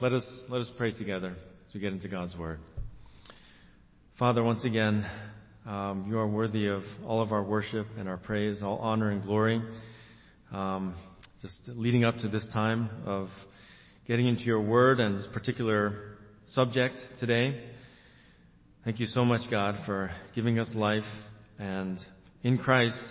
Let 0.00 0.12
us, 0.12 0.42
let 0.48 0.60
us 0.60 0.70
pray 0.76 0.92
together 0.92 1.34
as 1.66 1.74
we 1.74 1.80
get 1.80 1.92
into 1.92 2.06
God's 2.06 2.36
Word. 2.36 2.60
Father, 4.16 4.44
once 4.44 4.64
again, 4.64 5.04
um, 5.66 6.06
you 6.08 6.18
are 6.18 6.26
worthy 6.28 6.68
of 6.68 6.84
all 7.04 7.20
of 7.20 7.32
our 7.32 7.42
worship 7.42 7.84
and 7.98 8.08
our 8.08 8.16
praise, 8.16 8.62
all 8.62 8.78
honor 8.78 9.10
and 9.10 9.24
glory. 9.24 9.60
Um, 10.52 10.94
just 11.42 11.58
leading 11.66 12.04
up 12.04 12.16
to 12.18 12.28
this 12.28 12.46
time 12.52 12.88
of 13.06 13.26
getting 14.06 14.28
into 14.28 14.42
your 14.42 14.60
Word 14.60 15.00
and 15.00 15.18
this 15.18 15.26
particular 15.32 16.16
subject 16.46 16.94
today. 17.18 17.60
Thank 18.84 19.00
you 19.00 19.06
so 19.06 19.24
much, 19.24 19.50
God, 19.50 19.80
for 19.84 20.12
giving 20.32 20.60
us 20.60 20.70
life 20.76 21.02
and 21.58 21.98
in 22.44 22.56
Christ 22.56 23.02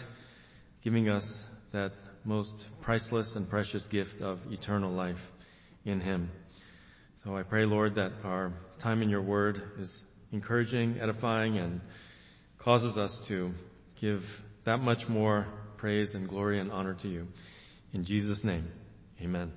giving 0.86 1.10
us 1.10 1.30
that 1.74 1.92
most 2.24 2.54
priceless 2.82 3.34
and 3.36 3.50
precious 3.50 3.86
gift 3.92 4.22
of 4.22 4.40
eternal 4.52 4.94
life 4.94 5.18
in 5.84 6.00
Him. 6.00 6.30
So 7.28 7.36
I 7.36 7.44
pray, 7.44 7.66
Lord, 7.66 7.96
that 7.96 8.14
our 8.24 8.54
time 8.82 9.02
in 9.02 9.10
your 9.10 9.22
word 9.22 9.62
is 9.82 9.94
encouraging, 10.32 10.98
edifying, 11.02 11.58
and 11.58 11.82
causes 12.58 12.98
us 12.98 13.20
to 13.28 13.52
give 14.00 14.22
that 14.64 14.78
much 14.78 15.10
more 15.10 15.46
praise 15.76 16.16
and 16.16 16.30
glory 16.30 16.58
and 16.58 16.72
honor 16.72 16.96
to 17.02 17.10
you. 17.10 17.28
In 17.92 18.06
Jesus' 18.06 18.46
name, 18.46 18.70
amen. 19.22 19.52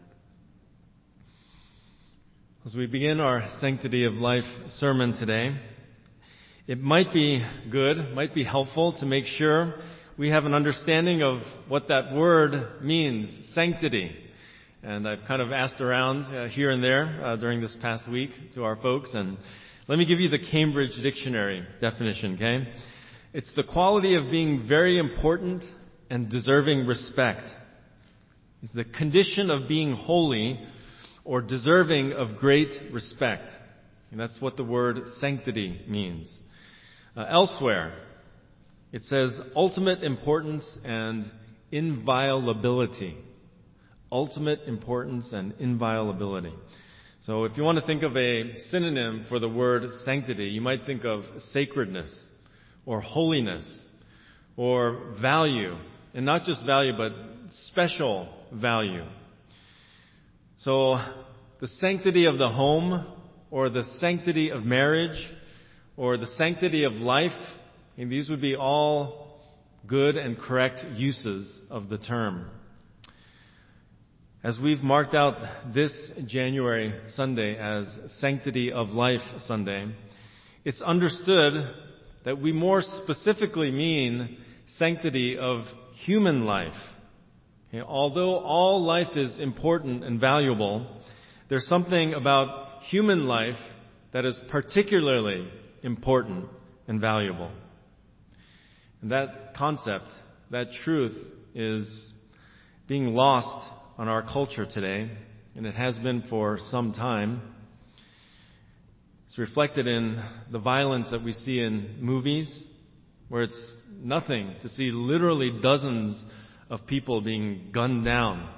As 2.67 2.75
we 2.75 2.89
begin 2.89 3.21
our 3.21 3.49
Sanctity 3.61 4.05
of 4.05 4.15
Life 4.15 4.43
sermon 4.71 5.17
today, 5.17 5.57
it 6.67 6.81
might 6.81 7.15
be 7.15 7.41
good, 7.71 8.13
might 8.17 8.35
be 8.35 8.43
helpful 8.43 8.95
to 8.99 9.07
make 9.07 9.27
sure 9.27 9.77
we 10.19 10.31
have 10.31 10.45
an 10.45 10.55
understanding 10.55 11.23
of 11.23 11.39
what 11.69 11.87
that 11.87 12.13
word 12.13 12.83
means, 12.83 13.53
sanctity. 13.55 14.17
And 14.83 15.07
I've 15.07 15.27
kind 15.29 15.43
of 15.43 15.53
asked 15.53 15.83
around 15.83 16.23
uh, 16.35 16.49
here 16.49 16.71
and 16.71 16.83
there 16.83 17.23
uh, 17.23 17.37
during 17.37 17.61
this 17.61 17.77
past 17.83 18.11
week 18.11 18.31
to 18.55 18.65
our 18.65 18.77
folks, 18.77 19.11
and 19.13 19.37
let 19.89 19.99
me 19.99 20.07
give 20.07 20.21
you 20.21 20.31
the 20.31 20.39
Cambridge 20.39 20.99
Dictionary 21.03 21.67
definition, 21.83 22.37
okay? 22.37 22.67
It's 23.35 23.55
the 23.55 23.63
quality 23.63 24.15
of 24.15 24.31
being 24.31 24.67
very 24.67 24.97
important 24.99 25.65
and 26.09 26.31
deserving 26.31 26.87
respect. 26.87 27.51
It's 28.63 28.73
the 28.73 28.85
condition 28.85 29.51
of 29.51 29.69
being 29.69 29.93
holy 29.93 30.59
or 31.27 31.43
deserving 31.43 32.15
of 32.15 32.37
great 32.39 32.73
respect. 32.91 33.51
And 34.11 34.19
that's 34.19 34.41
what 34.41 34.57
the 34.57 34.65
word 34.65 35.01
sanctity 35.21 35.79
means. 35.89 36.33
Uh, 37.15 37.27
elsewhere, 37.29 37.99
it 38.93 39.05
says 39.05 39.39
ultimate 39.55 40.03
importance 40.03 40.67
and 40.85 41.31
inviolability. 41.71 43.19
Ultimate 44.13 44.61
importance 44.67 45.33
and 45.33 45.55
inviolability. 45.59 46.55
So 47.23 47.45
if 47.45 47.57
you 47.57 47.63
want 47.63 47.79
to 47.79 47.87
think 47.87 48.03
of 48.03 48.17
a 48.17 48.57
synonym 48.71 49.27
for 49.29 49.39
the 49.39 49.49
word 49.49 49.85
sanctity, 50.05 50.47
you 50.47 50.61
might 50.61 50.87
think 50.87 51.05
of 51.05 51.25
sacredness 51.53 52.13
or 52.87 53.01
holiness 53.01 53.87
or 54.57 55.15
value. 55.21 55.77
And 56.15 56.27
not 56.27 56.45
just 56.45 56.65
value, 56.65 56.93
but 56.97 57.13
special 57.51 58.29
value. 58.53 59.05
So 60.59 60.99
the 61.61 61.69
sanctity 61.69 62.27
of 62.27 62.39
the 62.39 62.49
home 62.49 63.07
or 63.51 63.69
the 63.69 63.85
sanctity 64.01 64.51
of 64.51 64.65
marriage 64.65 65.31
or 65.97 66.17
the 66.17 66.27
sanctity 66.27 66.85
of 66.85 66.95
life 66.95 67.33
and 68.01 68.11
these 68.11 68.31
would 68.31 68.41
be 68.41 68.57
all 68.57 69.41
good 69.87 70.17
and 70.17 70.39
correct 70.39 70.85
uses 70.97 71.61
of 71.69 71.91
the 71.91 71.99
term. 71.99 72.51
As 74.43 74.59
we've 74.59 74.83
marked 74.83 75.15
out 75.15 75.75
this 75.75 75.93
January 76.27 76.99
Sunday 77.11 77.59
as 77.59 77.87
Sanctity 78.21 78.73
of 78.73 78.89
Life 78.89 79.21
Sunday, 79.41 79.95
it's 80.65 80.81
understood 80.81 81.69
that 82.25 82.41
we 82.41 82.51
more 82.51 82.81
specifically 82.81 83.71
mean 83.71 84.39
sanctity 84.79 85.37
of 85.37 85.65
human 86.07 86.47
life. 86.47 86.73
Okay, 87.69 87.83
although 87.83 88.39
all 88.39 88.83
life 88.83 89.15
is 89.15 89.39
important 89.39 90.05
and 90.05 90.19
valuable, 90.19 90.87
there's 91.51 91.67
something 91.67 92.15
about 92.15 92.85
human 92.85 93.27
life 93.27 93.61
that 94.15 94.25
is 94.25 94.41
particularly 94.51 95.51
important 95.83 96.47
and 96.89 96.99
valuable. 96.99 97.51
And 99.03 99.13
that 99.13 99.53
concept, 99.55 100.07
that 100.51 100.73
truth 100.83 101.15
is 101.55 102.11
being 102.89 103.09
lost 103.09 103.80
on 104.01 104.09
our 104.09 104.23
culture 104.23 104.65
today, 104.65 105.11
and 105.55 105.67
it 105.67 105.75
has 105.75 105.99
been 105.99 106.23
for 106.31 106.59
some 106.71 106.91
time. 106.95 107.43
It's 109.27 109.37
reflected 109.37 109.87
in 109.87 110.25
the 110.51 110.59
violence 110.59 111.11
that 111.11 111.23
we 111.23 111.35
see 111.35 111.61
in 111.61 111.99
movies, 112.01 112.51
where 113.29 113.43
it's 113.43 113.77
nothing 113.93 114.55
to 114.63 114.71
see 114.71 114.91
literally 114.91 115.61
dozens 115.63 116.25
of 116.71 116.87
people 116.87 117.21
being 117.21 117.69
gunned 117.75 118.07
down 118.07 118.49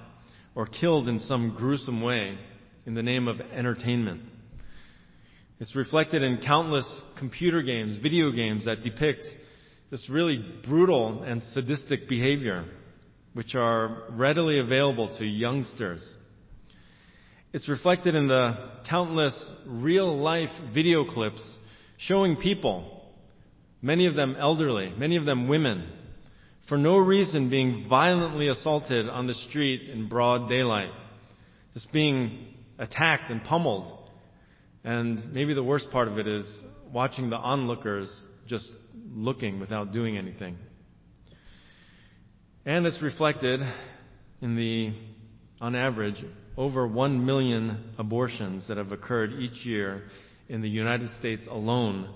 or 0.55 0.67
killed 0.67 1.09
in 1.09 1.19
some 1.19 1.57
gruesome 1.59 2.03
way 2.03 2.39
in 2.87 2.95
the 2.95 3.03
name 3.03 3.27
of 3.27 3.41
entertainment. 3.41 4.23
It's 5.59 5.75
reflected 5.75 6.23
in 6.23 6.41
countless 6.47 7.03
computer 7.19 7.63
games, 7.63 7.97
video 7.97 8.31
games 8.31 8.67
that 8.67 8.83
depict 8.85 9.25
this 9.91 10.09
really 10.09 10.39
brutal 10.65 11.25
and 11.25 11.43
sadistic 11.43 12.09
behavior, 12.09 12.65
which 13.35 13.55
are 13.55 14.05
readily 14.11 14.59
available 14.59 15.17
to 15.19 15.25
youngsters. 15.25 16.07
It's 17.53 17.69
reflected 17.69 18.15
in 18.15 18.29
the 18.29 18.55
countless 18.89 19.53
real 19.67 20.19
life 20.19 20.51
video 20.73 21.05
clips 21.05 21.43
showing 21.99 22.37
people, 22.37 23.03
many 23.81 24.07
of 24.07 24.15
them 24.15 24.37
elderly, 24.39 24.93
many 24.97 25.17
of 25.17 25.25
them 25.25 25.49
women, 25.49 25.89
for 26.69 26.79
no 26.79 26.97
reason 26.97 27.51
being 27.51 27.87
violently 27.89 28.49
assaulted 28.49 29.09
on 29.09 29.27
the 29.27 29.35
street 29.35 29.91
in 29.91 30.09
broad 30.09 30.49
daylight, 30.49 30.91
just 31.75 31.91
being 31.93 32.47
attacked 32.79 33.31
and 33.31 33.43
pummeled. 33.45 33.99
And 34.85 35.33
maybe 35.33 35.55
the 35.55 35.63
worst 35.63 35.91
part 35.91 36.09
of 36.09 36.19
it 36.19 36.27
is 36.27 36.63
watching 36.93 37.31
the 37.31 37.37
onlookers 37.37 38.11
just 38.47 38.73
looking 39.11 39.61
without 39.61 39.93
doing 39.93 40.17
anything. 40.17 40.57
And 42.65 42.87
it's 42.87 43.03
reflected 43.03 43.61
in 44.41 44.55
the, 44.55 44.93
on 45.61 45.75
average, 45.75 46.25
over 46.57 46.87
1 46.87 47.27
million 47.27 47.93
abortions 47.99 48.69
that 48.69 48.77
have 48.77 48.93
occurred 48.93 49.33
each 49.33 49.67
year 49.67 50.05
in 50.49 50.63
the 50.63 50.69
United 50.69 51.11
States 51.19 51.43
alone 51.51 52.09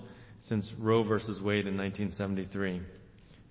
since 0.45 0.71
Roe 0.79 1.03
v. 1.03 1.09
Wade 1.43 1.67
in 1.67 1.75
1973. 1.75 2.81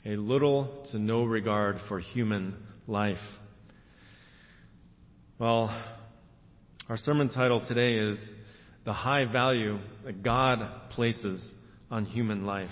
A 0.06 0.16
little 0.16 0.86
to 0.90 0.98
no 0.98 1.24
regard 1.24 1.76
for 1.86 2.00
human 2.00 2.56
life. 2.86 3.18
Well, 5.38 5.68
our 6.88 6.96
sermon 6.96 7.28
title 7.28 7.60
today 7.60 7.96
is 7.96 8.30
The 8.86 8.94
High 8.94 9.30
Value 9.30 9.80
That 10.06 10.22
God 10.22 10.90
Places 10.92 11.46
on 11.90 12.06
Human 12.06 12.46
Life. 12.46 12.70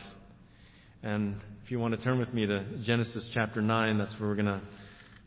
And 1.03 1.43
if 1.65 1.71
you 1.71 1.79
want 1.79 1.99
to 1.99 2.05
turn 2.05 2.19
with 2.19 2.35
me 2.35 2.45
to 2.45 2.63
Genesis 2.83 3.27
chapter 3.33 3.63
9, 3.63 3.97
that's 3.97 4.11
where 4.21 4.29
we're 4.29 4.35
going 4.35 4.45
to 4.45 4.61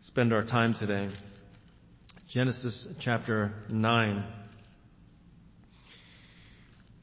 spend 0.05 0.31
our 0.31 0.45
time 0.45 0.75
today. 0.79 1.09
Genesis 2.29 2.87
chapter 2.99 3.53
9. 3.69 4.23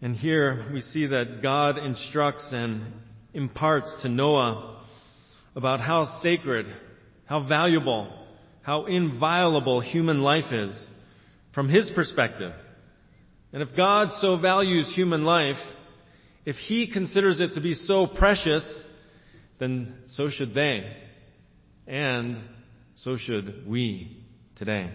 And 0.02 0.14
here 0.14 0.70
we 0.72 0.80
see 0.80 1.08
that 1.08 1.40
God 1.42 1.78
instructs 1.78 2.46
and 2.52 2.84
imparts 3.32 4.02
to 4.02 4.08
Noah 4.08 4.84
about 5.56 5.80
how 5.80 6.20
sacred, 6.22 6.66
how 7.26 7.44
valuable, 7.48 8.16
how 8.62 8.84
inviolable 8.84 9.80
human 9.80 10.22
life 10.22 10.52
is 10.52 10.80
from 11.52 11.68
his 11.68 11.90
perspective. 11.90 12.52
And 13.52 13.62
if 13.62 13.76
God 13.76 14.10
so 14.20 14.36
values 14.40 14.92
human 14.94 15.24
life, 15.24 15.58
if 16.46 16.54
he 16.54 16.88
considers 16.92 17.40
it 17.40 17.54
to 17.54 17.60
be 17.60 17.74
so 17.74 18.06
precious, 18.06 18.84
then 19.58 19.94
so 20.06 20.30
should 20.30 20.54
they. 20.54 20.96
And 21.86 22.38
so 22.94 23.16
should 23.16 23.66
we 23.68 24.24
today. 24.56 24.90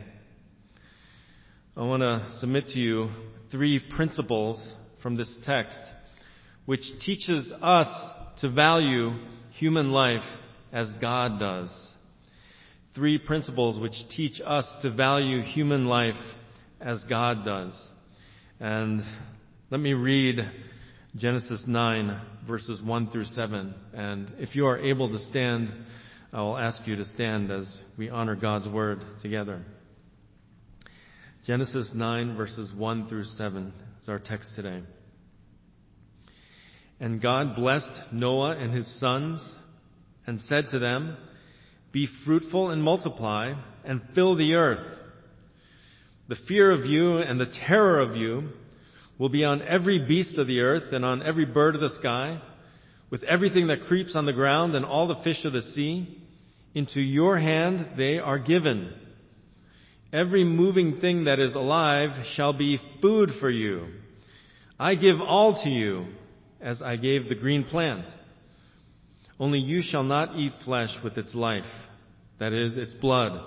I 1.77 1.83
want 1.83 2.01
to 2.01 2.25
submit 2.39 2.67
to 2.69 2.79
you 2.79 3.09
three 3.51 3.79
principles 3.79 4.73
from 5.01 5.15
this 5.15 5.33
text 5.45 5.79
which 6.65 6.85
teaches 6.99 7.51
us 7.61 7.87
to 8.41 8.49
value 8.49 9.11
human 9.51 9.91
life 9.91 10.23
as 10.71 10.93
God 11.01 11.39
does. 11.39 11.69
Three 12.95 13.17
principles 13.17 13.79
which 13.79 14.07
teach 14.09 14.41
us 14.45 14.67
to 14.81 14.91
value 14.91 15.41
human 15.41 15.85
life 15.85 16.19
as 16.79 17.03
God 17.05 17.43
does. 17.43 17.71
And 18.59 19.01
let 19.69 19.79
me 19.79 19.93
read 19.93 20.39
Genesis 21.15 21.63
9, 21.65 22.21
verses 22.49 22.81
1 22.81 23.11
through 23.11 23.25
7. 23.25 23.75
And 23.93 24.33
if 24.39 24.55
you 24.55 24.65
are 24.65 24.79
able 24.79 25.07
to 25.07 25.19
stand, 25.29 25.71
I 26.33 26.41
will 26.41 26.57
ask 26.57 26.85
you 26.87 26.95
to 26.95 27.05
stand 27.05 27.51
as 27.51 27.77
we 27.95 28.09
honor 28.09 28.35
God's 28.35 28.67
word 28.67 29.03
together. 29.21 29.63
Genesis 31.45 31.91
9 31.93 32.35
verses 32.35 32.73
1 32.75 33.07
through 33.07 33.25
7 33.25 33.71
is 34.01 34.09
our 34.09 34.17
text 34.17 34.49
today. 34.55 34.81
And 36.99 37.21
God 37.21 37.55
blessed 37.55 38.11
Noah 38.11 38.57
and 38.57 38.73
his 38.73 38.99
sons 38.99 39.39
and 40.25 40.41
said 40.41 40.69
to 40.71 40.79
them, 40.79 41.17
Be 41.91 42.07
fruitful 42.25 42.71
and 42.71 42.81
multiply 42.81 43.53
and 43.85 44.01
fill 44.15 44.35
the 44.35 44.55
earth. 44.55 44.85
The 46.27 46.37
fear 46.47 46.71
of 46.71 46.85
you 46.85 47.17
and 47.17 47.39
the 47.39 47.53
terror 47.67 47.99
of 47.99 48.15
you 48.15 48.49
will 49.19 49.29
be 49.29 49.43
on 49.43 49.61
every 49.61 49.99
beast 49.99 50.37
of 50.37 50.47
the 50.47 50.61
earth 50.61 50.93
and 50.93 51.05
on 51.05 51.21
every 51.21 51.45
bird 51.45 51.75
of 51.75 51.81
the 51.81 51.95
sky, 51.99 52.41
with 53.11 53.21
everything 53.23 53.67
that 53.67 53.83
creeps 53.83 54.15
on 54.15 54.25
the 54.25 54.33
ground 54.33 54.73
and 54.73 54.85
all 54.85 55.07
the 55.07 55.23
fish 55.23 55.45
of 55.45 55.53
the 55.53 55.61
sea. 55.61 56.17
Into 56.73 57.01
your 57.01 57.37
hand 57.37 57.97
they 57.97 58.17
are 58.17 58.39
given. 58.39 58.93
Every 60.13 60.43
moving 60.43 60.99
thing 60.99 61.25
that 61.25 61.39
is 61.39 61.53
alive 61.53 62.25
shall 62.33 62.53
be 62.53 62.79
food 63.01 63.31
for 63.39 63.49
you. 63.49 63.87
I 64.79 64.95
give 64.95 65.19
all 65.19 65.61
to 65.63 65.69
you 65.69 66.07
as 66.61 66.81
I 66.81 66.95
gave 66.95 67.27
the 67.27 67.35
green 67.35 67.65
plant. 67.65 68.07
Only 69.39 69.59
you 69.59 69.81
shall 69.81 70.03
not 70.03 70.35
eat 70.35 70.53
flesh 70.63 70.95
with 71.03 71.17
its 71.17 71.35
life, 71.35 71.65
that 72.39 72.53
is, 72.53 72.77
its 72.77 72.93
blood. 72.93 73.41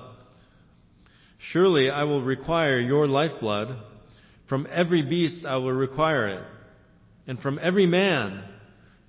Surely 1.38 1.90
I 1.90 2.04
will 2.04 2.22
require 2.22 2.78
your 2.78 3.06
lifeblood. 3.06 3.76
From 4.52 4.69
every 4.70 5.00
beast 5.00 5.46
I 5.46 5.56
will 5.56 5.72
require 5.72 6.28
it. 6.28 6.44
And 7.26 7.38
from 7.38 7.58
every 7.58 7.87
man, 7.87 8.44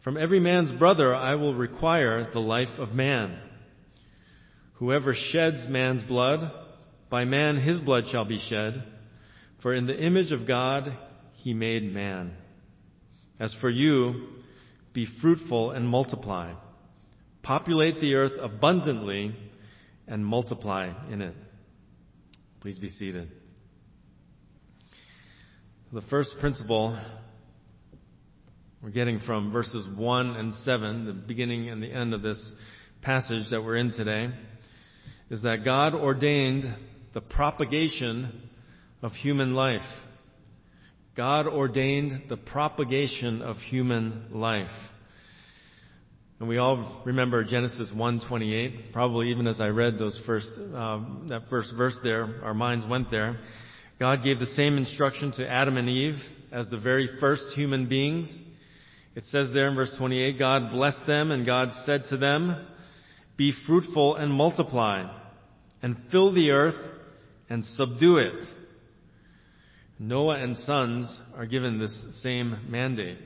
from 0.01 0.16
every 0.16 0.40
man's 0.40 0.72
brother 0.72 1.13
I 1.13 1.36
will 1.36 1.54
require 1.54 2.31
the 2.31 2.40
life 2.40 2.80
of 2.80 2.94
man. 2.94 3.38
Whoever 4.75 5.13
sheds 5.13 5.68
man's 5.68 6.01
blood, 6.01 6.50
by 7.10 7.25
man 7.25 7.57
his 7.57 7.81
blood 7.81 8.06
shall 8.10 8.24
be 8.24 8.40
shed, 8.40 8.86
for 9.62 9.74
in 9.74 9.86
the 9.86 10.00
image 10.01 10.31
of 10.31 10.48
God 10.48 10.98
he 11.34 11.54
made 11.54 11.94
man. 11.94 12.38
As 13.38 13.54
for 13.54 13.69
you, 13.69 14.28
be 14.94 15.06
fruitful 15.22 15.72
and 15.72 15.86
multiply. 15.86 16.54
Populate 17.42 18.00
the 18.00 18.13
earth 18.13 18.40
abundantly 18.40 19.36
and 20.07 20.25
multiply 20.25 20.94
in 21.12 21.22
it. 21.22 21.36
Please 22.62 22.78
be 22.78 22.88
seated. 22.88 23.30
The 25.94 26.01
first 26.10 26.38
principle 26.40 27.00
we're 28.81 28.90
getting 28.90 29.19
from 29.19 29.51
verses 29.51 29.88
1 29.95 30.36
and 30.36 30.51
7, 30.51 31.06
the 31.06 31.13
beginning 31.13 31.69
and 31.69 31.84
the 31.84 31.92
end 31.92 32.16
of 32.16 32.24
this 32.24 32.56
passage 33.04 33.51
that 33.51 33.62
we're 33.62 33.75
in 33.75 33.92
today, 33.92 34.31
is 35.30 35.44
that 35.44 35.63
God 35.63 35.94
ordained 35.94 36.66
the 37.13 37.22
propagation 37.22 38.42
of 39.04 39.12
human 39.12 39.54
life. 39.54 39.86
God 41.16 41.45
ordained 41.45 42.24
the 42.28 42.38
propagation 42.38 43.44
of 43.44 43.57
human 43.57 44.30
life. 44.31 44.75
And 46.40 46.50
we 46.50 46.57
all 46.57 47.04
remember 47.06 47.44
Genesis 47.44 47.92
1:28. 47.92 48.94
Probably 48.94 49.30
even 49.30 49.45
as 49.45 49.62
I 49.62 49.68
read 49.68 50.00
those 50.00 50.19
first 50.25 50.50
um, 50.74 51.28
that 51.28 51.50
first 51.51 51.72
verse 51.78 52.00
there, 52.01 52.42
our 52.44 52.56
minds 52.56 52.84
went 52.84 53.12
there. 53.12 53.38
God 54.04 54.22
gave 54.22 54.38
the 54.38 54.48
same 54.48 54.76
instruction 54.76 55.32
to 55.38 55.50
Adam 55.50 55.78
and 55.78 55.88
Eve 55.88 56.22
as 56.52 56.68
the 56.68 56.78
very 56.78 57.08
first 57.22 57.46
human 57.56 57.88
beings. 57.88 58.28
It 59.16 59.24
says 59.28 59.50
there 59.54 59.70
in 59.70 59.76
verse 59.76 59.94
28, 59.98 60.38
God 60.38 60.72
blessed 60.72 61.08
them 61.08 61.32
and 61.32 61.46
God 61.46 61.70
said 61.86 62.04
to 62.10 62.18
them, 62.18 62.68
"Be 63.38 63.54
fruitful 63.66 64.18
and 64.18 64.30
multiply, 64.30 65.10
and 65.82 65.96
fill 66.12 66.34
the 66.34 66.52
earth 66.52 66.76
and 67.50 67.64
subdue 67.64 68.18
it." 68.18 68.46
Noah 70.00 70.36
and 70.36 70.58
sons 70.58 71.22
are 71.38 71.46
given 71.46 71.80
this 71.80 72.22
same 72.22 72.58
mandate. 72.68 73.20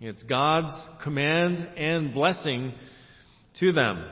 It's 0.00 0.24
God's 0.24 0.74
command 1.00 1.58
and 1.76 2.12
blessing 2.12 2.74
to 3.60 3.70
them. 3.70 4.04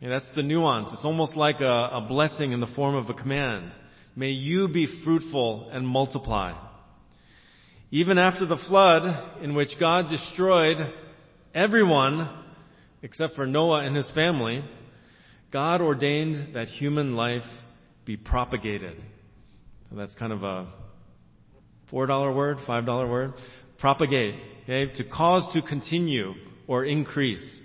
And 0.00 0.10
that's 0.10 0.32
the 0.34 0.42
nuance. 0.42 0.90
It's 0.92 1.04
almost 1.04 1.36
like 1.36 1.60
a, 1.60 1.90
a 1.92 2.06
blessing 2.08 2.50
in 2.50 2.58
the 2.58 2.66
form 2.66 2.96
of 2.96 3.08
a 3.08 3.14
command. 3.14 3.72
May 4.14 4.30
you 4.30 4.68
be 4.68 5.02
fruitful 5.04 5.70
and 5.72 5.86
multiply. 5.86 6.52
Even 7.90 8.18
after 8.18 8.46
the 8.46 8.56
flood, 8.56 9.42
in 9.42 9.54
which 9.54 9.70
God 9.78 10.08
destroyed 10.08 10.78
everyone 11.54 12.28
except 13.02 13.34
for 13.34 13.46
Noah 13.46 13.84
and 13.84 13.96
his 13.96 14.10
family, 14.12 14.64
God 15.52 15.80
ordained 15.80 16.54
that 16.54 16.68
human 16.68 17.14
life 17.16 17.42
be 18.04 18.16
propagated. 18.16 18.96
So 19.90 19.96
that's 19.96 20.14
kind 20.14 20.32
of 20.32 20.42
a 20.42 20.72
$4 21.92 22.34
word, 22.34 22.58
$5 22.66 23.10
word. 23.10 23.34
Propagate. 23.78 24.34
Okay? 24.62 24.92
To 24.94 25.04
cause 25.04 25.52
to 25.52 25.60
continue 25.60 26.32
or 26.66 26.84
increase. 26.84 27.60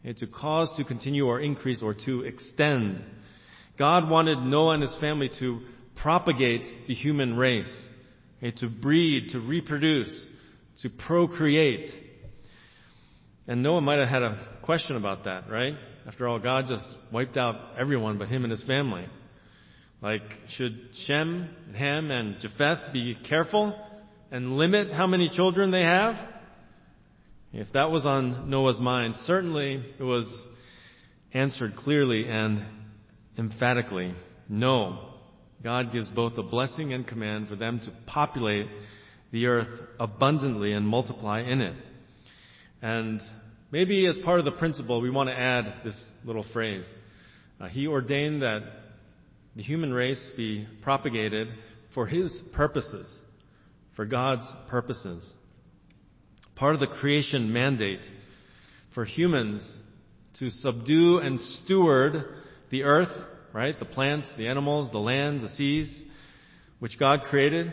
Okay? 0.00 0.18
To 0.20 0.26
cause 0.26 0.72
to 0.76 0.84
continue 0.84 1.26
or 1.26 1.40
increase 1.40 1.82
or 1.82 1.94
to 2.06 2.22
extend. 2.22 3.04
God 3.78 4.08
wanted 4.08 4.38
Noah 4.38 4.74
and 4.74 4.82
his 4.82 4.94
family 5.00 5.30
to 5.40 5.60
propagate 5.96 6.86
the 6.86 6.94
human 6.94 7.36
race. 7.36 7.70
Okay? 8.38 8.56
To 8.58 8.68
breed, 8.68 9.30
to 9.30 9.40
reproduce, 9.40 10.28
to 10.82 10.90
procreate. 10.90 11.88
And 13.46 13.62
Noah 13.62 13.80
might 13.80 13.98
have 13.98 14.08
had 14.08 14.22
a 14.22 14.38
question 14.62 14.96
about 14.96 15.24
that, 15.24 15.50
right? 15.50 15.74
After 16.06 16.26
all, 16.26 16.38
God 16.38 16.66
just 16.68 16.84
wiped 17.12 17.36
out 17.36 17.56
everyone 17.78 18.18
but 18.18 18.28
him 18.28 18.44
and 18.44 18.50
his 18.50 18.64
family. 18.64 19.06
Like, 20.02 20.22
should 20.56 20.78
Shem, 21.04 21.50
Ham, 21.76 22.10
and 22.10 22.40
Japheth 22.40 22.92
be 22.92 23.16
careful 23.28 23.78
and 24.30 24.56
limit 24.56 24.90
how 24.92 25.06
many 25.06 25.28
children 25.28 25.70
they 25.70 25.82
have? 25.82 26.16
If 27.52 27.72
that 27.74 27.90
was 27.90 28.06
on 28.06 28.48
Noah's 28.48 28.80
mind, 28.80 29.14
certainly 29.24 29.84
it 29.98 30.02
was 30.02 30.26
answered 31.34 31.76
clearly 31.76 32.26
and 32.28 32.64
emphatically. 33.40 34.14
No. 34.48 35.08
God 35.64 35.92
gives 35.92 36.08
both 36.08 36.38
a 36.38 36.42
blessing 36.42 36.92
and 36.92 37.06
command 37.06 37.48
for 37.48 37.56
them 37.56 37.80
to 37.80 37.92
populate 38.06 38.68
the 39.32 39.46
earth 39.46 39.68
abundantly 39.98 40.72
and 40.72 40.86
multiply 40.86 41.40
in 41.40 41.60
it. 41.60 41.74
And 42.82 43.20
maybe 43.70 44.06
as 44.06 44.16
part 44.18 44.38
of 44.38 44.44
the 44.44 44.52
principle, 44.52 45.00
we 45.00 45.10
want 45.10 45.28
to 45.28 45.38
add 45.38 45.74
this 45.84 46.00
little 46.24 46.44
phrase. 46.52 46.84
Uh, 47.60 47.68
he 47.68 47.86
ordained 47.86 48.42
that 48.42 48.62
the 49.56 49.62
human 49.62 49.92
race 49.92 50.30
be 50.36 50.66
propagated 50.82 51.48
for 51.94 52.06
His 52.06 52.42
purposes, 52.54 53.08
for 53.96 54.04
God's 54.04 54.46
purposes. 54.68 55.28
Part 56.54 56.74
of 56.74 56.80
the 56.80 56.86
creation 56.86 57.52
mandate 57.52 58.00
for 58.94 59.04
humans 59.04 59.76
to 60.38 60.50
subdue 60.50 61.18
and 61.18 61.40
steward 61.40 62.24
the 62.70 62.84
earth, 62.84 63.12
right? 63.52 63.78
The 63.78 63.84
plants, 63.84 64.28
the 64.36 64.48
animals, 64.48 64.90
the 64.92 64.98
lands, 64.98 65.42
the 65.42 65.48
seas, 65.50 66.02
which 66.78 66.98
God 66.98 67.22
created. 67.24 67.72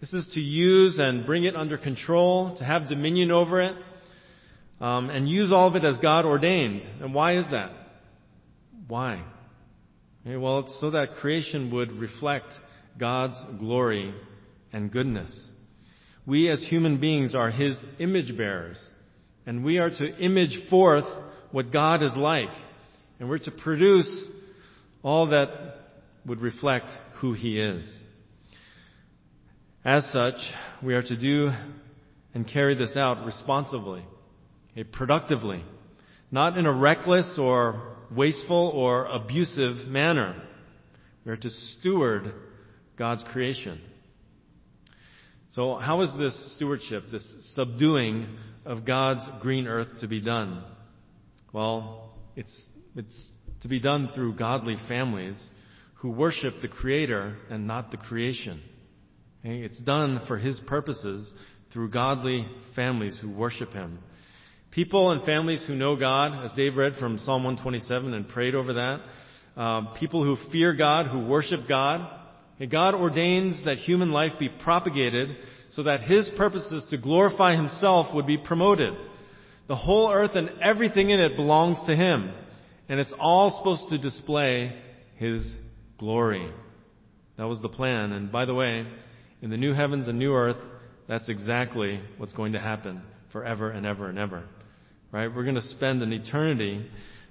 This 0.00 0.12
is 0.12 0.28
to 0.34 0.40
use 0.40 0.98
and 0.98 1.24
bring 1.24 1.44
it 1.44 1.56
under 1.56 1.78
control, 1.78 2.56
to 2.58 2.64
have 2.64 2.88
dominion 2.88 3.30
over 3.30 3.62
it, 3.62 3.74
um, 4.80 5.10
and 5.10 5.28
use 5.28 5.52
all 5.52 5.68
of 5.68 5.76
it 5.76 5.84
as 5.84 5.98
God 5.98 6.24
ordained. 6.24 6.82
And 7.00 7.14
why 7.14 7.38
is 7.38 7.46
that? 7.50 7.72
Why? 8.86 9.22
Okay, 10.26 10.36
well, 10.36 10.60
it's 10.60 10.78
so 10.80 10.90
that 10.90 11.14
creation 11.20 11.70
would 11.72 11.92
reflect 11.92 12.46
God's 12.98 13.36
glory 13.58 14.14
and 14.72 14.90
goodness. 14.90 15.48
We 16.26 16.50
as 16.50 16.62
human 16.62 17.00
beings 17.00 17.34
are 17.34 17.50
His 17.50 17.78
image 17.98 18.36
bearers, 18.36 18.82
and 19.46 19.64
we 19.64 19.78
are 19.78 19.90
to 19.90 20.18
image 20.18 20.68
forth 20.70 21.04
what 21.50 21.72
God 21.72 22.02
is 22.02 22.16
like, 22.16 22.54
and 23.20 23.28
we're 23.28 23.38
to 23.38 23.50
produce 23.50 24.28
all 25.04 25.28
that 25.28 25.48
would 26.26 26.40
reflect 26.40 26.90
who 27.16 27.34
He 27.34 27.60
is. 27.60 27.86
As 29.84 30.04
such, 30.10 30.36
we 30.82 30.94
are 30.94 31.02
to 31.02 31.16
do 31.16 31.52
and 32.32 32.48
carry 32.48 32.74
this 32.74 32.96
out 32.96 33.24
responsibly, 33.24 34.02
okay, 34.72 34.84
productively, 34.84 35.62
not 36.32 36.56
in 36.56 36.66
a 36.66 36.72
reckless 36.72 37.36
or 37.38 37.96
wasteful 38.10 38.72
or 38.74 39.04
abusive 39.04 39.86
manner. 39.86 40.42
We 41.24 41.32
are 41.32 41.36
to 41.36 41.50
steward 41.50 42.32
God's 42.96 43.24
creation. 43.24 43.80
So 45.50 45.76
how 45.76 46.00
is 46.00 46.12
this 46.18 46.56
stewardship, 46.56 47.04
this 47.12 47.52
subduing 47.54 48.26
of 48.64 48.84
God's 48.84 49.22
green 49.40 49.66
earth 49.66 50.00
to 50.00 50.08
be 50.08 50.20
done? 50.20 50.64
Well, 51.52 52.14
it's, 52.34 52.64
it's 52.96 53.28
to 53.64 53.68
be 53.68 53.80
done 53.80 54.10
through 54.14 54.34
godly 54.34 54.76
families 54.88 55.42
who 55.94 56.10
worship 56.10 56.52
the 56.60 56.68
Creator 56.68 57.34
and 57.48 57.66
not 57.66 57.90
the 57.90 57.96
creation. 57.96 58.60
It's 59.42 59.78
done 59.78 60.20
for 60.28 60.36
His 60.36 60.60
purposes 60.66 61.32
through 61.72 61.88
godly 61.88 62.46
families 62.76 63.18
who 63.22 63.30
worship 63.30 63.72
Him. 63.72 64.00
People 64.70 65.12
and 65.12 65.24
families 65.24 65.64
who 65.66 65.74
know 65.74 65.96
God, 65.96 66.44
as 66.44 66.52
Dave 66.52 66.76
read 66.76 66.96
from 66.96 67.16
Psalm 67.16 67.42
127 67.42 68.12
and 68.12 68.28
prayed 68.28 68.54
over 68.54 68.74
that. 68.74 69.58
Um, 69.58 69.94
people 69.98 70.22
who 70.22 70.36
fear 70.52 70.74
God, 70.74 71.06
who 71.06 71.26
worship 71.26 71.60
God, 71.66 72.06
God 72.70 72.94
ordains 72.94 73.64
that 73.64 73.78
human 73.78 74.10
life 74.10 74.32
be 74.38 74.50
propagated 74.50 75.38
so 75.70 75.84
that 75.84 76.02
His 76.02 76.30
purposes 76.36 76.86
to 76.90 76.98
glorify 76.98 77.56
Himself 77.56 78.14
would 78.14 78.26
be 78.26 78.36
promoted. 78.36 78.92
The 79.68 79.76
whole 79.76 80.12
earth 80.12 80.32
and 80.34 80.50
everything 80.60 81.08
in 81.08 81.18
it 81.18 81.34
belongs 81.34 81.78
to 81.86 81.96
Him. 81.96 82.30
And 82.88 83.00
it's 83.00 83.14
all 83.18 83.50
supposed 83.50 83.90
to 83.90 83.98
display 83.98 84.74
His 85.16 85.54
glory. 85.98 86.50
That 87.36 87.48
was 87.48 87.60
the 87.60 87.68
plan. 87.68 88.12
And 88.12 88.30
by 88.30 88.44
the 88.44 88.54
way, 88.54 88.86
in 89.42 89.50
the 89.50 89.56
new 89.56 89.72
heavens 89.72 90.08
and 90.08 90.18
new 90.18 90.34
earth, 90.34 90.62
that's 91.08 91.28
exactly 91.28 92.00
what's 92.16 92.32
going 92.32 92.52
to 92.52 92.60
happen 92.60 93.02
forever 93.32 93.70
and 93.70 93.84
ever 93.84 94.08
and 94.08 94.18
ever. 94.18 94.44
Right? 95.12 95.34
We're 95.34 95.44
going 95.44 95.54
to 95.56 95.62
spend 95.62 96.02
an 96.02 96.12
eternity 96.12 96.86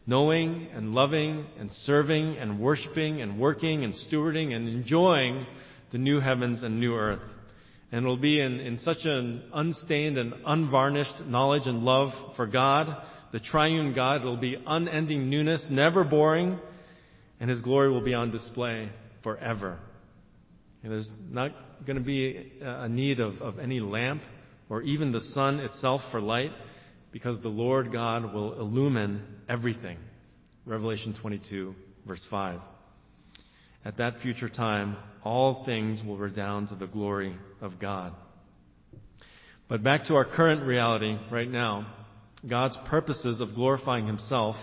knowing 0.05 0.67
and 0.73 0.93
loving 0.93 1.45
and 1.59 1.71
serving 1.71 2.37
and 2.37 2.59
worshiping 2.59 3.21
and 3.21 3.39
working 3.39 3.83
and 3.83 3.93
stewarding 3.93 4.53
and 4.53 4.67
enjoying 4.67 5.45
the 5.91 5.97
new 5.97 6.19
heavens 6.19 6.61
and 6.63 6.79
new 6.79 6.95
earth. 6.95 7.21
And 7.91 8.03
it'll 8.03 8.17
be 8.17 8.39
in, 8.41 8.59
in 8.59 8.79
such 8.79 9.05
an 9.05 9.43
unstained 9.53 10.17
and 10.17 10.33
unvarnished 10.45 11.25
knowledge 11.27 11.67
and 11.67 11.83
love 11.83 12.09
for 12.35 12.47
God, 12.47 12.87
the 13.33 13.39
triune 13.39 13.93
God. 13.93 14.21
It'll 14.21 14.37
be 14.37 14.55
unending 14.65 15.29
newness, 15.29 15.65
never 15.69 16.05
boring, 16.05 16.57
and 17.41 17.49
His 17.49 17.61
glory 17.61 17.91
will 17.91 18.03
be 18.03 18.13
on 18.13 18.31
display 18.31 18.89
forever. 19.23 19.79
And 20.83 20.91
there's 20.91 21.09
not 21.29 21.51
going 21.85 21.97
to 21.97 22.03
be 22.03 22.53
a 22.61 22.87
need 22.87 23.19
of, 23.19 23.41
of 23.41 23.59
any 23.59 23.81
lamp 23.81 24.21
or 24.69 24.81
even 24.83 25.11
the 25.11 25.19
sun 25.19 25.59
itself 25.59 26.01
for 26.11 26.21
light 26.21 26.51
because 27.11 27.41
the 27.41 27.49
Lord 27.49 27.91
God 27.91 28.33
will 28.33 28.59
illumine 28.59 29.23
everything. 29.49 29.97
Revelation 30.65 31.15
22, 31.19 31.73
verse 32.05 32.25
5. 32.29 32.59
At 33.83 33.97
that 33.97 34.19
future 34.21 34.47
time, 34.47 34.95
all 35.23 35.65
things 35.65 36.01
will 36.05 36.17
redound 36.17 36.69
to 36.69 36.75
the 36.75 36.87
glory 36.87 37.35
of 37.61 37.79
God. 37.79 38.13
But 39.67 39.83
back 39.83 40.05
to 40.05 40.15
our 40.15 40.25
current 40.25 40.63
reality 40.63 41.17
right 41.31 41.49
now, 41.49 41.87
God's 42.47 42.77
purposes 42.87 43.39
of 43.39 43.55
glorifying 43.55 44.07
Himself, 44.07 44.55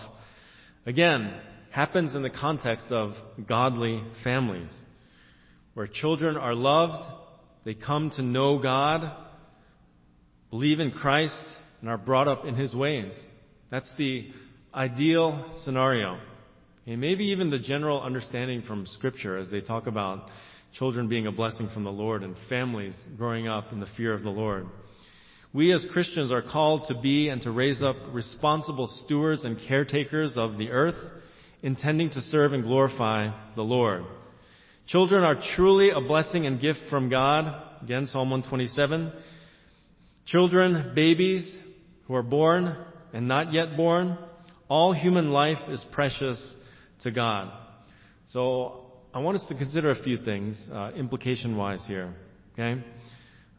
again, 0.87 1.33
happens 1.71 2.15
in 2.15 2.23
the 2.23 2.31
context 2.31 2.87
of 2.91 3.13
godly 3.49 4.03
families, 4.25 4.71
where 5.75 5.87
children 5.87 6.37
are 6.37 6.55
loved, 6.55 7.05
they 7.65 7.75
come 7.75 8.11
to 8.17 8.23
know 8.23 8.59
God, 8.59 9.11
believe 10.51 10.81
in 10.81 10.91
Christ, 10.91 11.41
and 11.81 11.89
are 11.89 11.99
brought 11.99 12.29
up 12.29 12.45
in 12.45 12.55
His 12.55 12.75
ways. 12.75 13.13
That's 13.71 13.91
the 13.97 14.29
ideal 14.75 15.61
scenario. 15.65 16.19
And 16.87 17.01
maybe 17.01 17.27
even 17.27 17.51
the 17.51 17.59
general 17.59 18.03
understanding 18.03 18.63
from 18.63 18.87
Scripture 18.87 19.39
as 19.39 19.49
they 19.51 19.61
talk 19.61 19.87
about 19.87 20.29
children 20.75 21.09
being 21.09 21.27
a 21.27 21.33
blessing 21.33 21.69
from 21.73 21.85
the 21.85 21.93
Lord 21.93 22.23
and 22.23 22.35
families 22.49 22.97
growing 23.17 23.49
up 23.49 23.73
in 23.73 23.81
the 23.81 23.89
fear 23.97 24.13
of 24.13 24.23
the 24.23 24.31
Lord. 24.31 24.67
We 25.53 25.73
as 25.73 25.85
Christians 25.91 26.31
are 26.31 26.43
called 26.43 26.87
to 26.89 26.95
be 26.95 27.29
and 27.29 27.43
to 27.43 27.51
raise 27.51 27.83
up 27.83 27.97
responsible 28.13 28.87
stewards 29.05 29.45
and 29.45 29.59
caretakers 29.67 30.35
of 30.37 30.57
the 30.57 30.71
earth, 30.71 30.95
intending 31.63 32.11
to 32.11 32.21
serve 32.21 32.53
and 32.53 32.63
glorify 32.63 33.31
the 33.57 33.63
Lord. 33.63 34.05
Children 34.87 35.25
are 35.25 35.43
truly 35.57 35.91
a 35.91 36.01
blessing 36.01 36.47
and 36.47 36.61
gift 36.61 36.81
from 36.89 37.09
God. 37.09 37.83
Again, 37.83 38.07
Psalm 38.07 38.31
127. 38.31 39.13
Children, 40.27 40.93
babies 40.95 41.57
who 42.07 42.15
are 42.15 42.23
born 42.23 42.77
and 43.13 43.27
not 43.27 43.53
yet 43.53 43.77
born, 43.77 44.17
all 44.69 44.93
human 44.93 45.33
life 45.33 45.59
is 45.69 45.85
precious 45.91 46.55
to 47.03 47.11
God. 47.11 47.53
So 48.27 48.87
I 49.13 49.19
want 49.19 49.37
us 49.37 49.45
to 49.49 49.55
consider 49.57 49.91
a 49.91 50.01
few 50.01 50.17
things, 50.17 50.71
uh, 50.73 50.93
implication 50.95 51.57
wise 51.57 51.85
here. 51.89 52.15
Okay? 52.53 52.81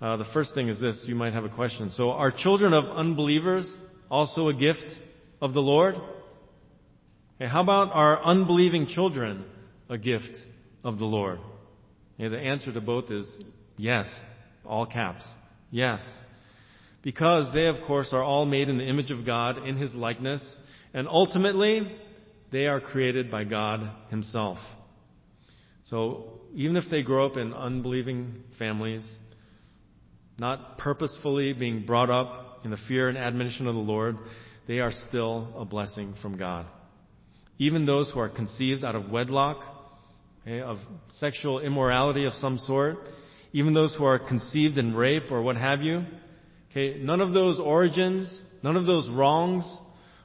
Uh, 0.02 0.18
the 0.18 0.26
first 0.34 0.56
thing 0.56 0.68
is 0.68 0.80
this. 0.80 1.04
You 1.06 1.14
might 1.14 1.34
have 1.34 1.44
a 1.44 1.50
question. 1.50 1.92
So 1.92 2.10
are 2.10 2.32
children 2.32 2.74
of 2.74 2.86
unbelievers 2.86 3.72
also 4.10 4.48
a 4.48 4.54
gift 4.54 4.86
of 5.40 5.54
the 5.54 5.62
Lord? 5.62 5.96
Okay, 7.36 7.48
how 7.48 7.62
about 7.62 7.92
are 7.94 8.24
unbelieving 8.24 8.88
children 8.88 9.46
a 9.90 10.00
gift 10.00 10.36
of 10.84 10.98
the 10.98 11.06
Lord? 11.06 11.40
Okay, 12.20 12.30
the 12.30 12.40
answer 12.40 12.74
to 12.74 12.82
both 12.82 13.12
is 13.12 13.28
yes. 13.78 14.08
All 14.66 14.88
caps. 14.88 15.24
Yes. 15.70 16.02
Because 17.04 17.54
they, 17.54 17.68
of 17.68 17.78
course, 17.86 18.10
are 18.12 18.24
all 18.24 18.46
made 18.46 18.70
in 18.70 18.78
the 18.78 18.88
image 18.88 19.12
of 19.12 19.26
God, 19.26 19.66
in 19.68 19.78
His 19.78 19.94
likeness, 19.94 20.44
and 20.94 21.08
ultimately, 21.08 21.96
they 22.52 22.68
are 22.68 22.80
created 22.80 23.30
by 23.30 23.44
God 23.44 23.90
Himself. 24.10 24.58
So, 25.90 26.42
even 26.54 26.76
if 26.76 26.86
they 26.90 27.02
grow 27.02 27.26
up 27.26 27.38
in 27.38 27.54
unbelieving 27.54 28.44
families, 28.60 29.04
not 30.42 30.80
purposefully 30.80 31.54
being 31.54 31.86
brought 31.86 32.10
up 32.10 32.62
in 32.66 32.72
the 32.72 32.78
fear 32.88 33.08
and 33.08 33.16
admonition 33.16 33.68
of 33.68 33.76
the 33.76 33.80
Lord, 33.80 34.18
they 34.68 34.80
are 34.80 34.92
still 34.92 35.54
a 35.56 35.64
blessing 35.64 36.16
from 36.20 36.36
God. 36.36 36.66
Even 37.60 37.86
those 37.86 38.10
who 38.10 38.20
are 38.20 38.28
conceived 38.28 38.84
out 38.84 38.96
of 38.96 39.12
wedlock, 39.12 39.64
okay, 40.42 40.62
of 40.62 40.78
sexual 41.20 41.60
immorality 41.60 42.26
of 42.26 42.34
some 42.34 42.58
sort, 42.58 42.98
even 43.54 43.76
those 43.76 43.94
who 43.96 44.04
are 44.04 44.18
conceived 44.18 44.80
in 44.80 44.96
rape 44.96 45.30
or 45.30 45.44
what 45.44 45.58
have 45.58 45.84
you, 45.84 46.06
okay, 46.72 46.98
none 47.00 47.22
of 47.22 47.34
those 47.34 47.60
origins, 47.60 48.36
none 48.64 48.76
of 48.76 48.88
those 48.88 49.08
wrongs 49.10 49.64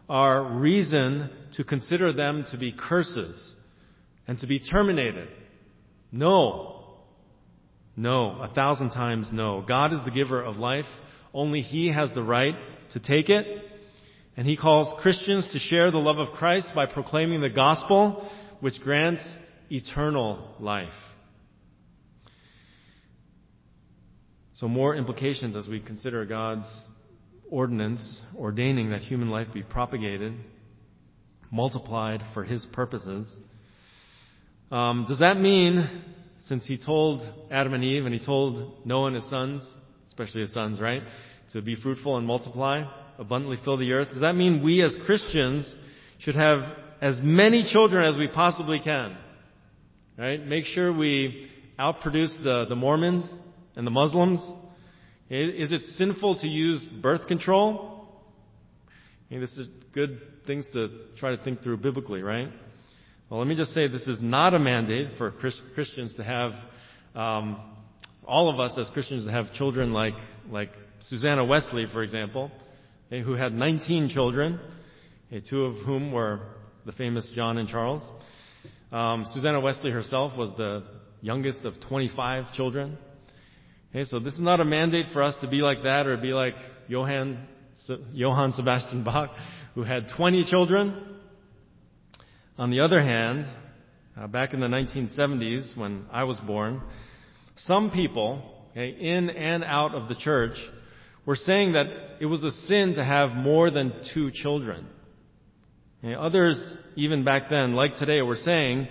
are 0.08 0.42
reason 0.54 1.28
to 1.56 1.62
consider 1.62 2.14
them 2.14 2.46
to 2.52 2.56
be 2.56 2.72
curses 2.72 3.54
and 4.26 4.38
to 4.38 4.46
be 4.46 4.60
terminated. 4.60 5.28
No. 6.10 6.75
No. 7.96 8.40
A 8.42 8.48
thousand 8.48 8.90
times 8.90 9.30
no. 9.32 9.64
God 9.66 9.92
is 9.92 10.04
the 10.04 10.10
giver 10.10 10.42
of 10.42 10.56
life. 10.56 10.84
Only 11.32 11.60
He 11.60 11.90
has 11.90 12.12
the 12.12 12.22
right 12.22 12.54
to 12.92 13.00
take 13.00 13.30
it. 13.30 13.46
And 14.36 14.46
He 14.46 14.56
calls 14.56 14.94
Christians 15.00 15.50
to 15.52 15.58
share 15.58 15.90
the 15.90 15.98
love 15.98 16.18
of 16.18 16.34
Christ 16.34 16.72
by 16.74 16.86
proclaiming 16.86 17.40
the 17.40 17.48
gospel, 17.48 18.30
which 18.60 18.80
grants 18.80 19.26
eternal 19.70 20.54
life. 20.60 20.92
So 24.54 24.68
more 24.68 24.94
implications 24.94 25.54
as 25.56 25.66
we 25.66 25.80
consider 25.80 26.24
God's 26.24 26.66
ordinance 27.50 28.20
ordaining 28.36 28.90
that 28.90 29.02
human 29.02 29.30
life 29.30 29.48
be 29.52 29.62
propagated, 29.62 30.34
multiplied 31.50 32.22
for 32.34 32.44
His 32.44 32.64
purposes. 32.66 33.28
Um, 34.70 35.06
does 35.08 35.20
that 35.20 35.38
mean, 35.38 35.88
since 36.48 36.66
He 36.66 36.78
told 36.78 37.22
Adam 37.50 37.74
and 37.74 37.84
Eve 37.84 38.04
and 38.04 38.14
He 38.14 38.24
told 38.24 38.86
Noah 38.86 39.08
and 39.08 39.16
his 39.16 39.28
sons, 39.30 39.68
especially 40.08 40.42
his 40.42 40.52
sons, 40.52 40.80
right, 40.80 41.02
to 41.52 41.62
be 41.62 41.74
fruitful 41.74 42.16
and 42.16 42.26
multiply, 42.26 42.84
abundantly 43.18 43.58
fill 43.64 43.76
the 43.76 43.92
earth, 43.92 44.10
does 44.10 44.20
that 44.20 44.34
mean 44.34 44.62
we 44.62 44.82
as 44.82 44.96
Christians 45.04 45.72
should 46.18 46.34
have 46.34 46.58
as 47.00 47.20
many 47.22 47.64
children 47.70 48.04
as 48.04 48.18
we 48.18 48.28
possibly 48.28 48.80
can? 48.80 49.16
Right? 50.18 50.44
Make 50.44 50.64
sure 50.64 50.92
we 50.92 51.50
outproduce 51.78 52.42
the, 52.42 52.66
the 52.68 52.76
Mormons 52.76 53.28
and 53.76 53.86
the 53.86 53.90
Muslims 53.90 54.40
is 55.28 55.72
it 55.72 55.84
sinful 55.96 56.38
to 56.40 56.48
use 56.48 56.84
birth 56.84 57.26
control? 57.26 58.06
I 59.28 59.34
mean, 59.34 59.40
this 59.40 59.56
is 59.58 59.66
good 59.92 60.20
things 60.46 60.66
to 60.72 60.88
try 61.16 61.34
to 61.34 61.42
think 61.42 61.62
through 61.62 61.78
biblically, 61.78 62.22
right? 62.22 62.48
Well, 63.28 63.40
let 63.40 63.48
me 63.48 63.56
just 63.56 63.74
say 63.74 63.88
this 63.88 64.06
is 64.06 64.18
not 64.20 64.54
a 64.54 64.58
mandate 64.60 65.18
for 65.18 65.32
Christians 65.32 66.14
to 66.14 66.22
have, 66.22 66.52
um, 67.16 67.60
all 68.24 68.48
of 68.48 68.60
us 68.60 68.78
as 68.78 68.88
Christians 68.90 69.24
to 69.24 69.32
have 69.32 69.52
children 69.52 69.92
like, 69.92 70.14
like 70.48 70.70
Susanna 71.00 71.44
Wesley, 71.44 71.86
for 71.92 72.04
example, 72.04 72.52
okay, 73.08 73.22
who 73.22 73.32
had 73.32 73.52
19 73.52 74.10
children, 74.10 74.60
okay, 75.26 75.44
two 75.44 75.64
of 75.64 75.84
whom 75.84 76.12
were 76.12 76.38
the 76.84 76.92
famous 76.92 77.28
John 77.34 77.58
and 77.58 77.68
Charles. 77.68 78.00
Um, 78.92 79.26
Susanna 79.34 79.58
Wesley 79.58 79.90
herself 79.90 80.38
was 80.38 80.52
the 80.56 80.84
youngest 81.20 81.64
of 81.64 81.80
25 81.80 82.52
children. 82.52 82.96
Okay, 83.90 84.04
so 84.04 84.20
this 84.20 84.34
is 84.34 84.40
not 84.40 84.60
a 84.60 84.64
mandate 84.64 85.06
for 85.12 85.24
us 85.24 85.34
to 85.40 85.48
be 85.48 85.62
like 85.62 85.82
that 85.82 86.06
or 86.06 86.16
be 86.16 86.32
like 86.32 86.54
Johann, 86.86 87.44
Johann 88.12 88.52
Sebastian 88.52 89.02
Bach, 89.02 89.30
who 89.74 89.82
had 89.82 90.06
20 90.16 90.44
children. 90.44 91.15
On 92.58 92.70
the 92.70 92.80
other 92.80 93.02
hand, 93.02 93.46
uh, 94.16 94.26
back 94.26 94.54
in 94.54 94.60
the 94.60 94.66
1970s 94.66 95.76
when 95.76 96.06
I 96.10 96.24
was 96.24 96.38
born, 96.40 96.82
some 97.56 97.90
people, 97.90 98.42
okay, 98.72 98.88
in 98.88 99.30
and 99.30 99.62
out 99.64 99.94
of 99.94 100.08
the 100.08 100.14
church, 100.14 100.56
were 101.24 101.36
saying 101.36 101.72
that 101.72 101.86
it 102.20 102.26
was 102.26 102.44
a 102.44 102.50
sin 102.50 102.94
to 102.94 103.04
have 103.04 103.30
more 103.32 103.70
than 103.70 103.92
two 104.14 104.30
children. 104.30 104.86
Others, 106.04 106.62
even 106.94 107.24
back 107.24 107.50
then, 107.50 107.74
like 107.74 107.96
today, 107.96 108.22
were 108.22 108.36
saying 108.36 108.86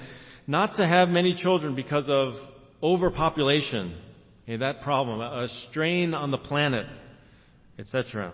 not 0.48 0.75
to 0.75 0.86
have 0.86 1.07
many 1.07 1.34
children 1.34 1.74
because 1.74 2.10
of 2.10 2.34
overpopulation 2.84 3.95
Okay, 4.45 4.57
that 4.57 4.81
problem, 4.81 5.22
a 5.22 5.48
strain 5.69 6.13
on 6.13 6.29
the 6.29 6.38
planet, 6.38 6.86
etc. 7.79 8.31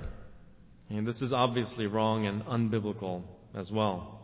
And 0.89 1.07
this 1.07 1.21
is 1.21 1.31
obviously 1.31 1.87
wrong 1.87 2.25
and 2.25 2.43
unbiblical 2.43 3.23
as 3.55 3.71
well. 3.71 4.20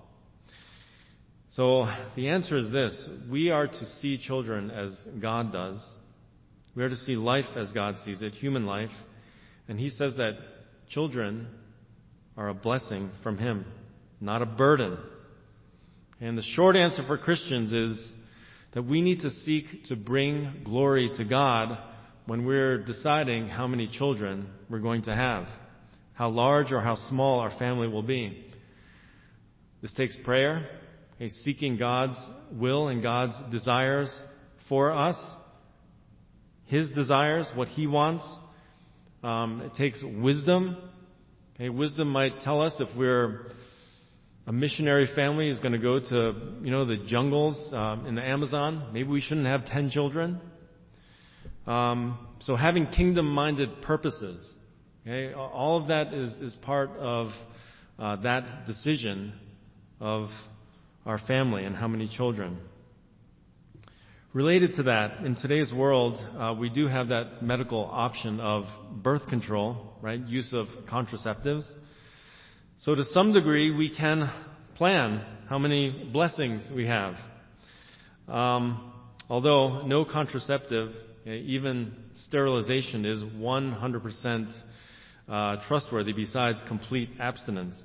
So 1.58 1.92
the 2.16 2.30
answer 2.30 2.56
is 2.56 2.72
this. 2.72 3.10
We 3.32 3.50
are 3.50 3.66
to 3.66 3.86
see 4.00 4.20
children 4.20 4.70
as 4.70 4.96
God 5.20 5.52
does. 5.52 5.84
We 6.76 6.84
are 6.84 6.90
to 6.90 6.96
see 6.96 7.16
life 7.16 7.48
as 7.56 7.72
God 7.72 7.96
sees 8.06 8.22
it, 8.22 8.34
human 8.34 8.68
life. 8.68 8.92
And 9.68 9.80
He 9.80 9.90
says 9.90 10.14
that 10.18 10.34
children 10.88 11.48
are 12.38 12.50
a 12.50 12.54
blessing 12.54 13.10
from 13.24 13.40
Him, 13.40 13.66
not 14.22 14.44
a 14.44 14.46
burden. 14.46 15.00
And 16.22 16.38
the 16.38 16.44
short 16.44 16.76
answer 16.76 17.02
for 17.08 17.18
Christians 17.18 17.74
is 17.74 18.14
that 18.76 18.84
we 18.84 19.02
need 19.02 19.22
to 19.22 19.32
seek 19.32 19.86
to 19.86 19.96
bring 19.96 20.62
glory 20.64 21.10
to 21.18 21.26
God 21.26 21.76
when 22.28 22.46
we're 22.46 22.84
deciding 22.84 23.48
how 23.48 23.66
many 23.66 23.88
children 23.88 24.48
we're 24.70 24.78
going 24.78 25.02
to 25.04 25.16
have, 25.16 25.48
how 26.14 26.30
large 26.30 26.72
or 26.72 26.82
how 26.82 26.98
small 27.10 27.40
our 27.40 27.58
family 27.58 27.88
will 27.88 28.04
be. 28.04 28.46
This 29.82 29.94
takes 29.94 30.16
prayer, 30.24 30.70
okay, 31.18 31.30
seeking 31.44 31.78
God's 31.78 32.18
will 32.52 32.88
and 32.88 33.04
God's 33.04 33.36
desires 33.52 34.10
for 34.70 34.92
us, 34.92 35.18
His 36.66 36.90
desires, 36.92 37.50
what 37.56 37.68
He 37.68 37.88
wants. 37.88 38.24
Um, 39.24 39.62
it 39.62 39.74
takes 39.74 40.02
wisdom. 40.04 40.78
Okay, 41.56 41.70
wisdom 41.70 42.10
might 42.10 42.40
tell 42.42 42.62
us 42.62 42.76
if 42.80 42.88
we're 42.96 43.52
a 44.46 44.54
missionary 44.54 45.10
family 45.14 45.50
is 45.50 45.60
going 45.60 45.74
to 45.74 45.80
go 45.80 46.00
to, 46.00 46.36
you 46.62 46.72
know, 46.72 46.86
the 46.86 46.98
jungles 47.08 47.74
um, 47.74 48.06
in 48.06 48.16
the 48.16 48.24
Amazon. 48.24 48.92
Maybe 48.94 49.10
we 49.10 49.20
shouldn't 49.20 49.48
have 49.48 49.66
ten 49.66 49.90
children. 49.90 50.40
Um, 51.66 52.18
so 52.42 52.56
having 52.56 52.88
kingdom-minded 52.88 53.82
purposes, 53.82 54.50
okay, 55.02 55.34
all 55.34 55.82
of 55.82 55.90
that 55.90 56.14
is 56.14 56.32
is 56.42 56.56
part 56.62 56.92
of 56.92 57.32
uh, 58.00 58.18
that 58.18 58.68
decision 58.68 59.34
of 60.00 60.30
our 61.08 61.18
family 61.18 61.64
and 61.64 61.76
how 61.76 61.88
many 61.88 62.08
children. 62.08 62.58
Related 64.34 64.74
to 64.74 64.84
that, 64.84 65.26
in 65.26 65.36
today's 65.36 65.74
world, 65.74 66.20
uh, 66.38 66.54
we 66.54 66.70
do 66.70 66.86
have 66.86 67.08
that 67.08 67.42
medical 67.42 67.86
option 67.86 68.42
of 68.42 68.66
birth 69.02 69.26
control, 69.30 69.94
right? 70.02 70.20
Use 70.28 70.52
of 70.52 70.68
contraceptives. 70.92 71.64
So 72.82 72.94
to 72.94 73.06
some 73.06 73.34
degree, 73.34 73.72
we 73.72 73.90
can 73.96 74.30
plan 74.76 75.26
how 75.50 75.58
many 75.58 76.10
blessings 76.12 76.70
we 76.76 76.86
have. 76.88 77.16
Um, 78.28 78.92
although 79.30 79.88
no 79.88 80.04
contraceptive, 80.04 80.92
even 81.26 81.96
sterilization, 82.28 83.06
is 83.06 83.24
100% 83.24 84.62
uh, 85.30 85.56
trustworthy 85.68 86.12
besides 86.12 86.62
complete 86.68 87.10
abstinence. 87.18 87.82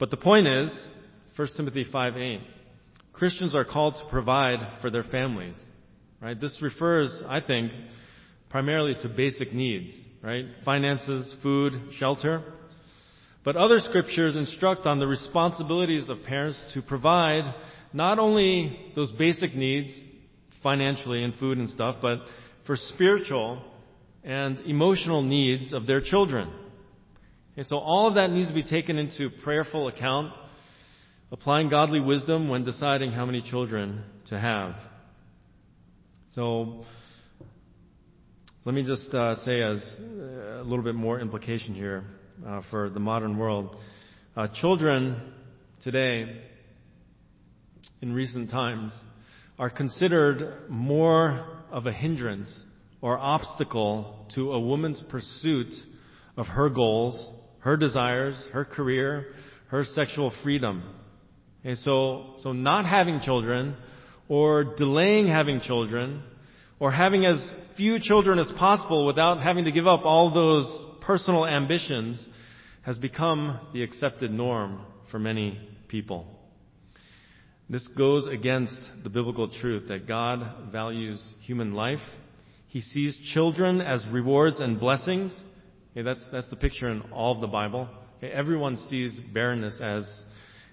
But 0.00 0.10
the 0.10 0.16
point 0.16 0.48
is, 0.48 0.88
1 1.36 1.48
Timothy 1.56 1.84
5:8, 1.84 2.40
Christians 3.12 3.54
are 3.54 3.64
called 3.64 3.96
to 3.96 4.04
provide 4.10 4.80
for 4.80 4.90
their 4.90 5.04
families. 5.04 5.58
Right? 6.20 6.38
This 6.38 6.60
refers, 6.60 7.22
I 7.26 7.40
think, 7.40 7.72
primarily 8.50 8.94
to 9.02 9.08
basic 9.08 9.52
needs, 9.54 9.92
right? 10.22 10.44
Finances, 10.64 11.34
food, 11.42 11.72
shelter. 11.92 12.42
But 13.42 13.56
other 13.56 13.78
scriptures 13.80 14.36
instruct 14.36 14.86
on 14.86 14.98
the 14.98 15.06
responsibilities 15.06 16.08
of 16.10 16.22
parents 16.24 16.60
to 16.74 16.82
provide 16.82 17.54
not 17.92 18.18
only 18.18 18.92
those 18.94 19.10
basic 19.12 19.54
needs, 19.54 19.94
financially 20.62 21.24
and 21.24 21.34
food 21.36 21.56
and 21.56 21.70
stuff, 21.70 21.96
but 22.02 22.20
for 22.66 22.76
spiritual 22.76 23.62
and 24.22 24.58
emotional 24.66 25.22
needs 25.22 25.72
of 25.72 25.86
their 25.86 26.02
children. 26.02 26.50
Okay, 27.52 27.62
so 27.62 27.78
all 27.78 28.08
of 28.08 28.14
that 28.14 28.30
needs 28.30 28.48
to 28.48 28.54
be 28.54 28.62
taken 28.62 28.98
into 28.98 29.30
prayerful 29.42 29.88
account, 29.88 30.32
applying 31.32 31.68
godly 31.68 32.00
wisdom 32.00 32.48
when 32.48 32.64
deciding 32.64 33.12
how 33.12 33.24
many 33.24 33.40
children 33.40 34.02
to 34.28 34.38
have. 34.38 34.74
So, 36.34 36.84
let 38.64 38.74
me 38.74 38.82
just 38.82 39.14
uh, 39.14 39.36
say 39.44 39.62
as 39.62 39.78
uh, 40.00 40.60
a 40.60 40.64
little 40.64 40.82
bit 40.82 40.94
more 40.94 41.20
implication 41.20 41.74
here 41.74 42.04
uh, 42.46 42.62
for 42.70 42.90
the 42.90 43.00
modern 43.00 43.38
world. 43.38 43.76
Uh, 44.36 44.48
children 44.60 45.32
today, 45.84 46.42
in 48.02 48.12
recent 48.12 48.50
times, 48.50 48.92
are 49.58 49.70
considered 49.70 50.68
more 50.68 51.46
of 51.70 51.86
a 51.86 51.92
hindrance 51.92 52.64
or 53.00 53.18
obstacle 53.18 54.26
to 54.34 54.52
a 54.52 54.60
woman's 54.60 55.02
pursuit 55.08 55.72
of 56.36 56.46
her 56.46 56.68
goals, 56.68 57.30
her 57.60 57.76
desires, 57.76 58.36
her 58.52 58.64
career, 58.64 59.26
her 59.68 59.84
sexual 59.84 60.32
freedom. 60.42 60.82
Okay, 61.60 61.74
so, 61.74 62.36
so 62.40 62.52
not 62.52 62.86
having 62.86 63.20
children 63.20 63.76
or 64.28 64.64
delaying 64.76 65.26
having 65.26 65.60
children 65.60 66.22
or 66.78 66.90
having 66.90 67.26
as 67.26 67.52
few 67.76 67.98
children 68.00 68.38
as 68.38 68.50
possible 68.58 69.04
without 69.04 69.42
having 69.42 69.64
to 69.64 69.72
give 69.72 69.86
up 69.86 70.04
all 70.04 70.32
those 70.32 70.84
personal 71.02 71.46
ambitions 71.46 72.26
has 72.82 72.96
become 72.96 73.60
the 73.74 73.82
accepted 73.82 74.30
norm 74.30 74.80
for 75.10 75.18
many 75.18 75.60
people. 75.88 76.26
This 77.68 77.86
goes 77.88 78.26
against 78.26 78.78
the 79.02 79.10
biblical 79.10 79.48
truth 79.48 79.88
that 79.88 80.08
God 80.08 80.72
values 80.72 81.22
human 81.40 81.74
life. 81.74 82.00
He 82.68 82.80
sees 82.80 83.18
children 83.32 83.80
as 83.80 84.04
rewards 84.10 84.60
and 84.60 84.80
blessings. 84.80 85.38
Okay, 85.92 86.02
that's, 86.02 86.26
that's 86.32 86.48
the 86.48 86.56
picture 86.56 86.88
in 86.88 87.02
all 87.12 87.34
of 87.34 87.40
the 87.40 87.46
Bible. 87.46 87.88
Okay, 88.18 88.32
everyone 88.32 88.76
sees 88.76 89.20
barrenness 89.32 89.80
as, 89.80 90.04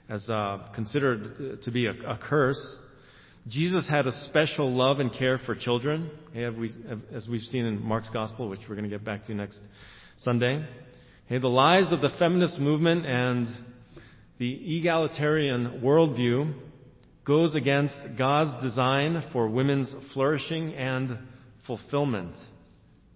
as 0.09 0.29
uh, 0.29 0.59
considered 0.73 1.61
to 1.63 1.71
be 1.71 1.85
a, 1.85 1.91
a, 1.91 2.17
curse. 2.17 2.59
Jesus 3.47 3.87
had 3.89 4.07
a 4.07 4.11
special 4.25 4.73
love 4.73 4.99
and 4.99 5.11
care 5.11 5.37
for 5.37 5.55
children, 5.55 6.09
as 6.35 7.27
we've 7.29 7.41
seen 7.41 7.65
in 7.65 7.81
Mark's 7.81 8.09
Gospel, 8.09 8.49
which 8.49 8.61
we're 8.67 8.75
going 8.75 8.89
to 8.89 8.95
get 8.95 9.03
back 9.05 9.25
to 9.25 9.33
next 9.33 9.59
Sunday. 10.17 10.65
Okay, 11.27 11.39
the 11.39 11.47
lies 11.47 11.91
of 11.91 12.01
the 12.01 12.09
feminist 12.19 12.59
movement 12.59 13.05
and 13.05 13.47
the 14.37 14.77
egalitarian 14.77 15.81
worldview 15.83 16.53
goes 17.25 17.53
against 17.55 17.97
God's 18.17 18.63
design 18.63 19.23
for 19.33 19.49
women's 19.49 19.93
flourishing 20.13 20.73
and 20.73 21.19
fulfillment. 21.65 22.33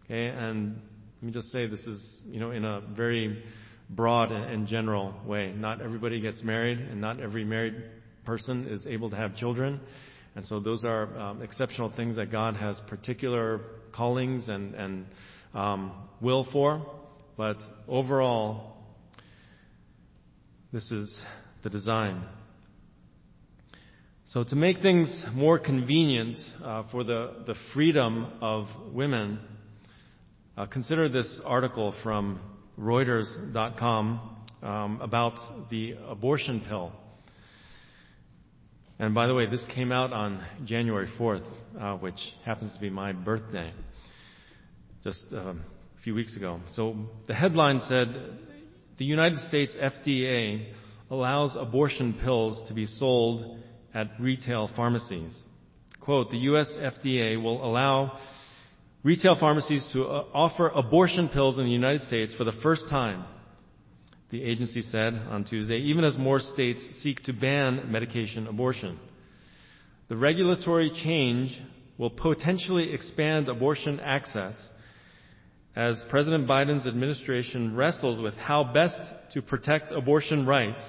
Okay, 0.05 0.27
and 0.27 0.75
let 1.21 1.23
me 1.23 1.31
just 1.31 1.51
say 1.51 1.67
this 1.67 1.81
is, 1.81 2.21
you 2.25 2.39
know, 2.39 2.51
in 2.51 2.65
a 2.65 2.81
very 2.95 3.41
broad 3.91 4.31
and 4.31 4.67
general 4.67 5.13
way. 5.25 5.51
Not 5.51 5.81
everybody 5.81 6.21
gets 6.21 6.41
married, 6.41 6.79
and 6.79 7.01
not 7.01 7.19
every 7.19 7.43
married 7.43 7.75
person 8.25 8.67
is 8.67 8.87
able 8.87 9.09
to 9.09 9.15
have 9.15 9.35
children. 9.35 9.79
And 10.35 10.45
so 10.45 10.59
those 10.59 10.85
are 10.85 11.15
um, 11.17 11.41
exceptional 11.41 11.91
things 11.95 12.15
that 12.15 12.31
God 12.31 12.55
has 12.55 12.79
particular 12.87 13.59
callings 13.93 14.47
and, 14.47 14.73
and 14.75 15.05
um, 15.53 15.91
will 16.21 16.47
for. 16.51 16.85
But 17.35 17.57
overall, 17.87 18.77
this 20.71 20.89
is 20.91 21.21
the 21.63 21.69
design. 21.69 22.23
So 24.29 24.43
to 24.43 24.55
make 24.55 24.81
things 24.81 25.25
more 25.33 25.59
convenient 25.59 26.37
uh, 26.63 26.83
for 26.89 27.03
the, 27.03 27.43
the 27.45 27.55
freedom 27.73 28.31
of 28.39 28.67
women, 28.93 29.39
uh, 30.55 30.67
consider 30.67 31.09
this 31.09 31.41
article 31.43 31.93
from 32.01 32.39
Reuters.com 32.81 34.37
um, 34.63 34.99
about 35.01 35.69
the 35.69 35.95
abortion 36.07 36.63
pill. 36.67 36.91
And 38.97 39.13
by 39.13 39.27
the 39.27 39.35
way, 39.35 39.47
this 39.47 39.63
came 39.73 39.91
out 39.91 40.11
on 40.11 40.43
January 40.65 41.07
4th, 41.19 41.45
uh, 41.79 41.97
which 41.97 42.19
happens 42.43 42.73
to 42.73 42.79
be 42.79 42.89
my 42.89 43.11
birthday. 43.11 43.71
Just 45.03 45.25
um, 45.31 45.61
a 45.99 46.03
few 46.03 46.15
weeks 46.15 46.35
ago. 46.35 46.59
So 46.75 46.95
the 47.27 47.35
headline 47.35 47.81
said 47.87 48.39
the 48.97 49.05
United 49.05 49.39
States 49.39 49.75
FDA 49.79 50.73
allows 51.09 51.55
abortion 51.55 52.13
pills 52.23 52.67
to 52.67 52.73
be 52.73 52.87
sold 52.87 53.59
at 53.93 54.07
retail 54.19 54.69
pharmacies. 54.75 55.37
Quote, 55.99 56.31
the 56.31 56.37
U.S. 56.37 56.71
FDA 56.79 57.41
will 57.41 57.63
allow 57.63 58.17
retail 59.03 59.35
pharmacies 59.39 59.87
to 59.93 60.03
uh, 60.03 60.25
offer 60.33 60.69
abortion 60.69 61.29
pills 61.29 61.57
in 61.57 61.65
the 61.65 61.71
United 61.71 62.01
States 62.03 62.33
for 62.35 62.43
the 62.43 62.51
first 62.63 62.89
time, 62.89 63.25
the 64.29 64.43
agency 64.43 64.81
said 64.81 65.13
on 65.13 65.43
Tuesday, 65.43 65.77
even 65.77 66.03
as 66.03 66.17
more 66.17 66.39
states 66.39 66.85
seek 67.01 67.21
to 67.23 67.33
ban 67.33 67.91
medication 67.91 68.47
abortion. 68.47 68.99
The 70.07 70.15
regulatory 70.15 70.89
change 70.89 71.59
will 71.97 72.09
potentially 72.09 72.93
expand 72.93 73.49
abortion 73.49 73.99
access 73.99 74.55
as 75.75 76.03
President 76.09 76.47
Biden's 76.47 76.85
administration 76.85 77.75
wrestles 77.75 78.21
with 78.21 78.33
how 78.35 78.63
best 78.63 78.99
to 79.33 79.41
protect 79.41 79.91
abortion 79.91 80.45
rights 80.45 80.83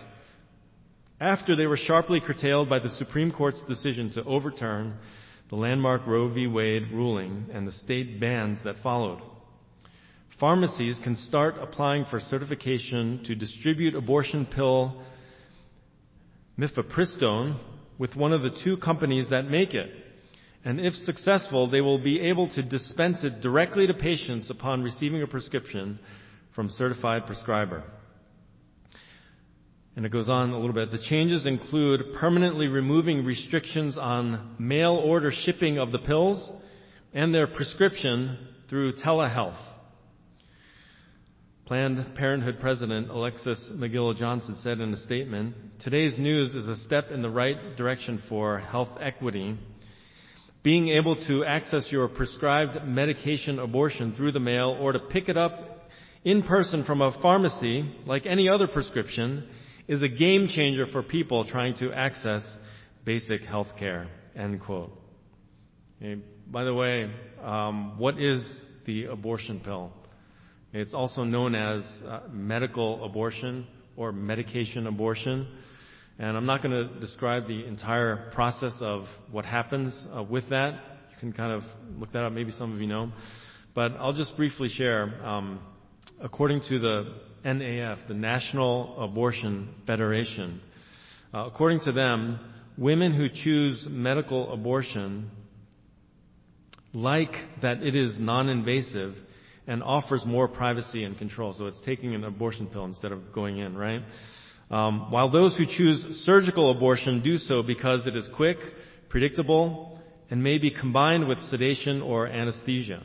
after 1.21 1.55
they 1.55 1.67
were 1.67 1.77
sharply 1.77 2.21
curtailed 2.21 2.69
by 2.69 2.81
the 2.81 2.89
Supreme 2.91 3.31
Court's 3.31 3.63
decision 3.65 4.11
to 4.13 4.25
overturn 4.25 4.95
the 5.53 5.59
landmark 5.59 6.07
Roe 6.07 6.31
v. 6.33 6.47
Wade 6.47 6.91
ruling 6.91 7.45
and 7.53 7.69
the 7.69 7.73
state 7.73 8.19
bans 8.19 8.59
that 8.65 8.75
followed. 8.83 9.21
Pharmacies 10.41 10.99
can 11.05 11.15
start 11.15 11.57
applying 11.61 12.07
for 12.07 12.21
certification 12.21 13.23
to 13.27 13.35
distribute 13.35 13.95
abortion 13.95 14.47
pill 14.47 15.03
mifepristone, 16.59 17.59
with 17.99 18.17
one 18.17 18.33
of 18.33 18.41
the 18.41 18.57
two 18.65 18.79
companies 18.79 19.29
that 19.29 19.51
make 19.51 19.75
it. 19.75 19.91
And 20.65 20.81
if 20.81 20.95
successful, 20.95 21.71
they 21.71 21.83
will 21.83 21.99
be 21.99 22.19
able 22.21 22.49
to 22.55 22.63
dispense 22.63 23.23
it 23.23 23.43
directly 23.43 23.87
to 23.87 23.93
patients 23.93 24.49
upon 24.49 24.83
receiving 24.83 25.21
a 25.21 25.27
prescription 25.27 25.99
from 26.55 26.71
certified 26.71 27.27
prescriber. 27.27 27.85
And 29.95 30.07
it 30.07 30.13
goes 30.13 30.29
on 30.29 30.51
a 30.51 30.59
little 30.59 30.73
bit. 30.73 30.91
The 30.91 30.99
changes 30.99 31.47
include 31.47 32.15
permanently 32.15 32.67
removing 32.67 33.25
restrictions 33.25 33.99
on 33.99 34.57
mail 34.59 34.93
order 34.95 35.31
shipping 35.31 35.79
of 35.79 35.93
the 35.93 35.99
pills 35.99 36.51
and 37.13 37.35
their 37.35 37.47
prescription 37.47 38.39
through 38.71 38.95
telehealth. 38.95 39.61
Planned 41.67 42.15
Parenthood 42.17 42.59
President 42.59 43.11
Alexis 43.11 43.71
McGill 43.75 44.17
Johnson 44.17 44.57
said 44.63 44.81
in 44.81 44.95
a 44.95 44.97
statement, 44.97 45.55
Today's 45.81 46.19
news 46.19 46.55
is 46.55 46.67
a 46.67 46.77
step 46.77 47.11
in 47.11 47.21
the 47.21 47.31
right 47.31 47.77
direction 47.77 48.23
for 48.31 48.59
health 48.59 48.97
equity. 48.99 49.59
Being 50.63 50.89
able 50.89 51.17
to 51.27 51.45
access 51.45 51.87
your 51.91 52.09
prescribed 52.09 52.79
medication 52.87 53.59
abortion 53.59 54.15
through 54.15 54.33
the 54.33 54.41
mail 54.41 54.77
or 54.81 54.93
to 54.93 54.99
pick 54.99 55.29
it 55.29 55.37
up 55.37 55.91
in 56.25 56.43
person 56.43 56.85
from 56.85 57.03
a 57.03 57.13
pharmacy 57.21 57.95
like 58.07 58.27
any 58.27 58.49
other 58.49 58.67
prescription 58.67 59.49
is 59.93 60.03
a 60.03 60.09
game 60.09 60.49
changer 60.49 60.87
for 60.87 61.03
people 61.03 61.45
trying 61.45 61.75
to 61.75 61.93
access 61.93 62.43
basic 63.05 63.43
health 63.43 63.67
care. 63.79 64.09
End 64.35 64.59
quote. 64.59 64.91
Okay. 66.01 66.19
By 66.47 66.65
the 66.65 66.73
way, 66.73 67.11
um, 67.45 67.99
what 67.99 68.19
is 68.19 68.43
the 68.87 69.05
abortion 69.05 69.61
pill? 69.61 69.93
It's 70.73 70.95
also 70.95 71.25
known 71.25 71.55
as 71.55 71.83
uh, 72.09 72.21
medical 72.31 73.05
abortion 73.05 73.67
or 73.95 74.13
medication 74.13 74.87
abortion. 74.87 75.47
And 76.19 76.39
I'm 76.39 76.47
not 76.47 76.63
going 76.63 76.73
to 76.73 76.99
describe 76.99 77.47
the 77.47 77.67
entire 77.67 78.31
process 78.33 78.75
of 78.81 79.05
what 79.31 79.45
happens 79.45 79.95
uh, 80.17 80.23
with 80.23 80.49
that. 80.49 80.73
You 81.11 81.19
can 81.21 81.35
kind 81.35 81.53
of 81.53 81.65
look 81.99 82.13
that 82.13 82.25
up. 82.25 82.33
Maybe 82.33 82.53
some 82.53 82.73
of 82.73 82.81
you 82.81 82.87
know. 82.87 83.13
But 83.75 83.93
I'll 83.99 84.15
just 84.15 84.39
briefly 84.39 84.71
share. 84.71 85.23
Um, 85.23 85.61
according 86.19 86.63
to 86.71 86.79
the 86.79 87.15
NAF, 87.45 88.07
the 88.09 88.15
National 88.15 89.03
Abortion 89.03 89.75
Federation. 89.87 90.61
Uh, 91.35 91.47
according 91.47 91.81
to 91.81 91.93
them, 91.93 92.39
women 92.77 93.13
who 93.13 93.29
choose 93.29 93.87
medical 93.91 94.53
abortion 94.53 95.31
like 96.95 97.33
that 97.63 97.83
it 97.83 97.97
is 97.97 98.19
non-invasive 98.19 99.15
and 99.67 99.83
offers 99.83 100.25
more 100.27 100.49
privacy 100.49 101.05
and 101.05 101.17
control. 101.17 101.55
So 101.55 101.67
it's 101.67 101.81
taking 101.81 102.15
an 102.15 102.25
abortion 102.25 102.67
pill 102.67 102.85
instead 102.85 103.13
of 103.13 103.33
going 103.33 103.59
in, 103.59 103.77
right? 103.77 104.03
Um, 104.71 105.11
while 105.11 105.31
those 105.31 105.57
who 105.57 105.65
choose 105.67 106.23
surgical 106.25 106.71
abortion 106.71 107.23
do 107.23 107.37
so 107.37 107.63
because 107.63 108.07
it 108.07 108.17
is 108.17 108.29
quick, 108.35 108.59
predictable, 109.09 109.99
and 110.31 110.43
may 110.43 110.59
be 110.59 110.71
combined 110.71 111.29
with 111.29 111.39
sedation 111.41 112.01
or 112.01 112.27
anesthesia. 112.27 113.03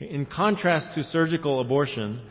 In 0.00 0.26
contrast 0.26 0.94
to 0.94 1.04
surgical 1.04 1.60
abortion, 1.60 2.22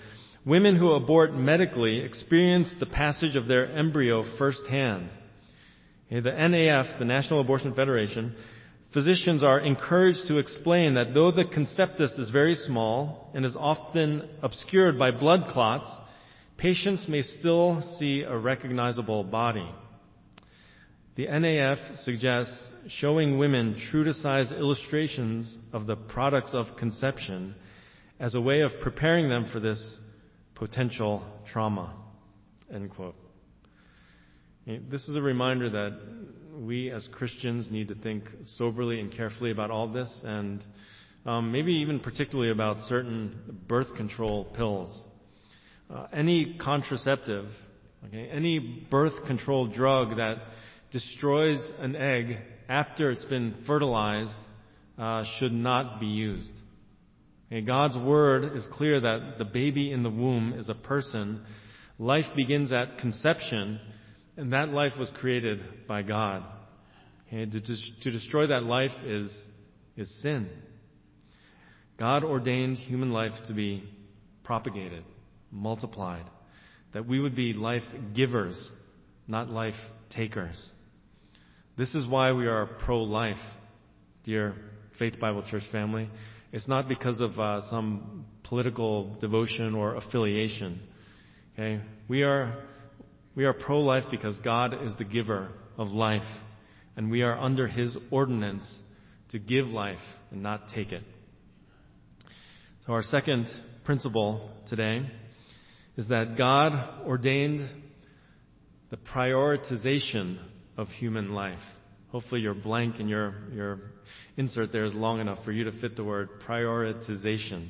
Women 0.45 0.75
who 0.75 0.91
abort 0.93 1.35
medically 1.35 1.99
experience 1.99 2.73
the 2.79 2.87
passage 2.87 3.35
of 3.35 3.47
their 3.47 3.71
embryo 3.71 4.23
firsthand. 4.39 5.09
The 6.09 6.21
NAF, 6.21 6.97
the 6.97 7.05
National 7.05 7.41
Abortion 7.41 7.75
Federation, 7.75 8.35
physicians 8.91 9.43
are 9.43 9.59
encouraged 9.59 10.27
to 10.27 10.39
explain 10.39 10.95
that 10.95 11.13
though 11.13 11.29
the 11.29 11.45
conceptus 11.45 12.17
is 12.17 12.31
very 12.31 12.55
small 12.55 13.29
and 13.35 13.45
is 13.45 13.55
often 13.55 14.27
obscured 14.41 14.97
by 14.97 15.11
blood 15.11 15.47
clots, 15.49 15.87
patients 16.57 17.07
may 17.07 17.21
still 17.21 17.83
see 17.99 18.23
a 18.23 18.35
recognizable 18.35 19.23
body. 19.23 19.69
The 21.17 21.27
NAF 21.27 21.99
suggests 21.99 22.67
showing 22.87 23.37
women 23.37 23.79
true 23.91 24.03
to 24.05 24.13
size 24.13 24.51
illustrations 24.51 25.55
of 25.71 25.85
the 25.85 25.95
products 25.95 26.55
of 26.55 26.77
conception 26.77 27.53
as 28.19 28.33
a 28.33 28.41
way 28.41 28.61
of 28.61 28.71
preparing 28.81 29.29
them 29.29 29.45
for 29.53 29.59
this 29.59 29.97
potential 30.61 31.23
trauma. 31.51 31.91
End 32.71 32.91
quote. 32.91 33.15
This 34.67 35.09
is 35.09 35.15
a 35.15 35.21
reminder 35.21 35.71
that 35.71 35.99
we 36.55 36.91
as 36.91 37.09
Christians 37.11 37.65
need 37.71 37.87
to 37.87 37.95
think 37.95 38.25
soberly 38.59 38.99
and 38.99 39.11
carefully 39.11 39.49
about 39.49 39.71
all 39.71 39.87
this 39.87 40.21
and 40.23 40.63
um, 41.25 41.51
maybe 41.51 41.73
even 41.73 41.99
particularly 41.99 42.51
about 42.51 42.77
certain 42.87 43.59
birth 43.67 43.95
control 43.95 44.45
pills. 44.45 44.95
Uh, 45.89 46.05
any 46.13 46.55
contraceptive, 46.61 47.45
okay, 48.05 48.29
any 48.31 48.85
birth 48.91 49.25
control 49.25 49.65
drug 49.65 50.17
that 50.17 50.37
destroys 50.91 51.59
an 51.79 51.95
egg 51.95 52.37
after 52.69 53.09
it's 53.09 53.25
been 53.25 53.55
fertilized 53.65 54.37
uh, 54.99 55.23
should 55.39 55.53
not 55.53 55.99
be 55.99 56.05
used. 56.05 56.51
God's 57.59 57.97
word 57.97 58.55
is 58.55 58.65
clear 58.71 59.01
that 59.01 59.37
the 59.37 59.45
baby 59.45 59.91
in 59.91 60.03
the 60.03 60.09
womb 60.09 60.53
is 60.53 60.69
a 60.69 60.73
person. 60.73 61.41
Life 61.99 62.25
begins 62.35 62.71
at 62.71 62.99
conception, 62.99 63.79
and 64.37 64.53
that 64.53 64.69
life 64.69 64.93
was 64.97 65.11
created 65.15 65.61
by 65.85 66.01
God. 66.01 66.43
To, 67.29 67.49
to 67.49 68.11
destroy 68.11 68.47
that 68.47 68.63
life 68.63 68.91
is, 69.03 69.31
is 69.97 70.09
sin. 70.21 70.49
God 71.99 72.23
ordained 72.23 72.77
human 72.77 73.11
life 73.11 73.33
to 73.47 73.53
be 73.53 73.83
propagated, 74.43 75.03
multiplied, 75.51 76.25
that 76.93 77.05
we 77.05 77.19
would 77.19 77.35
be 77.35 77.53
life 77.53 77.83
givers, 78.15 78.71
not 79.27 79.49
life 79.49 79.75
takers. 80.09 80.71
This 81.77 81.95
is 81.95 82.07
why 82.07 82.31
we 82.31 82.47
are 82.47 82.65
pro 82.65 83.01
life, 83.01 83.37
dear 84.23 84.55
Faith 84.97 85.19
Bible 85.19 85.43
Church 85.49 85.63
family. 85.71 86.09
It's 86.51 86.67
not 86.67 86.89
because 86.89 87.21
of 87.21 87.39
uh, 87.39 87.69
some 87.69 88.25
political 88.43 89.15
devotion 89.21 89.73
or 89.73 89.95
affiliation. 89.95 90.81
Okay? 91.53 91.81
We 92.07 92.23
are, 92.23 92.63
we 93.35 93.45
are 93.45 93.53
pro-life 93.53 94.05
because 94.11 94.37
God 94.39 94.83
is 94.83 94.93
the 94.97 95.05
giver 95.05 95.49
of 95.77 95.89
life. 95.89 96.27
And 96.97 97.09
we 97.09 97.21
are 97.21 97.39
under 97.39 97.67
His 97.67 97.95
ordinance 98.11 98.69
to 99.29 99.39
give 99.39 99.67
life 99.67 99.99
and 100.29 100.43
not 100.43 100.69
take 100.69 100.91
it. 100.91 101.03
So 102.85 102.93
our 102.93 103.03
second 103.03 103.47
principle 103.85 104.49
today 104.67 105.09
is 105.95 106.09
that 106.09 106.37
God 106.37 107.07
ordained 107.07 107.69
the 108.89 108.97
prioritization 108.97 110.37
of 110.75 110.89
human 110.89 111.31
life. 111.31 111.59
Hopefully 112.11 112.41
you're 112.41 112.53
blank 112.53 112.95
and 112.99 113.09
your, 113.09 113.33
your 113.53 113.79
insert 114.35 114.71
there 114.71 114.83
is 114.83 114.93
long 114.93 115.21
enough 115.21 115.45
for 115.45 115.51
you 115.51 115.63
to 115.63 115.71
fit 115.71 115.95
the 115.95 116.03
word 116.03 116.29
prioritization. 116.45 117.69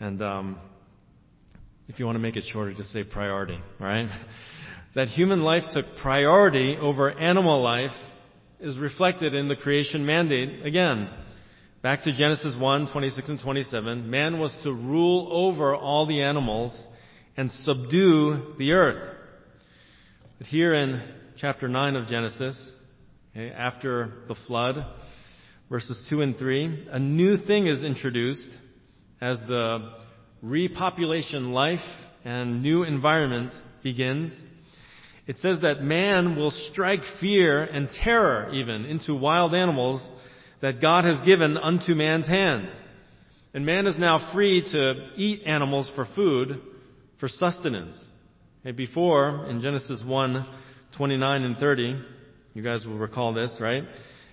And 0.00 0.20
um, 0.22 0.58
if 1.88 2.00
you 2.00 2.06
want 2.06 2.16
to 2.16 2.20
make 2.20 2.36
it 2.36 2.44
shorter, 2.52 2.74
just 2.74 2.90
say 2.90 3.04
priority, 3.04 3.58
right? 3.78 4.08
That 4.96 5.08
human 5.08 5.42
life 5.42 5.64
took 5.72 5.96
priority 6.00 6.76
over 6.80 7.10
animal 7.10 7.62
life 7.62 7.92
is 8.58 8.78
reflected 8.78 9.34
in 9.34 9.48
the 9.48 9.56
creation 9.56 10.04
mandate 10.04 10.64
again. 10.66 11.08
Back 11.82 12.04
to 12.04 12.12
Genesis 12.12 12.56
1, 12.58 12.90
26 12.90 13.28
and 13.28 13.40
27. 13.40 14.10
Man 14.10 14.38
was 14.38 14.56
to 14.62 14.72
rule 14.72 15.28
over 15.30 15.76
all 15.76 16.06
the 16.06 16.22
animals 16.22 16.76
and 17.36 17.52
subdue 17.52 18.54
the 18.58 18.72
earth. 18.72 19.14
But 20.38 20.46
here 20.46 20.74
in 20.74 21.02
chapter 21.36 21.68
9 21.68 21.96
of 21.96 22.06
Genesis, 22.08 22.73
okay, 23.34 23.50
after 23.50 24.12
the 24.28 24.34
flood, 24.46 24.86
verses 25.68 26.06
2 26.08 26.22
and 26.22 26.38
3, 26.38 26.88
a 26.90 26.98
new 26.98 27.36
thing 27.36 27.66
is 27.66 27.82
introduced 27.84 28.48
as 29.20 29.38
the 29.40 29.92
repopulation 30.42 31.52
life 31.52 31.80
and 32.24 32.62
new 32.62 32.84
environment 32.84 33.52
begins. 33.82 34.32
It 35.26 35.38
says 35.38 35.60
that 35.62 35.82
man 35.82 36.36
will 36.36 36.50
strike 36.50 37.00
fear 37.20 37.62
and 37.62 37.88
terror 37.90 38.52
even 38.52 38.84
into 38.84 39.14
wild 39.14 39.54
animals 39.54 40.06
that 40.60 40.80
God 40.80 41.04
has 41.04 41.20
given 41.22 41.56
unto 41.56 41.94
man's 41.94 42.26
hand. 42.26 42.68
And 43.52 43.64
man 43.64 43.86
is 43.86 43.98
now 43.98 44.32
free 44.32 44.62
to 44.72 45.08
eat 45.16 45.42
animals 45.46 45.90
for 45.94 46.06
food, 46.14 46.60
for 47.18 47.28
sustenance. 47.28 47.96
And 48.64 48.76
before, 48.76 49.46
in 49.48 49.60
Genesis 49.60 50.02
1, 50.04 50.46
29 50.96 51.42
and 51.42 51.56
30, 51.56 52.02
you 52.54 52.62
guys 52.62 52.86
will 52.86 52.98
recall 52.98 53.34
this, 53.34 53.56
right? 53.60 53.82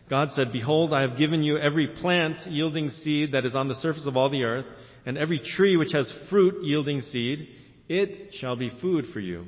God 0.10 0.30
said, 0.32 0.52
Behold, 0.52 0.94
I 0.94 1.02
have 1.02 1.18
given 1.18 1.44
you 1.44 1.58
every 1.58 1.88
plant 1.88 2.38
yielding 2.46 2.90
seed 2.90 3.32
that 3.34 3.46
is 3.46 3.56
on 3.56 3.68
the 3.68 3.76
surface 3.76 4.06
of 4.06 4.16
all 4.16 4.30
the 4.30 4.44
earth, 4.44 4.66
and 5.06 5.18
every 5.18 5.40
tree 5.40 5.76
which 5.76 5.94
has 5.94 6.12
fruit 6.30 6.64
yielding 6.64 7.02
seed, 7.02 7.48
it 7.90 8.34
shall 8.36 8.56
be 8.56 8.70
food 8.82 9.06
for 9.12 9.20
you. 9.20 9.46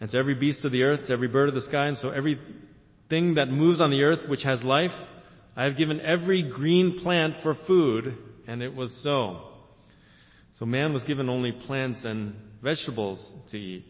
And 0.00 0.10
to 0.10 0.16
every 0.16 0.34
beast 0.34 0.64
of 0.64 0.72
the 0.72 0.82
earth, 0.82 1.06
to 1.06 1.12
every 1.12 1.28
bird 1.28 1.50
of 1.50 1.54
the 1.54 1.60
sky, 1.60 1.88
and 1.88 1.98
so 1.98 2.08
every 2.08 2.40
thing 3.10 3.34
that 3.34 3.48
moves 3.48 3.80
on 3.80 3.90
the 3.90 4.02
earth 4.02 4.28
which 4.28 4.44
has 4.44 4.62
life, 4.62 4.90
I 5.56 5.64
have 5.64 5.76
given 5.76 6.00
every 6.00 6.48
green 6.48 7.00
plant 7.00 7.34
for 7.42 7.54
food, 7.66 8.16
and 8.46 8.62
it 8.62 8.74
was 8.74 8.98
so. 9.02 9.42
So 10.58 10.64
man 10.64 10.94
was 10.94 11.02
given 11.02 11.28
only 11.28 11.52
plants 11.52 12.04
and 12.04 12.34
vegetables 12.62 13.34
to 13.50 13.58
eat. 13.58 13.84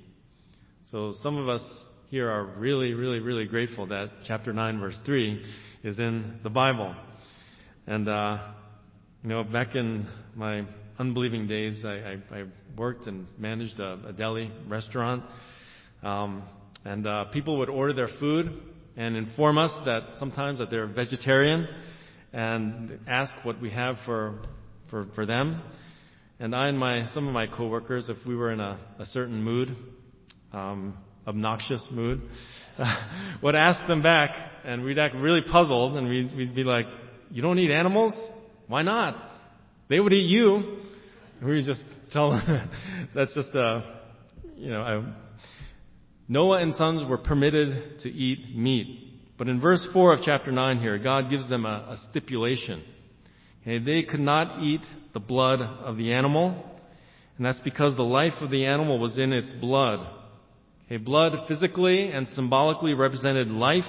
So 0.90 1.14
some 1.20 1.36
of 1.36 1.48
us 1.48 1.62
here 2.10 2.28
are 2.28 2.44
really, 2.58 2.92
really, 2.92 3.20
really 3.20 3.44
grateful 3.44 3.86
that 3.86 4.10
chapter 4.26 4.52
9, 4.52 4.80
verse 4.80 4.98
3 5.06 5.44
is 5.84 6.00
in 6.00 6.40
the 6.42 6.50
Bible. 6.50 6.92
And, 7.86 8.08
uh, 8.08 8.38
you 9.22 9.28
know, 9.28 9.44
back 9.44 9.76
in 9.76 10.08
my 10.34 10.66
unbelieving 10.98 11.46
days, 11.46 11.84
I, 11.84 12.18
I, 12.32 12.40
I 12.40 12.44
worked 12.76 13.06
and 13.06 13.28
managed 13.38 13.78
a, 13.78 14.08
a 14.08 14.12
deli 14.12 14.50
restaurant. 14.66 15.22
Um, 16.02 16.42
and 16.84 17.06
uh, 17.06 17.26
people 17.26 17.58
would 17.58 17.70
order 17.70 17.92
their 17.92 18.10
food 18.18 18.60
and 18.96 19.16
inform 19.16 19.56
us 19.56 19.70
that 19.84 20.16
sometimes 20.18 20.58
that 20.58 20.68
they're 20.68 20.88
vegetarian 20.88 21.68
and 22.32 22.98
ask 23.06 23.32
what 23.44 23.60
we 23.60 23.70
have 23.70 23.98
for, 24.04 24.40
for, 24.90 25.06
for 25.14 25.26
them. 25.26 25.62
And 26.40 26.56
I 26.56 26.66
and 26.66 26.76
my, 26.76 27.06
some 27.14 27.28
of 27.28 27.32
my 27.32 27.46
coworkers, 27.46 28.08
if 28.08 28.16
we 28.26 28.34
were 28.34 28.50
in 28.50 28.58
a, 28.58 28.80
a 28.98 29.06
certain 29.06 29.40
mood, 29.44 29.76
um, 30.52 30.96
obnoxious 31.30 31.86
mood, 31.90 32.20
would 33.42 33.54
ask 33.54 33.86
them 33.86 34.02
back, 34.02 34.30
and 34.64 34.84
we'd 34.84 34.98
act 34.98 35.14
really 35.14 35.42
puzzled, 35.42 35.96
and 35.96 36.08
we'd, 36.08 36.36
we'd 36.36 36.54
be 36.54 36.64
like, 36.64 36.86
"You 37.30 37.40
don't 37.40 37.58
eat 37.58 37.70
animals? 37.70 38.14
Why 38.66 38.82
not? 38.82 39.16
They 39.88 40.00
would 40.00 40.12
eat 40.12 40.28
you." 40.28 40.80
And 41.40 41.48
we 41.48 41.64
just 41.64 41.84
tell 42.12 42.32
them 42.32 42.70
that's 43.14 43.34
just 43.34 43.54
a, 43.54 44.00
you 44.56 44.70
know, 44.70 44.80
a, 44.80 45.16
Noah 46.28 46.58
and 46.62 46.74
sons 46.74 47.08
were 47.08 47.18
permitted 47.18 48.00
to 48.00 48.08
eat 48.08 48.56
meat. 48.56 49.08
But 49.38 49.48
in 49.48 49.60
verse 49.60 49.86
4 49.92 50.14
of 50.14 50.20
chapter 50.24 50.52
9 50.52 50.78
here, 50.78 50.98
God 50.98 51.30
gives 51.30 51.48
them 51.48 51.64
a, 51.64 51.86
a 51.88 51.96
stipulation. 52.10 52.82
Okay, 53.62 53.78
they 53.78 54.02
could 54.02 54.20
not 54.20 54.62
eat 54.62 54.82
the 55.12 55.20
blood 55.20 55.60
of 55.60 55.96
the 55.96 56.12
animal, 56.12 56.62
and 57.36 57.46
that's 57.46 57.60
because 57.60 57.96
the 57.96 58.02
life 58.02 58.34
of 58.40 58.50
the 58.50 58.66
animal 58.66 58.98
was 58.98 59.16
in 59.16 59.32
its 59.32 59.50
blood. 59.52 60.06
Okay, 60.90 60.96
blood 60.96 61.46
physically 61.46 62.10
and 62.10 62.26
symbolically 62.26 62.94
represented 62.94 63.46
life, 63.46 63.84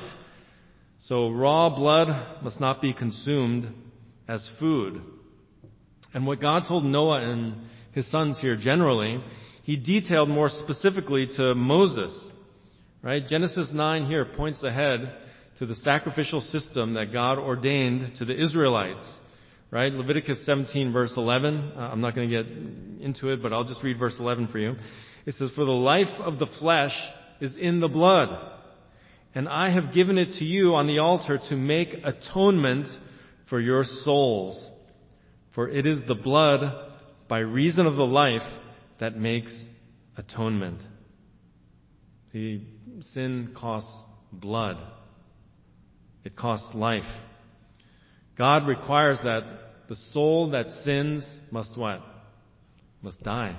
so 1.00 1.32
raw 1.32 1.68
blood 1.68 2.44
must 2.44 2.60
not 2.60 2.80
be 2.80 2.94
consumed 2.94 3.74
as 4.28 4.48
food. 4.60 5.02
And 6.14 6.28
what 6.28 6.40
God 6.40 6.66
told 6.68 6.86
Noah 6.86 7.24
and 7.24 7.56
his 7.94 8.08
sons 8.12 8.40
here 8.40 8.56
generally, 8.56 9.20
he 9.64 9.78
detailed 9.78 10.30
more 10.30 10.48
specifically 10.50 11.28
to 11.38 11.56
Moses. 11.56 12.14
Right? 13.02 13.28
Genesis 13.28 13.72
9 13.74 14.06
here 14.06 14.26
points 14.26 14.62
ahead 14.62 15.12
to 15.58 15.66
the 15.66 15.74
sacrificial 15.74 16.42
system 16.42 16.94
that 16.94 17.12
God 17.12 17.40
ordained 17.40 18.18
to 18.18 18.26
the 18.26 18.40
Israelites. 18.40 19.12
Right? 19.72 19.92
Leviticus 19.92 20.46
17 20.46 20.94
verse 20.94 21.14
11. 21.18 21.74
Uh, 21.76 21.80
I'm 21.80 22.02
not 22.02 22.14
going 22.14 22.30
to 22.30 22.44
get 22.44 22.52
into 23.04 23.30
it, 23.30 23.42
but 23.42 23.54
I'll 23.54 23.64
just 23.64 23.82
read 23.82 23.98
verse 23.98 24.18
11 24.20 24.50
for 24.50 24.60
you. 24.60 24.76
It 25.26 25.36
says, 25.36 25.52
For 25.56 25.66
the 25.66 25.72
life 25.72 26.20
of 26.20 26.40
the 26.40 26.48
flesh 26.60 26.96
is 27.40 27.56
in 27.56 27.80
the 27.80 27.88
blood, 27.88 28.30
and 29.34 29.48
I 29.48 29.70
have 29.70 29.94
given 29.94 30.18
it 30.18 30.40
to 30.40 30.46
you 30.46 30.76
on 30.76 30.88
the 30.88 31.00
altar 31.00 31.40
to 31.50 31.56
make 31.56 31.90
atonement 32.04 32.88
for 33.50 33.60
your 33.60 33.84
souls. 33.84 34.70
For 35.54 35.70
it 35.70 35.86
is 35.86 36.00
the 36.08 36.16
blood 36.16 36.92
by 37.28 37.40
reason 37.40 37.86
of 37.86 37.96
the 37.96 38.06
life 38.06 38.42
that 39.00 39.18
makes 39.18 39.54
atonement. 40.18 40.82
See, 42.32 42.68
sin 43.14 43.54
costs 43.58 43.92
blood. 44.32 44.78
It 46.24 46.36
costs 46.36 46.74
life. 46.74 47.04
God 48.38 48.68
requires 48.68 49.20
that 49.24 49.44
the 49.90 49.96
soul 49.96 50.52
that 50.52 50.70
sins 50.84 51.28
must 51.52 51.78
what? 51.78 52.02
Must 53.02 53.22
die. 53.24 53.58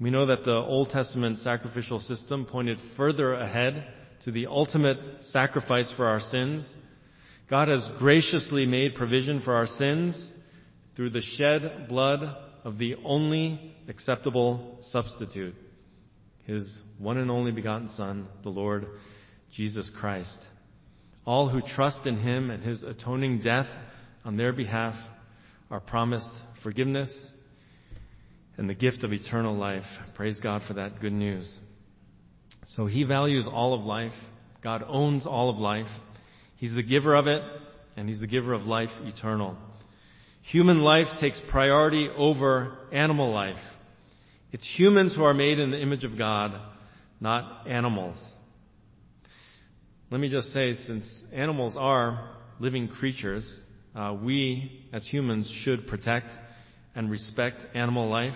We 0.00 0.08
know 0.08 0.24
that 0.26 0.46
the 0.46 0.56
Old 0.56 0.88
Testament 0.88 1.40
sacrificial 1.40 2.00
system 2.00 2.46
pointed 2.46 2.78
further 2.96 3.34
ahead 3.34 3.86
to 4.24 4.30
the 4.30 4.46
ultimate 4.46 4.98
sacrifice 5.24 5.92
for 5.94 6.06
our 6.06 6.20
sins. 6.20 6.66
God 7.50 7.68
has 7.68 7.86
graciously 7.98 8.64
made 8.64 8.94
provision 8.94 9.42
for 9.42 9.54
our 9.54 9.66
sins 9.66 10.32
through 10.96 11.10
the 11.10 11.20
shed 11.20 11.86
blood 11.90 12.20
of 12.64 12.78
the 12.78 12.96
only 13.04 13.74
acceptable 13.88 14.78
substitute, 14.90 15.54
His 16.44 16.80
one 16.98 17.18
and 17.18 17.30
only 17.30 17.52
begotten 17.52 17.88
Son, 17.88 18.26
the 18.42 18.48
Lord 18.48 18.86
Jesus 19.52 19.90
Christ. 20.00 20.38
All 21.26 21.50
who 21.50 21.60
trust 21.60 22.06
in 22.06 22.18
Him 22.18 22.50
and 22.50 22.64
His 22.64 22.82
atoning 22.82 23.42
death 23.42 23.68
on 24.24 24.38
their 24.38 24.54
behalf 24.54 24.94
are 25.70 25.80
promised 25.80 26.30
forgiveness 26.62 27.34
and 28.60 28.68
the 28.68 28.74
gift 28.74 29.04
of 29.04 29.12
eternal 29.14 29.56
life. 29.56 29.86
Praise 30.14 30.38
God 30.38 30.60
for 30.68 30.74
that 30.74 31.00
good 31.00 31.14
news. 31.14 31.50
So 32.76 32.84
He 32.84 33.04
values 33.04 33.48
all 33.50 33.72
of 33.72 33.86
life. 33.86 34.12
God 34.62 34.84
owns 34.86 35.26
all 35.26 35.48
of 35.48 35.56
life. 35.56 35.88
He's 36.56 36.74
the 36.74 36.82
giver 36.82 37.14
of 37.14 37.26
it, 37.26 37.40
and 37.96 38.06
He's 38.06 38.20
the 38.20 38.26
giver 38.26 38.52
of 38.52 38.64
life 38.64 38.90
eternal. 39.04 39.56
Human 40.42 40.80
life 40.80 41.06
takes 41.18 41.40
priority 41.50 42.10
over 42.14 42.76
animal 42.92 43.32
life. 43.32 43.56
It's 44.52 44.70
humans 44.76 45.16
who 45.16 45.24
are 45.24 45.32
made 45.32 45.58
in 45.58 45.70
the 45.70 45.80
image 45.80 46.04
of 46.04 46.18
God, 46.18 46.52
not 47.18 47.66
animals. 47.66 48.18
Let 50.10 50.20
me 50.20 50.28
just 50.28 50.48
say, 50.52 50.74
since 50.74 51.24
animals 51.32 51.76
are 51.78 52.28
living 52.58 52.88
creatures, 52.88 53.62
uh, 53.96 54.14
we 54.22 54.86
as 54.92 55.06
humans 55.06 55.50
should 55.64 55.86
protect 55.86 56.30
and 57.00 57.10
respect 57.10 57.62
animal 57.74 58.10
life. 58.10 58.34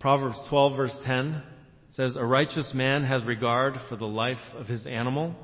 Proverbs 0.00 0.36
12 0.48 0.76
verse 0.76 0.98
10 1.04 1.40
says, 1.92 2.16
A 2.16 2.24
righteous 2.24 2.72
man 2.74 3.04
has 3.04 3.22
regard 3.22 3.74
for 3.88 3.94
the 3.94 4.08
life 4.08 4.42
of 4.56 4.66
his 4.66 4.88
animal. 4.88 5.36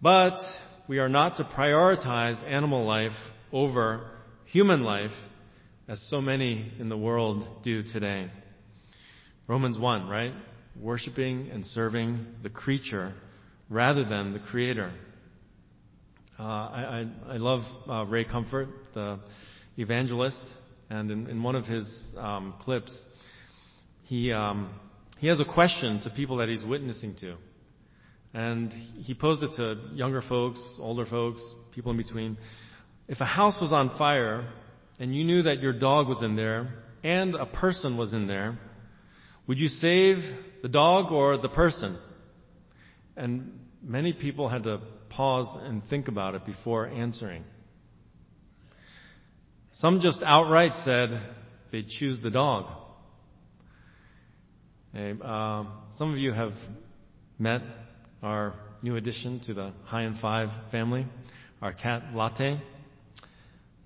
But 0.00 0.38
we 0.86 1.00
are 1.00 1.08
not 1.08 1.34
to 1.38 1.42
prioritize 1.42 2.40
animal 2.48 2.86
life 2.86 3.16
over 3.52 4.08
human 4.44 4.84
life 4.84 5.10
as 5.88 6.00
so 6.10 6.20
many 6.20 6.72
in 6.78 6.88
the 6.88 6.96
world 6.96 7.64
do 7.64 7.82
today. 7.82 8.30
Romans 9.48 9.80
1, 9.80 10.08
right? 10.08 10.32
Worshipping 10.80 11.50
and 11.50 11.66
serving 11.66 12.24
the 12.44 12.50
creature 12.50 13.14
rather 13.68 14.04
than 14.04 14.32
the 14.32 14.38
creator. 14.38 14.92
Uh, 16.38 16.42
I, 16.44 17.04
I, 17.28 17.32
I, 17.32 17.36
love 17.38 17.62
uh, 17.90 18.04
Ray 18.04 18.24
Comfort, 18.24 18.68
the 18.94 19.18
evangelist, 19.76 20.42
and 20.90 21.10
in, 21.10 21.26
in 21.28 21.42
one 21.42 21.54
of 21.54 21.64
his 21.64 21.86
um, 22.16 22.54
clips, 22.60 22.92
he, 24.04 24.32
um, 24.32 24.70
he 25.18 25.26
has 25.26 25.38
a 25.40 25.44
question 25.44 26.00
to 26.04 26.10
people 26.10 26.38
that 26.38 26.48
he's 26.48 26.64
witnessing 26.64 27.14
to. 27.20 27.36
And 28.34 28.72
he 28.72 29.14
posed 29.14 29.42
it 29.42 29.50
to 29.56 29.94
younger 29.94 30.22
folks, 30.22 30.60
older 30.78 31.06
folks, 31.06 31.42
people 31.74 31.90
in 31.90 31.96
between. 31.96 32.36
If 33.06 33.20
a 33.20 33.26
house 33.26 33.58
was 33.60 33.72
on 33.72 33.96
fire 33.96 34.52
and 34.98 35.14
you 35.14 35.24
knew 35.24 35.42
that 35.42 35.60
your 35.60 35.72
dog 35.72 36.08
was 36.08 36.22
in 36.22 36.36
there 36.36 36.74
and 37.02 37.34
a 37.34 37.46
person 37.46 37.96
was 37.96 38.12
in 38.12 38.26
there, 38.26 38.58
would 39.46 39.58
you 39.58 39.68
save 39.68 40.18
the 40.62 40.68
dog 40.68 41.10
or 41.10 41.38
the 41.38 41.48
person? 41.48 41.98
And 43.16 43.58
many 43.82 44.12
people 44.12 44.48
had 44.48 44.64
to 44.64 44.80
pause 45.08 45.48
and 45.62 45.82
think 45.88 46.08
about 46.08 46.34
it 46.34 46.44
before 46.44 46.86
answering. 46.86 47.44
Some 49.78 50.00
just 50.00 50.22
outright 50.24 50.72
said 50.84 51.20
they'd 51.70 51.88
choose 51.88 52.20
the 52.22 52.30
dog. 52.30 52.66
Uh, 54.94 55.64
some 55.96 56.12
of 56.12 56.18
you 56.18 56.32
have 56.32 56.52
met 57.38 57.62
our 58.22 58.54
new 58.82 58.96
addition 58.96 59.40
to 59.46 59.54
the 59.54 59.72
High 59.84 60.02
and 60.02 60.18
Five 60.18 60.48
family, 60.72 61.06
our 61.62 61.72
cat 61.72 62.02
Latte 62.12 62.60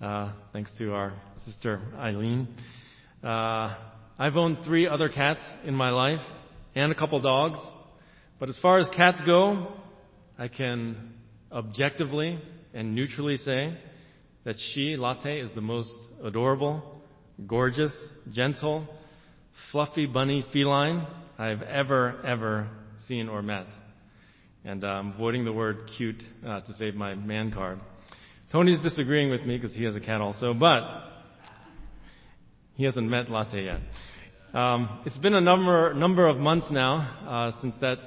uh, 0.02 0.32
thanks 0.52 0.70
to 0.78 0.92
our 0.92 1.12
sister 1.44 1.80
Eileen. 1.96 2.48
Uh, 3.22 3.76
I've 4.18 4.36
owned 4.36 4.58
three 4.64 4.88
other 4.88 5.08
cats 5.08 5.42
in 5.64 5.74
my 5.74 5.90
life 5.90 6.20
and 6.74 6.90
a 6.90 6.94
couple 6.94 7.20
dogs. 7.20 7.58
But 8.40 8.48
as 8.48 8.58
far 8.58 8.78
as 8.78 8.88
cats 8.96 9.20
go, 9.24 9.74
I 10.38 10.48
can 10.48 11.12
objectively 11.52 12.40
and 12.74 12.94
neutrally 12.94 13.36
say 13.36 13.78
that 14.44 14.56
she, 14.58 14.96
Latte, 14.96 15.40
is 15.40 15.52
the 15.54 15.60
most 15.60 15.92
adorable, 16.22 17.00
gorgeous, 17.46 17.94
gentle, 18.32 18.86
fluffy 19.70 20.06
bunny 20.06 20.44
feline 20.52 21.06
I've 21.38 21.62
ever, 21.62 22.20
ever 22.24 22.68
seen 23.06 23.28
or 23.28 23.42
met. 23.42 23.66
And 24.64 24.84
I'm 24.84 25.08
um, 25.08 25.12
avoiding 25.14 25.44
the 25.44 25.52
word 25.52 25.90
cute 25.96 26.22
uh, 26.46 26.60
to 26.60 26.72
save 26.74 26.94
my 26.94 27.14
man 27.14 27.52
card. 27.52 27.80
Tony's 28.52 28.80
disagreeing 28.80 29.30
with 29.30 29.42
me 29.42 29.56
because 29.56 29.74
he 29.74 29.84
has 29.84 29.96
a 29.96 30.00
cat 30.00 30.20
also, 30.20 30.54
but 30.54 30.82
he 32.74 32.84
hasn't 32.84 33.08
met 33.08 33.30
Latte 33.30 33.64
yet. 33.64 33.80
Um, 34.54 35.00
it's 35.06 35.16
been 35.18 35.34
a 35.34 35.40
number 35.40 35.94
number 35.94 36.28
of 36.28 36.36
months 36.36 36.66
now 36.70 36.96
uh, 37.26 37.60
since 37.62 37.74
that 37.80 37.98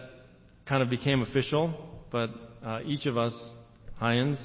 kind 0.68 0.84
of 0.84 0.90
became 0.90 1.24
official, 1.24 1.74
but 2.12 2.30
uh, 2.64 2.82
each 2.86 3.06
of 3.08 3.18
us, 3.18 3.34
Hyans, 4.00 4.38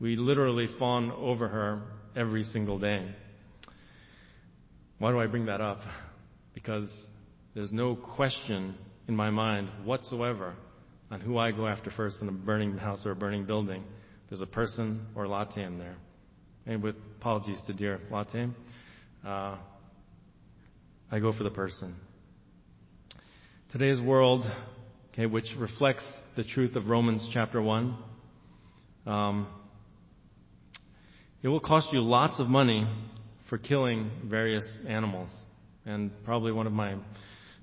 we 0.00 0.16
literally 0.16 0.68
fawn 0.78 1.12
over 1.12 1.46
her 1.46 1.82
every 2.16 2.42
single 2.44 2.78
day. 2.78 3.06
Why 4.98 5.10
do 5.10 5.20
I 5.20 5.26
bring 5.26 5.46
that 5.46 5.60
up? 5.60 5.80
Because 6.54 6.90
there's 7.54 7.72
no 7.72 7.94
question 7.94 8.74
in 9.08 9.14
my 9.14 9.30
mind 9.30 9.68
whatsoever 9.84 10.54
on 11.10 11.20
who 11.20 11.36
I 11.36 11.52
go 11.52 11.66
after 11.66 11.90
first 11.90 12.18
in 12.22 12.28
a 12.28 12.32
burning 12.32 12.78
house 12.78 13.04
or 13.04 13.10
a 13.10 13.16
burning 13.16 13.44
building. 13.44 13.84
There's 14.28 14.40
a 14.40 14.46
person 14.46 15.06
or 15.14 15.24
in 15.24 15.78
there. 15.78 15.96
And 16.66 16.82
with 16.82 16.94
apologies 17.18 17.60
to 17.66 17.72
dear 17.72 18.00
latte, 18.10 18.48
uh, 19.26 19.56
I 21.10 21.18
go 21.18 21.32
for 21.32 21.42
the 21.42 21.50
person. 21.50 21.96
Today's 23.72 24.00
world, 24.00 24.44
okay, 25.12 25.26
which 25.26 25.46
reflects 25.58 26.04
the 26.36 26.44
truth 26.44 26.76
of 26.76 26.86
Romans 26.86 27.28
chapter 27.32 27.60
1, 27.60 27.96
um, 29.06 29.46
it 31.42 31.48
will 31.48 31.60
cost 31.60 31.92
you 31.92 32.00
lots 32.00 32.38
of 32.38 32.48
money 32.48 32.86
for 33.48 33.58
killing 33.58 34.10
various 34.26 34.64
animals. 34.86 35.30
And 35.86 36.10
probably 36.24 36.52
one 36.52 36.66
of 36.66 36.72
my 36.72 36.96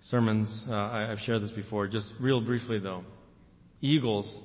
sermons, 0.02 0.66
uh, 0.68 0.74
I, 0.74 1.02
have 1.10 1.20
shared 1.20 1.44
this 1.44 1.52
before, 1.52 1.88
just 1.88 2.13
real 2.20 2.42
briefly 2.42 2.80
though. 2.80 3.04
Eagles, 3.82 4.44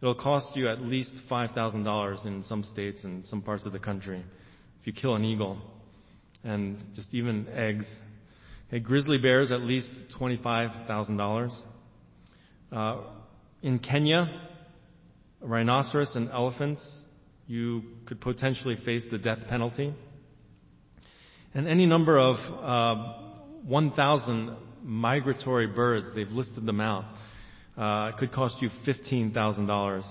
it'll 0.00 0.14
cost 0.14 0.56
you 0.56 0.68
at 0.68 0.80
least 0.80 1.12
$5,000 1.30 2.26
in 2.26 2.42
some 2.44 2.64
states 2.64 3.04
and 3.04 3.26
some 3.26 3.42
parts 3.42 3.66
of 3.66 3.72
the 3.72 3.78
country 3.78 4.24
if 4.80 4.86
you 4.86 4.92
kill 4.92 5.14
an 5.14 5.24
eagle. 5.24 5.58
And 6.42 6.78
just 6.94 7.12
even 7.12 7.48
eggs. 7.54 7.86
Okay, 8.68 8.78
grizzly 8.80 9.18
bears, 9.18 9.52
at 9.52 9.60
least 9.60 9.90
$25,000. 10.18 11.52
Uh, 12.72 12.96
in 13.62 13.78
Kenya, 13.78 14.40
rhinoceros 15.42 16.16
and 16.16 16.30
elephants, 16.30 16.80
you 17.50 17.82
could 18.06 18.20
potentially 18.20 18.76
face 18.84 19.04
the 19.10 19.18
death 19.18 19.40
penalty. 19.48 19.92
And 21.52 21.66
any 21.66 21.84
number 21.84 22.16
of 22.16 22.36
uh, 22.36 23.12
1,000 23.66 24.56
migratory 24.84 25.66
birds, 25.66 26.06
they've 26.14 26.30
listed 26.30 26.64
them 26.64 26.80
out, 26.80 27.06
uh, 27.76 28.16
could 28.16 28.30
cost 28.30 28.54
you 28.62 28.70
$15,000. 28.86 30.02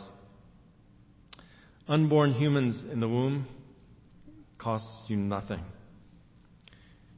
Unborn 1.88 2.34
humans 2.34 2.84
in 2.92 3.00
the 3.00 3.08
womb 3.08 3.48
costs 4.58 5.04
you 5.08 5.16
nothing. 5.16 5.62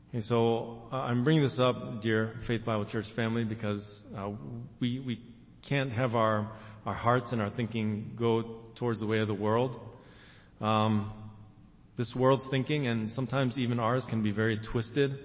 Okay, 0.10 0.22
so 0.22 0.84
uh, 0.94 0.98
I'm 0.98 1.24
bringing 1.24 1.42
this 1.42 1.58
up, 1.58 2.04
dear 2.04 2.36
Faith 2.46 2.64
Bible 2.64 2.86
Church 2.86 3.06
family, 3.16 3.44
because 3.44 3.84
uh, 4.16 4.30
we 4.80 5.00
we 5.00 5.20
can't 5.68 5.92
have 5.92 6.14
our 6.14 6.52
our 6.86 6.94
hearts 6.94 7.32
and 7.32 7.42
our 7.42 7.50
thinking 7.50 8.12
go 8.20 8.60
towards 8.76 9.00
the 9.00 9.08
way 9.08 9.18
of 9.18 9.28
the 9.28 9.34
world. 9.34 9.80
Um, 10.62 11.12
this 11.98 12.14
world's 12.16 12.46
thinking, 12.52 12.88
and 12.88 13.12
sometimes 13.12 13.58
even 13.58 13.80
ours, 13.80 14.06
can 14.10 14.22
be 14.22 14.32
very 14.32 14.60
twisted. 14.72 15.18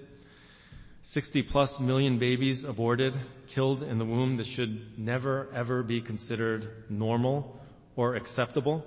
60 1.12 1.44
plus 1.52 1.72
million 1.78 2.18
babies 2.18 2.64
aborted, 2.66 3.14
killed 3.54 3.82
in 3.82 3.98
the 3.98 4.04
womb 4.04 4.38
that 4.38 4.46
should 4.46 4.98
never 4.98 5.48
ever 5.54 5.82
be 5.82 6.00
considered 6.00 6.68
normal 6.88 7.60
or 7.94 8.16
acceptable. 8.16 8.82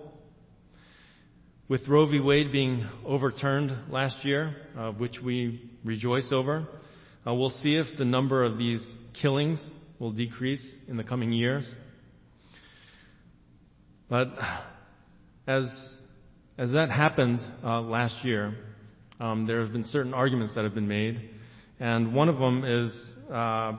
With 1.69 1.87
Roe 1.87 2.07
v. 2.07 2.19
Wade 2.19 2.51
being 2.51 2.85
overturned 3.05 3.91
last 3.91 4.25
year, 4.25 4.55
uh, 4.75 4.91
which 4.91 5.19
we 5.23 5.71
rejoice 5.85 6.31
over, 6.31 6.67
uh, 7.25 7.33
we'll 7.33 7.51
see 7.51 7.75
if 7.75 7.85
the 7.97 8.05
number 8.05 8.43
of 8.43 8.57
these 8.57 8.81
killings 9.21 9.63
will 9.99 10.11
decrease 10.11 10.65
in 10.87 10.97
the 10.97 11.03
coming 11.03 11.31
years. 11.31 11.71
But 14.09 14.29
as 15.47 15.98
as 16.59 16.73
that 16.73 16.91
happened 16.91 17.39
uh, 17.63 17.79
last 17.79 18.25
year, 18.25 18.53
um, 19.21 19.47
there 19.47 19.61
have 19.61 19.71
been 19.71 19.85
certain 19.85 20.13
arguments 20.13 20.55
that 20.55 20.65
have 20.65 20.75
been 20.75 20.89
made, 20.89 21.29
and 21.79 22.13
one 22.13 22.27
of 22.27 22.37
them 22.37 22.65
is 22.65 23.13
uh, 23.31 23.77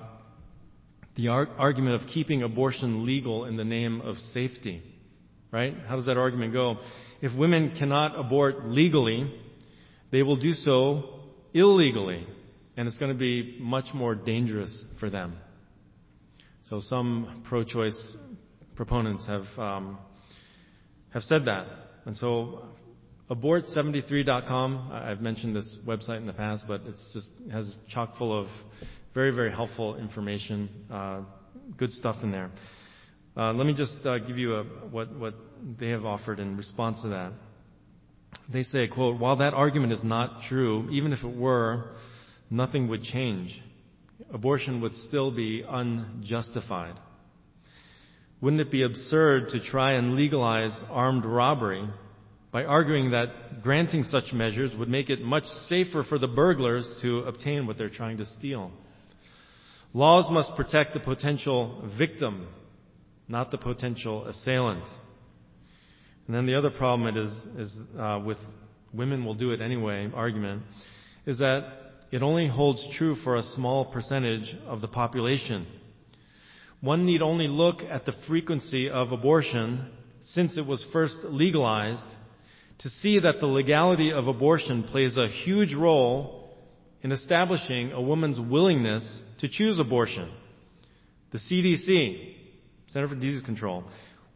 the 1.15 1.29
ar- 1.29 1.49
argument 1.59 2.01
of 2.01 2.09
keeping 2.09 2.43
abortion 2.43 3.05
legal 3.05 3.45
in 3.45 3.59
the 3.59 3.65
name 3.65 4.01
of 4.01 4.17
safety. 4.33 4.83
Right? 5.53 5.75
How 5.89 5.97
does 5.97 6.07
that 6.07 6.17
argument 6.17 6.55
go? 6.55 6.79
If 7.21 7.37
women 7.37 7.75
cannot 7.79 8.19
abort 8.19 8.65
legally, 8.65 9.31
they 10.11 10.23
will 10.23 10.37
do 10.37 10.55
so 10.55 11.21
illegally, 11.53 12.27
and 12.79 12.89
it's 12.89 12.97
going 12.97 13.13
to 13.13 13.19
be 13.19 13.59
much 13.61 13.93
more 13.93 14.15
dangerous 14.15 14.85
for 14.99 15.11
them. 15.11 15.37
So 16.71 16.81
some 16.81 17.43
pro-choice 17.47 18.17
proponents 18.75 19.27
have 19.27 19.45
um, 19.59 19.99
have 21.13 21.25
said 21.25 21.45
that. 21.45 21.67
So 22.15 22.63
abort73.com, 23.31 24.91
I've 24.93 25.21
mentioned 25.21 25.55
this 25.55 25.79
website 25.87 26.19
in 26.19 26.27
the 26.27 26.33
past, 26.33 26.65
but 26.67 26.83
it's 26.87 27.11
just 27.13 27.29
has 27.53 27.75
chock 27.89 28.17
full 28.19 28.39
of 28.39 28.49
very, 29.15 29.31
very 29.35 29.51
helpful 29.51 29.97
information, 29.97 30.69
uh, 30.91 31.21
good 31.77 31.93
stuff 31.93 32.17
in 32.23 32.31
there. 32.31 32.51
Uh, 33.37 33.53
let 33.53 33.67
me 33.67 33.75
just 33.75 34.05
uh, 34.05 34.19
give 34.19 34.39
you 34.39 34.63
what 34.91 35.35
they 35.79 35.91
have 35.91 36.05
offered 36.05 36.41
in 36.41 36.57
response 36.57 37.01
to 37.03 37.09
that. 37.09 37.33
They 38.53 38.63
say, 38.63 38.89
quote, 38.89 39.21
while 39.21 39.37
that 39.37 39.55
argument 39.55 39.93
is 39.93 40.03
not 40.03 40.43
true, 40.49 40.89
even 40.91 41.13
if 41.13 41.23
it 41.23 41.37
were, 41.37 41.91
nothing 42.51 42.89
would 42.89 43.03
change. 43.03 43.61
Abortion 44.33 44.81
would 44.81 44.95
still 44.95 45.31
be 45.31 45.65
unjustified. 45.69 46.97
Wouldn't 48.41 48.63
it 48.63 48.71
be 48.71 48.83
absurd 48.83 49.51
to 49.51 49.61
try 49.61 49.93
and 49.93 50.15
legalize 50.15 50.77
armed 50.89 51.25
robbery 51.25 51.89
by 52.53 52.65
arguing 52.65 53.11
that 53.11 53.63
granting 53.63 54.05
such 54.05 54.33
measures 54.33 54.75
would 54.77 54.89
make 54.89 55.11
it 55.11 55.21
much 55.21 55.45
safer 55.69 56.03
for 56.03 56.19
the 56.19 56.27
burglars 56.27 56.99
to 57.03 57.19
obtain 57.21 57.67
what 57.67 57.77
they're 57.77 57.91
trying 57.91 58.17
to 58.19 58.27
steal? 58.27 58.71
Laws 59.93 60.31
must 60.31 60.55
protect 60.57 60.95
the 60.95 61.01
potential 61.01 61.89
victim, 61.99 62.49
not 63.29 63.51
the 63.51 63.59
potential 63.59 64.27
assailant. 64.27 64.85
And 66.27 66.35
then 66.35 66.47
the 66.47 66.55
other 66.55 66.71
problem 66.71 67.17
is, 67.17 67.33
is 67.59 67.77
uh, 67.99 68.21
with 68.25 68.39
women 68.93 69.25
will 69.25 69.35
do 69.35 69.51
it 69.51 69.61
anyway 69.61 70.11
argument 70.15 70.63
is 71.27 71.39
that 71.39 71.65
it 72.11 72.23
only 72.23 72.49
holds 72.49 72.87
true 72.97 73.15
for 73.17 73.37
a 73.37 73.43
small 73.43 73.85
percentage 73.85 74.57
of 74.67 74.81
the 74.81 74.89
population. 74.89 75.67
One 76.81 77.05
need 77.05 77.21
only 77.21 77.47
look 77.47 77.83
at 77.83 78.07
the 78.07 78.15
frequency 78.27 78.89
of 78.89 79.13
abortion 79.13 79.91
since 80.23 80.57
it 80.57 80.65
was 80.67 80.85
first 80.93 81.17
legalized 81.25 82.07
to 82.79 82.89
see 82.89 83.19
that 83.19 83.41
the 83.41 83.47
legality 83.47 84.13
of 84.13 84.27
abortion 84.27 84.85
plays 84.85 85.19
a 85.19 85.29
huge 85.29 85.75
role 85.75 86.55
in 87.03 87.13
establishing 87.13 87.93
a 87.93 88.01
woman's 88.01 88.41
willingness 88.41 89.23
to 89.41 89.49
choose 89.49 89.79
abortion. 89.79 90.31
The 91.33 91.39
CDC, 91.39 92.35
Center 92.89 93.09
for 93.09 93.15
Disease 93.15 93.43
Control, 93.43 93.85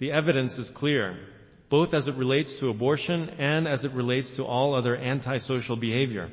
The 0.00 0.10
evidence 0.10 0.58
is 0.58 0.68
clear. 0.74 1.16
both 1.70 1.94
as 1.94 2.06
it 2.06 2.14
relates 2.14 2.54
to 2.60 2.68
abortion 2.68 3.28
and 3.30 3.66
as 3.66 3.84
it 3.84 3.92
relates 3.92 4.30
to 4.36 4.44
all 4.44 4.74
other 4.74 4.96
antisocial 4.96 5.76
behavior. 5.76 6.30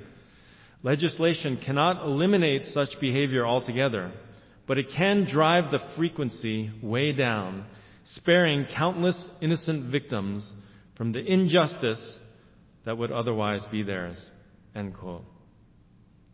Legislation 0.83 1.59
cannot 1.63 2.03
eliminate 2.03 2.65
such 2.65 2.99
behavior 2.99 3.45
altogether, 3.45 4.11
but 4.67 4.77
it 4.77 4.87
can 4.95 5.27
drive 5.29 5.71
the 5.71 5.79
frequency 5.95 6.71
way 6.81 7.11
down, 7.11 7.65
sparing 8.03 8.65
countless 8.75 9.29
innocent 9.41 9.91
victims 9.91 10.51
from 10.97 11.11
the 11.11 11.19
injustice 11.19 12.19
that 12.85 12.97
would 12.97 13.11
otherwise 13.11 13.63
be 13.71 13.83
theirs. 13.83 14.17
End 14.75 14.95
quote. 14.95 15.23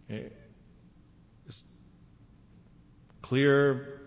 Eh, 0.09 0.29
clear 3.21 3.99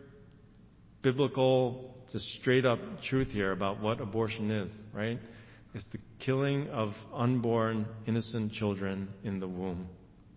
biblical, 1.03 1.95
just 2.13 2.25
straight 2.41 2.65
up 2.65 2.79
truth 3.03 3.29
here 3.29 3.53
about 3.53 3.81
what 3.81 4.01
abortion 4.01 4.51
is, 4.51 4.73
right? 4.95 5.19
It's 5.75 5.87
the 5.93 5.99
killing 6.19 6.69
of 6.69 6.91
unborn 7.13 7.87
innocent 8.07 8.53
children 8.53 9.09
in 9.23 9.41
the 9.41 9.49
womb. 9.49 9.87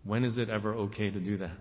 When 0.04 0.26
is 0.26 0.38
it 0.38 0.50
ever 0.50 0.74
okay 0.76 1.10
to 1.10 1.20
do 1.20 1.38
that? 1.38 1.58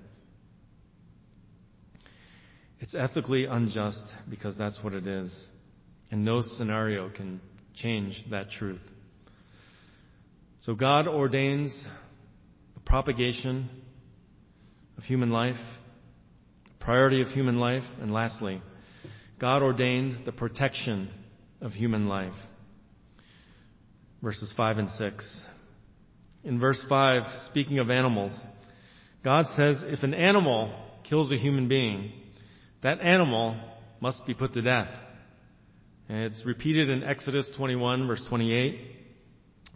It's 2.80 2.94
ethically 2.94 3.44
unjust 3.44 4.04
because 4.28 4.56
that's 4.56 4.82
what 4.82 4.92
it 4.92 5.06
is. 5.06 5.32
And 6.10 6.24
no 6.24 6.42
scenario 6.42 7.10
can 7.10 7.40
change 7.74 8.24
that 8.30 8.50
truth. 8.50 8.80
So 10.60 10.74
God 10.74 11.06
ordains 11.06 11.72
the 12.74 12.80
propagation 12.80 13.68
of 14.98 15.04
human 15.04 15.30
life, 15.30 15.56
priority 16.80 17.22
of 17.22 17.28
human 17.28 17.58
life, 17.58 17.84
and 18.00 18.12
lastly, 18.12 18.60
God 19.38 19.62
ordained 19.62 20.24
the 20.26 20.32
protection 20.32 21.08
of 21.60 21.72
human 21.72 22.06
life. 22.08 22.34
Verses 24.22 24.52
5 24.56 24.78
and 24.78 24.90
6. 24.90 25.42
In 26.44 26.58
verse 26.58 26.82
5, 26.88 27.22
speaking 27.46 27.78
of 27.78 27.90
animals, 27.90 28.32
God 29.22 29.46
says 29.56 29.80
if 29.84 30.02
an 30.02 30.14
animal 30.14 30.74
kills 31.08 31.30
a 31.30 31.36
human 31.36 31.68
being, 31.68 32.12
that 32.82 33.00
animal 33.00 33.56
must 34.00 34.26
be 34.26 34.34
put 34.34 34.52
to 34.54 34.62
death. 34.62 34.88
And 36.08 36.24
it's 36.24 36.44
repeated 36.44 36.90
in 36.90 37.04
Exodus 37.04 37.50
21 37.56 38.08
verse 38.08 38.22
28. 38.28 38.80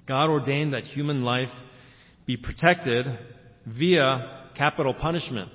God 0.08 0.28
ordained 0.28 0.74
that 0.74 0.84
human 0.84 1.22
life 1.22 1.48
be 2.26 2.36
protected 2.36 3.06
via 3.66 4.50
capital 4.56 4.94
punishment. 4.94 5.50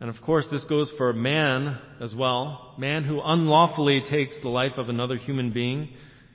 And 0.00 0.08
of 0.08 0.22
course, 0.22 0.46
this 0.50 0.64
goes 0.64 0.92
for 0.96 1.12
man 1.12 1.78
as 2.00 2.14
well. 2.14 2.74
Man 2.78 3.04
who 3.04 3.20
unlawfully 3.20 4.02
takes 4.08 4.36
the 4.40 4.48
life 4.48 4.72
of 4.78 4.88
another 4.88 5.16
human 5.16 5.52
being 5.52 5.90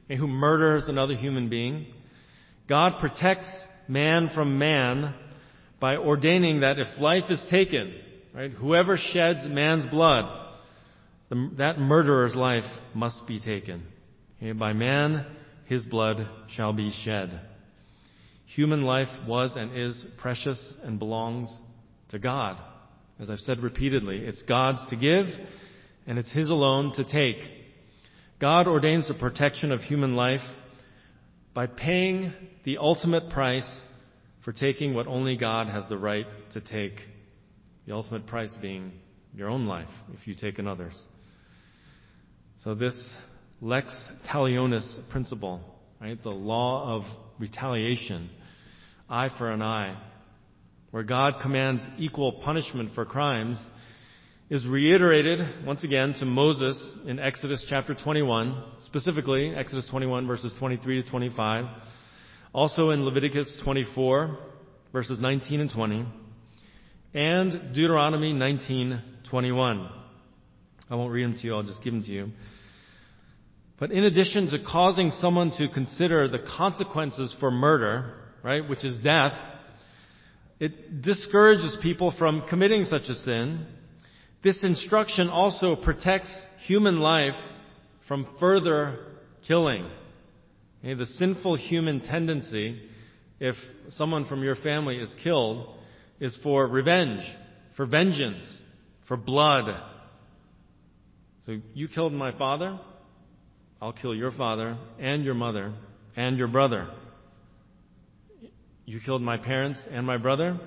and 0.10 0.20
who 0.20 0.28
murders 0.28 0.88
another 0.88 1.16
human 1.16 1.50
being. 1.50 1.88
God 2.68 3.00
protects 3.00 3.50
man 3.88 4.30
from 4.34 4.58
man 4.58 5.14
by 5.80 5.98
ordaining 5.98 6.62
that 6.62 6.80
if 6.80 7.00
life 7.00 7.30
is 7.30 7.46
taken, 7.50 7.94
right, 8.34 8.52
whoever 8.52 8.98
sheds 8.98 9.46
man's 9.46 9.86
blood, 9.90 10.26
the, 11.30 11.52
that 11.58 11.80
murderer's 11.80 12.36
life 12.36 12.64
must 12.94 13.28
be 13.28 13.40
taken. 13.40 13.84
Okay, 14.38 14.52
by 14.52 14.74
man, 14.74 15.26
his 15.66 15.86
blood 15.86 16.28
shall 16.50 16.74
be 16.74 16.92
shed. 17.04 17.40
Human 18.48 18.84
life 18.84 19.10
was 19.28 19.56
and 19.56 19.78
is 19.78 20.06
precious 20.18 20.74
and 20.84 21.00
belongs 21.00 21.50
to 22.10 22.20
God. 22.20 22.58
As 23.20 23.30
I've 23.30 23.40
said 23.40 23.60
repeatedly, 23.60 24.20
it's 24.20 24.42
God's 24.44 24.86
to 24.90 24.96
give 24.96 25.26
and 26.08 26.20
it's 26.20 26.32
His 26.32 26.50
alone 26.50 26.94
to 26.96 27.04
take. 27.04 27.38
God 28.40 28.68
ordains 28.68 29.08
the 29.08 29.14
protection 29.14 29.72
of 29.72 29.82
human 29.82 30.16
life 30.16 30.42
by 31.56 31.66
paying 31.66 32.34
the 32.66 32.78
ultimate 32.78 33.30
price 33.30 33.82
for 34.44 34.52
taking 34.52 34.94
what 34.94 35.08
only 35.08 35.38
God 35.38 35.68
has 35.68 35.88
the 35.90 35.98
right 35.98 36.28
to 36.52 36.62
take. 36.62 37.00
The 37.88 37.94
ultimate 37.94 38.28
price 38.28 38.54
being 38.62 38.92
your 39.34 39.50
own 39.50 39.66
life 39.66 39.90
if 40.14 40.28
you 40.28 40.36
take 40.36 40.60
another's. 40.60 41.00
So 42.64 42.76
this 42.76 43.10
lex 43.62 43.96
talionis 44.28 45.10
principle, 45.10 45.62
right, 46.02 46.22
the 46.22 46.30
law 46.30 46.98
of 46.98 47.04
retaliation, 47.40 48.30
eye 49.10 49.30
for 49.38 49.52
an 49.52 49.62
eye, 49.62 49.98
where 50.92 51.04
God 51.04 51.36
commands 51.42 51.82
equal 51.98 52.34
punishment 52.44 52.94
for 52.96 53.06
crimes, 53.06 53.64
is 54.48 54.68
reiterated 54.68 55.66
once 55.66 55.84
again 55.84 56.14
to 56.20 56.26
Moses 56.26 56.80
in 57.08 57.18
Exodus 57.18 57.66
chapter 57.68 57.96
21, 57.96 58.64
specifically 58.84 59.56
Exodus 59.56 59.88
21 59.90 60.28
verses 60.28 60.54
23 60.60 61.02
to 61.02 61.10
25, 61.10 61.66
also 62.54 62.92
in 62.92 63.04
Leviticus 63.04 63.58
24 63.64 64.38
verses 64.94 65.20
19 65.20 65.62
and 65.62 65.72
20, 65.72 66.06
and 67.16 67.74
Deuteronomy 67.74 68.34
19:21. 68.34 69.90
I 70.92 70.96
won't 70.96 71.12
read 71.12 71.24
them 71.24 71.40
to 71.40 71.48
you, 71.48 71.56
I'll 71.56 71.64
just 71.64 71.84
give 71.84 71.94
them 71.94 72.04
to 72.04 72.12
you. 72.12 72.32
But 73.80 73.92
in 73.92 74.04
addition 74.04 74.52
to 74.52 74.60
causing 74.60 75.10
someone 75.10 75.52
to 75.58 75.68
consider 75.70 76.28
the 76.28 76.40
consequences 76.56 77.34
for 77.40 77.50
murder, 77.50 78.14
right, 78.44 78.70
which 78.70 78.86
is 78.86 78.96
death, 78.98 79.34
it 80.60 81.02
discourages 81.02 81.76
people 81.82 82.12
from 82.12 82.48
committing 82.48 82.86
such 82.86 83.10
a 83.10 83.16
sin. 83.16 83.66
This 84.46 84.62
instruction 84.62 85.28
also 85.28 85.76
protects 85.76 86.32
human 86.68 87.00
life 87.00 87.34
from 88.08 88.28
further 88.40 89.00
killing. 89.48 89.90
Okay, 90.82 90.94
the 90.94 91.08
sinful 91.08 91.56
human 91.56 92.00
tendency, 92.00 92.80
if 93.40 93.56
someone 93.90 94.26
from 94.26 94.44
your 94.44 94.56
family 94.56 94.98
is 94.98 95.12
killed, 95.24 95.76
is 96.20 96.38
for 96.44 96.68
revenge, 96.68 97.24
for 97.76 97.88
vengeance, 97.88 98.44
for 99.08 99.18
blood. 99.18 99.82
So 101.48 101.58
you 101.74 101.88
killed 101.88 102.14
my 102.14 102.38
father, 102.38 102.80
I'll 103.82 103.94
kill 103.94 104.14
your 104.14 104.32
father 104.32 104.78
and 105.00 105.24
your 105.24 105.34
mother 105.34 105.74
and 106.16 106.38
your 106.38 106.50
brother. 106.50 106.88
You 108.86 109.00
killed 109.04 109.24
my 109.24 109.38
parents 109.38 109.80
and 109.90 110.06
my 110.06 110.18
brother. 110.18 110.60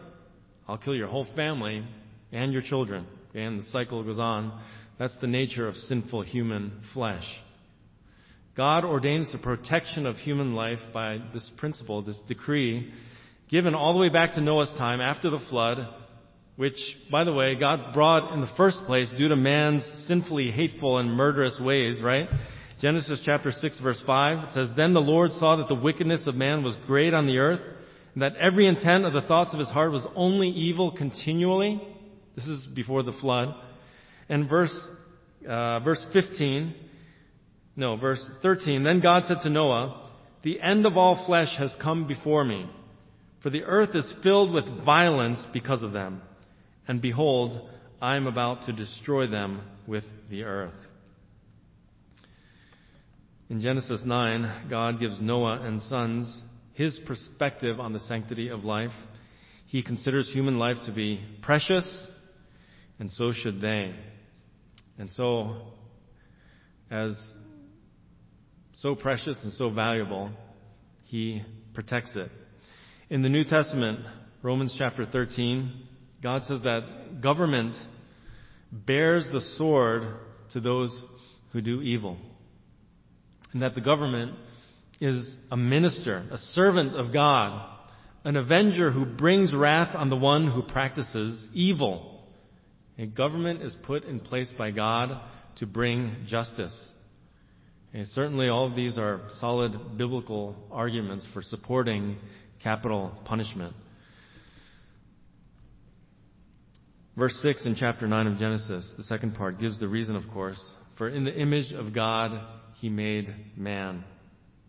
I'll 0.67 0.79
kill 0.79 0.97
your 0.97 1.07
whole 1.07 1.29
family 1.37 1.87
and 2.33 2.53
your 2.53 2.63
children. 2.63 3.07
And 3.35 3.61
the 3.61 3.65
cycle 3.65 4.03
goes 4.03 4.19
on. 4.19 4.61
That's 4.99 5.17
the 5.21 5.27
nature 5.27 5.69
of 5.69 5.77
sinful 5.77 6.23
human 6.23 6.81
flesh. 6.93 7.25
God 8.57 8.85
ordains 8.85 9.31
the 9.31 9.39
protection 9.39 10.05
of 10.05 10.17
human 10.17 10.55
life 10.55 10.81
by 10.93 11.19
this 11.33 11.49
principle, 11.57 12.03
this 12.03 12.19
decree, 12.27 12.93
given 13.49 13.75
all 13.75 13.93
the 13.93 14.01
way 14.01 14.09
back 14.09 14.35
to 14.35 14.41
Noah's 14.41 14.73
time 14.77 15.01
after 15.01 15.31
the 15.31 15.39
flood, 15.49 15.87
which, 16.57 16.75
by 17.09 17.23
the 17.23 17.33
way, 17.33 17.55
God 17.55 17.95
brought 17.95 18.33
in 18.35 18.41
the 18.41 18.51
first 18.57 18.81
place 18.87 19.09
due 19.17 19.29
to 19.29 19.37
man's 19.37 19.85
sinfully 20.09 20.51
hateful 20.51 20.99
and 20.99 21.13
murderous 21.13 21.61
ways, 21.61 22.03
right? 22.03 22.29
Genesis 22.81 23.23
chapter 23.25 23.53
6 23.53 23.79
verse 23.81 24.03
5, 24.05 24.45
it 24.45 24.53
says, 24.53 24.71
Then 24.77 24.93
the 24.93 25.01
Lord 25.01 25.31
saw 25.33 25.55
that 25.57 25.69
the 25.69 25.77
wickedness 25.77 26.27
of 26.27 26.35
man 26.35 26.65
was 26.65 26.77
great 26.85 27.15
on 27.15 27.29
the 27.29 27.39
earth, 27.39 27.61
and 28.15 28.23
that 28.23 28.35
every 28.37 28.67
intent 28.67 29.05
of 29.05 29.13
the 29.13 29.23
thoughts 29.23 29.53
of 29.53 29.61
his 29.61 29.69
heart 29.69 29.93
was 29.93 30.07
only 30.17 30.49
evil 30.49 30.91
continually. 30.91 31.81
This 32.39 32.47
is 32.47 32.69
before 32.69 33.03
the 33.03 33.13
flood. 33.15 33.53
And 34.29 34.49
verse, 34.49 34.73
uh, 35.45 35.81
verse 35.81 36.07
15, 36.13 36.73
no, 37.75 37.97
verse 37.97 38.25
13, 38.43 38.85
then 38.85 39.01
God 39.01 39.25
said 39.25 39.39
to 39.43 39.51
Noah, 39.51 40.09
the 40.45 40.61
end 40.61 40.87
of 40.87 40.97
all 40.97 41.27
flesh 41.27 41.57
has 41.59 41.75
come 41.83 42.07
before 42.07 42.45
me, 42.45 42.71
for 43.43 43.51
the 43.51 43.65
earth 43.65 43.97
is 43.97 44.15
filled 44.23 44.55
with 44.55 44.85
violence 44.85 45.45
because 45.53 45.83
of 45.83 45.91
them. 45.91 46.23
And 46.87 47.03
behold, 47.03 47.69
I 48.01 48.15
am 48.15 48.29
about 48.29 48.67
to 48.67 48.73
destroy 48.73 49.27
them 49.27 49.61
with 49.89 50.05
the 50.31 50.45
earth. 50.45 50.79
In 53.51 53.61
Genesis 53.61 54.03
9, 54.05 54.69
God 54.71 55.01
gives 55.01 55.21
Noah 55.21 55.63
and 55.63 55.83
sons 55.83 56.41
his 56.75 57.01
perspective 57.05 57.81
on 57.81 57.93
the 57.93 57.99
sanctity 57.99 58.49
of 58.49 58.63
life. 58.63 58.93
He 59.67 59.83
considers 59.83 60.31
human 60.31 60.61
life 60.61 60.77
to 60.87 60.93
be 60.93 61.21
precious, 61.43 62.07
and 62.99 63.11
so 63.11 63.33
should 63.33 63.61
they. 63.61 63.95
And 64.99 65.11
so, 65.11 65.57
as 66.91 67.17
so 68.73 68.95
precious 68.95 69.39
and 69.43 69.53
so 69.53 69.71
valuable, 69.71 70.31
he 71.05 71.43
protects 71.75 72.15
it. 72.17 72.31
In 73.11 73.23
the 73.23 73.29
New 73.29 73.45
Testament, 73.45 74.01
Romans 74.43 74.75
chapter 74.77 75.07
13, 75.07 75.73
God 76.23 76.43
says 76.45 76.63
that 76.63 77.21
government 77.21 77.75
bears 78.71 79.27
the 79.33 79.41
sword 79.41 80.03
to 80.53 80.61
those 80.61 81.05
who 81.53 81.61
do 81.61 81.81
evil. 81.81 82.19
And 83.53 83.63
that 83.63 83.75
the 83.75 83.81
government 83.81 84.35
is 85.01 85.37
a 85.51 85.57
minister, 85.57 86.27
a 86.31 86.39
servant 86.39 86.95
of 86.95 87.13
God, 87.13 87.67
an 88.25 88.37
avenger 88.37 88.91
who 88.91 89.07
brings 89.07 89.55
wrath 89.55 89.95
on 89.95 90.11
the 90.11 90.17
one 90.17 90.51
who 90.51 90.63
practices 90.63 91.47
evil. 91.55 92.18
A 92.99 93.07
government 93.07 93.63
is 93.63 93.77
put 93.85 94.05
in 94.05 94.19
place 94.19 94.51
by 94.59 94.73
God 94.73 95.21
to 95.57 95.67
bring 95.67 96.25
justice. 96.27 96.93
And 97.95 98.07
certainly 98.09 98.49
all 98.49 98.67
of 98.67 98.75
these 98.75 98.99
are 98.99 99.23
solid 99.41 99.97
biblical 99.97 100.57
arguments 100.71 101.27
for 101.33 101.41
supporting 101.41 102.17
capital 102.63 103.13
punishment. 103.25 103.75
Verse 107.17 107.37
6 107.43 107.67
in 107.67 107.75
chapter 107.77 108.07
9 108.07 108.27
of 108.27 108.39
Genesis, 108.39 108.93
the 108.97 109.05
second 109.05 109.35
part, 109.35 109.59
gives 109.59 109.79
the 109.79 109.89
reason, 109.89 110.15
of 110.15 110.29
course. 110.33 110.61
For 110.97 111.09
in 111.09 111.25
the 111.25 111.35
image 111.35 111.73
of 111.73 111.93
God 111.93 112.47
he 112.81 112.89
made 112.89 113.35
man. 113.57 114.05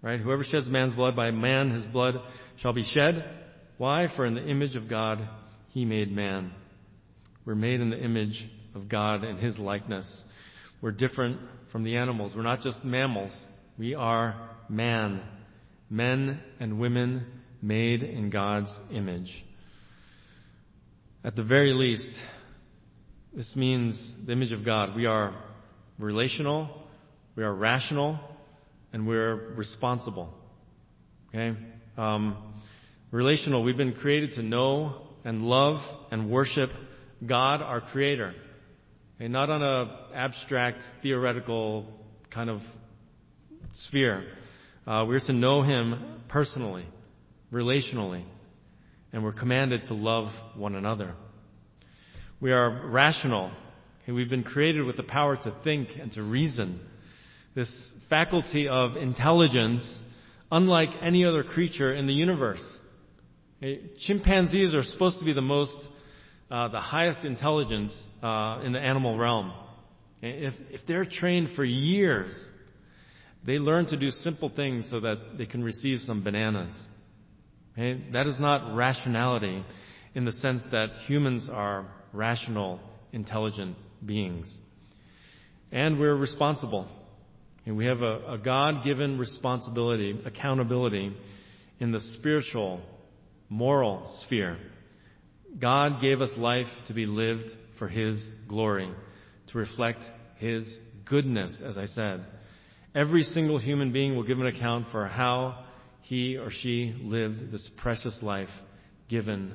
Right? 0.01 0.19
Whoever 0.19 0.43
sheds 0.43 0.67
man's 0.67 0.93
blood, 0.93 1.15
by 1.15 1.31
man 1.31 1.71
his 1.71 1.85
blood 1.85 2.15
shall 2.57 2.73
be 2.73 2.83
shed. 2.83 3.23
Why? 3.77 4.07
For 4.15 4.25
in 4.25 4.35
the 4.35 4.47
image 4.47 4.75
of 4.75 4.87
God 4.87 5.27
he 5.69 5.85
made 5.85 6.11
man. 6.11 6.51
We're 7.49 7.55
made 7.55 7.81
in 7.81 7.89
the 7.89 7.99
image 7.99 8.47
of 8.75 8.87
God 8.87 9.23
and 9.23 9.39
his 9.39 9.57
likeness. 9.57 10.05
We're 10.83 10.91
different 10.91 11.39
from 11.71 11.83
the 11.83 11.97
animals. 11.97 12.33
We're 12.35 12.43
not 12.43 12.61
just 12.61 12.85
mammals. 12.85 13.35
We 13.75 13.95
are 13.95 14.51
man. 14.69 15.23
Men 15.89 16.41
and 16.59 16.79
women 16.79 17.25
made 17.59 18.03
in 18.03 18.29
God's 18.29 18.69
image. 18.91 19.33
At 21.23 21.35
the 21.35 21.43
very 21.43 21.73
least, 21.73 22.11
this 23.33 23.55
means 23.55 24.13
the 24.27 24.33
image 24.33 24.51
of 24.51 24.63
God. 24.63 24.95
We 24.95 25.07
are 25.07 25.33
relational, 25.97 26.69
we 27.35 27.43
are 27.43 27.51
rational, 27.51 28.19
and 28.93 29.07
we're 29.07 29.55
responsible. 29.55 30.31
Okay? 31.29 31.57
Um, 31.97 32.37
relational, 33.09 33.63
we've 33.63 33.75
been 33.75 33.95
created 33.95 34.33
to 34.33 34.43
know 34.43 35.01
and 35.23 35.41
love 35.41 35.81
and 36.11 36.29
worship 36.29 36.69
God, 37.25 37.61
our 37.61 37.81
Creator. 37.81 38.33
Okay? 39.15 39.27
Not 39.27 39.49
on 39.49 39.61
an 39.61 39.89
abstract, 40.13 40.81
theoretical 41.01 41.85
kind 42.31 42.49
of 42.49 42.61
sphere. 43.73 44.25
Uh, 44.87 45.05
we're 45.07 45.19
to 45.19 45.33
know 45.33 45.61
Him 45.61 46.21
personally, 46.29 46.85
relationally, 47.51 48.23
and 49.11 49.23
we're 49.23 49.33
commanded 49.33 49.83
to 49.85 49.93
love 49.93 50.31
one 50.55 50.75
another. 50.75 51.13
We 52.39 52.51
are 52.51 52.87
rational. 52.87 53.51
Okay? 54.03 54.11
We've 54.13 54.29
been 54.29 54.43
created 54.43 54.85
with 54.85 54.97
the 54.97 55.03
power 55.03 55.35
to 55.35 55.55
think 55.63 55.89
and 55.99 56.11
to 56.13 56.23
reason. 56.23 56.79
This 57.55 57.93
faculty 58.09 58.69
of 58.69 58.95
intelligence, 58.95 59.99
unlike 60.51 60.89
any 61.01 61.25
other 61.25 61.43
creature 61.43 61.93
in 61.93 62.07
the 62.07 62.13
universe. 62.13 62.79
Chimpanzees 63.99 64.73
are 64.73 64.83
supposed 64.83 65.19
to 65.19 65.25
be 65.25 65.33
the 65.33 65.41
most, 65.41 65.75
uh, 66.49 66.67
the 66.69 66.79
highest 66.79 67.23
intelligence 67.23 67.95
uh, 68.23 68.61
in 68.63 68.73
the 68.73 68.79
animal 68.79 69.17
realm. 69.17 69.53
If, 70.21 70.53
if 70.71 70.81
they're 70.87 71.05
trained 71.05 71.55
for 71.55 71.63
years, 71.63 72.33
they 73.45 73.57
learn 73.57 73.85
to 73.87 73.97
do 73.97 74.09
simple 74.09 74.51
things 74.53 74.89
so 74.89 74.99
that 74.99 75.37
they 75.37 75.45
can 75.45 75.63
receive 75.63 75.99
some 75.99 76.23
bananas. 76.23 76.73
Okay? 77.73 78.01
That 78.11 78.27
is 78.27 78.39
not 78.39 78.75
rationality 78.75 79.63
in 80.15 80.25
the 80.25 80.31
sense 80.33 80.63
that 80.71 80.89
humans 81.05 81.49
are 81.51 81.85
rational, 82.11 82.79
intelligent 83.13 83.77
beings. 84.05 84.51
And 85.71 85.99
we're 85.99 86.15
responsible. 86.15 86.87
And 87.65 87.77
we 87.77 87.85
have 87.85 88.01
a, 88.01 88.33
a 88.33 88.37
God 88.37 88.83
given 88.83 89.19
responsibility, 89.19 90.19
accountability 90.25 91.15
in 91.79 91.91
the 91.91 91.99
spiritual, 91.99 92.81
moral 93.49 94.11
sphere. 94.25 94.57
God 95.57 96.01
gave 96.01 96.21
us 96.21 96.31
life 96.37 96.67
to 96.87 96.93
be 96.93 97.05
lived 97.05 97.49
for 97.77 97.87
His 97.87 98.29
glory, 98.47 98.91
to 99.47 99.57
reflect 99.57 100.01
His 100.37 100.79
goodness, 101.05 101.61
as 101.63 101.77
I 101.77 101.85
said. 101.85 102.25
Every 102.93 103.23
single 103.23 103.57
human 103.57 103.91
being 103.91 104.15
will 104.15 104.23
give 104.23 104.39
an 104.39 104.47
account 104.47 104.87
for 104.91 105.07
how 105.07 105.65
he 106.09 106.37
or 106.37 106.49
she 106.49 106.95
lived 106.99 107.51
this 107.51 107.69
precious 107.77 108.23
life 108.23 108.49
given 109.09 109.53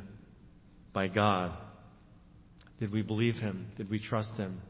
by 0.92 1.08
God. 1.08 1.52
Did 2.78 2.92
we 2.92 3.02
believe 3.02 3.34
Him? 3.34 3.66
Did 3.76 3.90
we 3.90 3.98
trust 3.98 4.36
Him? 4.36 4.60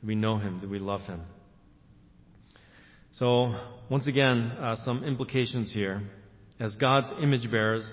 Did 0.00 0.06
we 0.06 0.14
know 0.14 0.38
Him? 0.38 0.60
Did 0.60 0.70
we 0.70 0.78
love 0.78 1.00
Him? 1.02 1.22
So, 3.12 3.54
once 3.90 4.06
again, 4.06 4.52
uh, 4.60 4.76
some 4.84 5.02
implications 5.02 5.72
here. 5.72 6.02
As 6.60 6.76
God's 6.76 7.10
image 7.20 7.50
bearers 7.50 7.88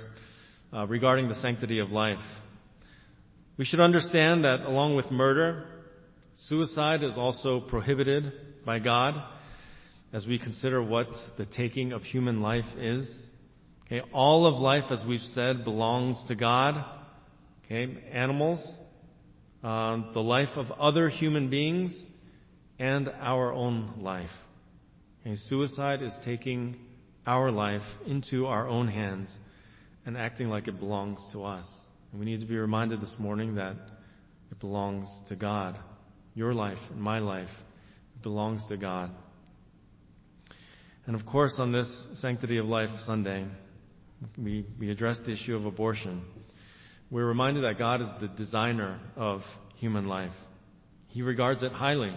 uh, 0.72 0.86
regarding 0.86 1.28
the 1.28 1.36
sanctity 1.36 1.80
of 1.80 1.90
life, 1.90 2.20
we 3.58 3.66
should 3.66 3.80
understand 3.80 4.44
that 4.44 4.62
along 4.62 4.96
with 4.96 5.12
murder, 5.12 5.66
suicide 6.48 7.04
is 7.04 7.18
also 7.18 7.62
prohibited 7.62 8.34
by 8.66 8.80
God 8.80 9.16
as 10.12 10.26
we 10.26 10.38
consider 10.38 10.84
what 10.84 11.08
the 11.38 11.46
taking 11.46 11.94
of 11.94 12.02
human 12.02 12.42
life 12.42 12.66
is. 12.78 13.10
Okay, 13.86 14.02
all 14.14 14.46
of 14.46 14.62
life, 14.62 14.86
as 14.90 15.02
we've 15.08 15.22
said, 15.34 15.64
belongs 15.64 16.22
to 16.28 16.36
God. 16.36 16.84
Okay, 17.66 17.98
animals, 18.12 18.60
uh, 19.64 20.12
the 20.14 20.20
life 20.20 20.50
of 20.58 20.72
other 20.72 21.08
human 21.08 21.50
beings, 21.50 21.96
and 22.78 23.10
our 23.20 23.54
own 23.54 23.94
life. 24.00 24.30
Okay, 25.22 25.36
suicide 25.36 26.02
is 26.02 26.14
taking 26.26 26.76
our 27.26 27.52
life 27.52 27.82
into 28.06 28.48
our 28.48 28.68
own 28.68 28.88
hands 28.88 29.30
and 30.06 30.18
acting 30.18 30.50
like 30.50 30.68
it 30.68 30.80
belongs 30.80 31.20
to 31.32 31.44
us. 31.44 31.66
And 32.16 32.22
we 32.22 32.32
need 32.32 32.40
to 32.40 32.46
be 32.46 32.56
reminded 32.56 33.02
this 33.02 33.14
morning 33.20 33.56
that 33.56 33.76
it 34.50 34.60
belongs 34.62 35.06
to 35.28 35.36
God. 35.36 35.78
Your 36.34 36.54
life 36.54 36.78
and 36.90 37.02
my 37.02 37.20
life 37.20 37.50
belongs 38.24 38.62
to 38.70 38.78
God. 38.78 39.12
And 41.08 41.14
of 41.14 41.26
course, 41.26 41.56
on 41.60 41.74
this 41.74 42.08
Sanctity 42.22 42.58
of 42.58 42.68
Life 42.68 42.90
Sunday, 43.06 43.46
we, 44.38 44.66
we 44.80 44.90
address 44.90 45.18
the 45.26 45.34
issue 45.34 45.58
of 45.58 45.66
abortion. 45.66 46.24
We're 47.12 47.26
reminded 47.26 47.66
that 47.66 47.78
God 47.78 48.00
is 48.00 48.08
the 48.22 48.30
designer 48.30 48.98
of 49.18 49.42
human 49.76 50.06
life. 50.08 50.32
He 51.10 51.22
regards 51.22 51.64
it 51.64 51.74
highly, 51.74 52.16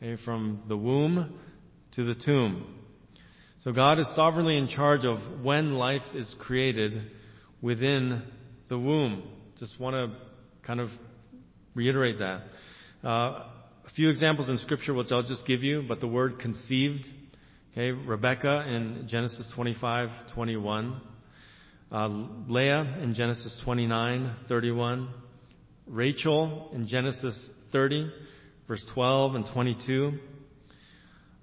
okay, 0.00 0.22
from 0.24 0.62
the 0.68 0.76
womb 0.76 1.36
to 1.96 2.04
the 2.04 2.14
tomb. 2.14 2.76
So 3.64 3.72
God 3.72 3.98
is 3.98 4.06
sovereignly 4.14 4.56
in 4.56 4.68
charge 4.68 5.04
of 5.04 5.18
when 5.42 5.72
life 5.72 6.14
is 6.14 6.32
created 6.38 7.10
within 7.60 8.22
the 8.72 8.78
womb. 8.78 9.22
Just 9.58 9.78
want 9.78 9.94
to 9.94 10.16
kind 10.66 10.80
of 10.80 10.88
reiterate 11.74 12.18
that. 12.20 12.42
Uh, 13.04 13.08
a 13.84 13.90
few 13.94 14.08
examples 14.08 14.48
in 14.48 14.56
Scripture, 14.56 14.94
which 14.94 15.12
I'll 15.12 15.22
just 15.22 15.46
give 15.46 15.62
you, 15.62 15.84
but 15.86 16.00
the 16.00 16.08
word 16.08 16.38
conceived 16.38 17.06
Okay, 17.72 17.90
Rebecca 17.90 18.66
in 18.68 19.06
Genesis 19.08 19.48
25, 19.54 20.10
21. 20.34 21.00
Uh, 21.90 22.08
Leah 22.46 22.98
in 23.02 23.14
Genesis 23.14 23.56
29, 23.64 24.36
31. 24.46 25.08
Rachel 25.86 26.70
in 26.74 26.86
Genesis 26.86 27.42
30, 27.72 28.10
verse 28.68 28.84
12 28.92 29.34
and 29.36 29.46
22. 29.54 30.12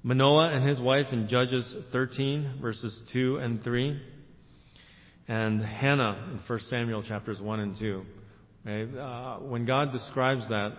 Manoah 0.04 0.54
and 0.54 0.68
his 0.68 0.80
wife 0.80 1.08
in 1.12 1.28
Judges 1.28 1.76
13, 1.92 2.60
verses 2.62 3.02
2 3.12 3.38
and 3.38 3.64
3. 3.64 4.00
And 5.30 5.62
Hannah 5.62 6.32
in 6.34 6.40
1 6.46 6.60
Samuel 6.68 7.04
chapters 7.04 7.40
1 7.40 7.60
and 7.62 7.80
2. 7.80 8.04
Okay? 8.68 8.98
Uh, 9.00 9.38
when 9.38 9.66
God 9.66 9.94
describes 9.94 10.50
that, 10.50 10.74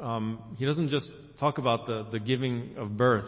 um, 0.00 0.38
He 0.56 0.64
doesn't 0.64 0.90
just 0.90 1.10
talk 1.40 1.58
about 1.58 1.86
the, 1.86 2.06
the 2.12 2.20
giving 2.20 2.76
of 2.76 2.96
birth 2.96 3.26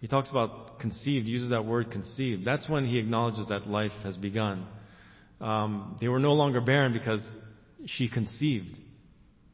he 0.00 0.06
talks 0.06 0.30
about 0.30 0.78
conceived, 0.78 1.26
uses 1.26 1.50
that 1.50 1.64
word 1.64 1.90
conceived. 1.90 2.44
That's 2.44 2.68
when 2.68 2.86
he 2.86 2.98
acknowledges 2.98 3.48
that 3.48 3.66
life 3.66 3.92
has 4.04 4.16
begun. 4.16 4.66
Um, 5.40 5.96
they 6.00 6.08
were 6.08 6.20
no 6.20 6.34
longer 6.34 6.60
barren 6.60 6.92
because 6.92 7.26
she 7.86 8.08
conceived. 8.08 8.78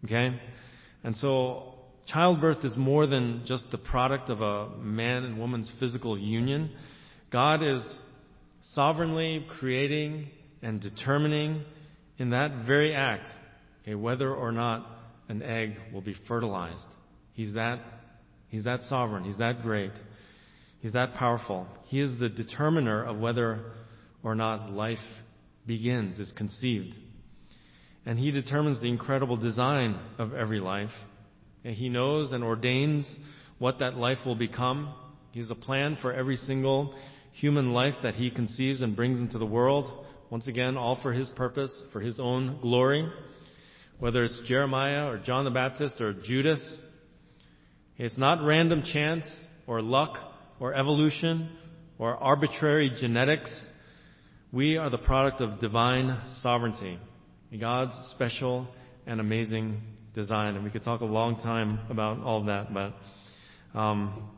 Okay? 0.04 0.38
And 1.02 1.16
so, 1.16 1.74
childbirth 2.06 2.64
is 2.64 2.76
more 2.76 3.06
than 3.06 3.44
just 3.46 3.70
the 3.70 3.78
product 3.78 4.28
of 4.28 4.42
a 4.42 4.76
man 4.76 5.24
and 5.24 5.38
woman's 5.38 5.72
physical 5.80 6.18
union. 6.18 6.70
God 7.30 7.62
is 7.62 7.82
sovereignly 8.72 9.46
creating 9.58 10.28
and 10.62 10.80
determining 10.80 11.62
in 12.18 12.30
that 12.30 12.64
very 12.66 12.94
act 12.94 13.28
okay, 13.82 13.94
whether 13.94 14.32
or 14.34 14.52
not 14.52 14.86
an 15.28 15.42
egg 15.42 15.76
will 15.92 16.00
be 16.00 16.14
fertilized. 16.26 16.80
He's 17.32 17.54
that, 17.54 17.80
he's 18.48 18.64
that 18.64 18.82
sovereign. 18.82 19.24
He's 19.24 19.38
that 19.38 19.62
great. 19.62 19.92
He's 20.80 20.92
that 20.92 21.14
powerful. 21.14 21.66
He 21.84 22.00
is 22.00 22.18
the 22.18 22.28
determiner 22.28 23.04
of 23.04 23.18
whether 23.18 23.72
or 24.22 24.34
not 24.34 24.70
life 24.70 24.98
begins, 25.66 26.18
is 26.18 26.32
conceived. 26.32 26.94
And 28.06 28.18
He 28.18 28.30
determines 28.30 28.80
the 28.80 28.88
incredible 28.88 29.36
design 29.36 29.98
of 30.18 30.34
every 30.34 30.60
life. 30.60 30.90
And 31.64 31.74
He 31.74 31.88
knows 31.88 32.32
and 32.32 32.44
ordains 32.44 33.06
what 33.58 33.78
that 33.78 33.96
life 33.96 34.18
will 34.26 34.34
become. 34.34 34.94
He 35.32 35.40
has 35.40 35.50
a 35.50 35.54
plan 35.54 35.96
for 36.00 36.12
every 36.12 36.36
single 36.36 36.94
human 37.34 37.72
life 37.72 37.94
that 38.02 38.14
He 38.14 38.30
conceives 38.30 38.80
and 38.80 38.96
brings 38.96 39.20
into 39.20 39.38
the 39.38 39.46
world. 39.46 40.06
Once 40.30 40.46
again, 40.48 40.76
all 40.76 40.98
for 41.00 41.12
His 41.12 41.28
purpose, 41.30 41.82
for 41.92 42.00
His 42.00 42.18
own 42.18 42.58
glory. 42.60 43.08
Whether 43.98 44.24
it's 44.24 44.40
Jeremiah 44.46 45.06
or 45.08 45.18
John 45.18 45.44
the 45.44 45.50
Baptist 45.50 46.00
or 46.00 46.12
Judas, 46.12 46.76
it's 47.96 48.18
not 48.18 48.44
random 48.44 48.82
chance 48.82 49.24
or 49.66 49.80
luck 49.80 50.16
or 50.58 50.74
evolution 50.74 51.50
or 51.98 52.16
arbitrary 52.16 52.90
genetics. 52.98 53.66
We 54.52 54.76
are 54.76 54.90
the 54.90 54.98
product 54.98 55.40
of 55.40 55.60
divine 55.60 56.20
sovereignty, 56.42 56.98
God's 57.60 57.92
special 58.10 58.66
and 59.06 59.20
amazing 59.20 59.80
design. 60.14 60.54
And 60.54 60.64
we 60.64 60.70
could 60.70 60.84
talk 60.84 61.00
a 61.00 61.06
long 61.06 61.40
time 61.40 61.80
about 61.88 62.20
all 62.20 62.40
of 62.40 62.46
that, 62.46 62.72
but 62.74 63.78
um, 63.78 64.30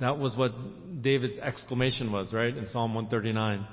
that 0.00 0.18
was 0.18 0.36
what 0.36 0.52
David's 1.02 1.38
exclamation 1.38 2.12
was, 2.12 2.32
right, 2.32 2.56
in 2.56 2.66
Psalm 2.66 2.94
139, 2.94 3.66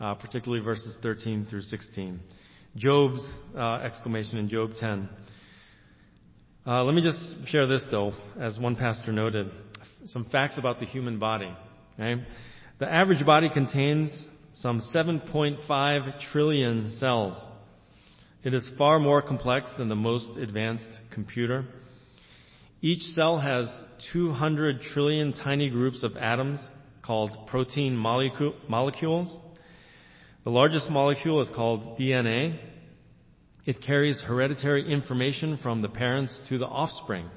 uh, 0.00 0.14
particularly 0.14 0.62
verses 0.62 0.96
13 1.02 1.46
through 1.48 1.62
16. 1.62 2.20
Job's 2.76 3.34
uh, 3.56 3.74
exclamation 3.76 4.38
in 4.38 4.48
Job 4.48 4.72
10. 4.78 5.08
Uh, 6.66 6.84
let 6.84 6.94
me 6.94 7.02
just 7.02 7.48
share 7.48 7.66
this, 7.66 7.86
though, 7.90 8.12
as 8.38 8.58
one 8.58 8.76
pastor 8.76 9.12
noted, 9.12 9.50
some 10.06 10.24
facts 10.26 10.58
about 10.58 10.78
the 10.78 10.86
human 10.86 11.18
body. 11.18 11.52
Okay? 11.98 12.22
The 12.78 12.92
average 12.92 13.24
body 13.24 13.48
contains 13.48 14.28
some 14.54 14.82
7.5 14.94 16.20
trillion 16.32 16.90
cells. 16.98 17.34
It 18.44 18.54
is 18.54 18.68
far 18.76 18.98
more 18.98 19.22
complex 19.22 19.70
than 19.78 19.88
the 19.88 19.94
most 19.94 20.36
advanced 20.36 20.88
computer. 21.12 21.64
Each 22.84 23.02
cell 23.14 23.38
has 23.38 23.72
200 24.12 24.82
trillion 24.82 25.32
tiny 25.32 25.70
groups 25.70 26.02
of 26.02 26.16
atoms 26.16 26.58
called 27.00 27.46
protein 27.46 27.96
molecules. 27.96 29.38
The 30.42 30.50
largest 30.50 30.90
molecule 30.90 31.40
is 31.40 31.48
called 31.54 31.96
DNA. 31.96 32.58
It 33.64 33.80
carries 33.82 34.20
hereditary 34.20 34.92
information 34.92 35.60
from 35.62 35.80
the 35.80 35.88
parents 35.88 36.40
to 36.48 36.58
the 36.58 36.66
offspring. 36.66 37.30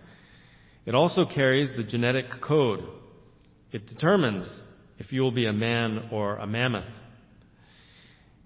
It 0.87 0.95
also 0.95 1.25
carries 1.25 1.71
the 1.77 1.83
genetic 1.83 2.25
code. 2.41 2.83
It 3.71 3.85
determines 3.85 4.49
if 4.97 5.13
you 5.13 5.21
will 5.21 5.31
be 5.31 5.45
a 5.45 5.53
man 5.53 6.09
or 6.11 6.37
a 6.37 6.47
mammoth. 6.47 6.91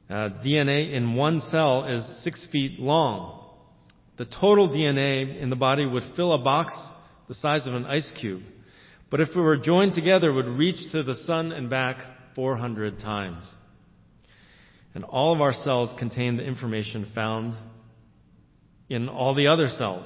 Uh, 0.10 0.30
DNA 0.44 0.94
in 0.94 1.16
one 1.16 1.40
cell 1.40 1.86
is 1.86 2.24
six 2.24 2.46
feet 2.52 2.78
long. 2.78 3.39
The 4.20 4.26
total 4.26 4.68
DNA 4.68 5.42
in 5.42 5.50
the 5.50 5.56
body 5.56 5.86
would 5.86 6.04
fill 6.18 6.34
a 6.34 6.44
box 6.44 6.74
the 7.30 7.36
size 7.36 7.66
of 7.66 7.74
an 7.74 7.86
ice 7.86 8.12
cube. 8.20 8.44
But 9.10 9.22
if 9.22 9.30
we 9.34 9.42
were 9.42 9.56
joined 9.56 9.94
together, 9.94 10.34
would 10.34 10.50
reach 10.50 10.92
to 10.92 11.04
the 11.04 11.16
sun 11.16 11.54
and 11.54 11.70
back 11.70 12.04
400 12.36 13.00
times. 13.00 13.50
And 14.94 15.06
all 15.06 15.34
of 15.34 15.40
our 15.40 15.54
cells 15.54 15.98
contain 15.98 16.36
the 16.36 16.44
information 16.44 17.10
found 17.16 17.56
in 18.90 19.08
all 19.08 19.34
the 19.34 19.48
other 19.48 19.70
cells. 19.70 20.06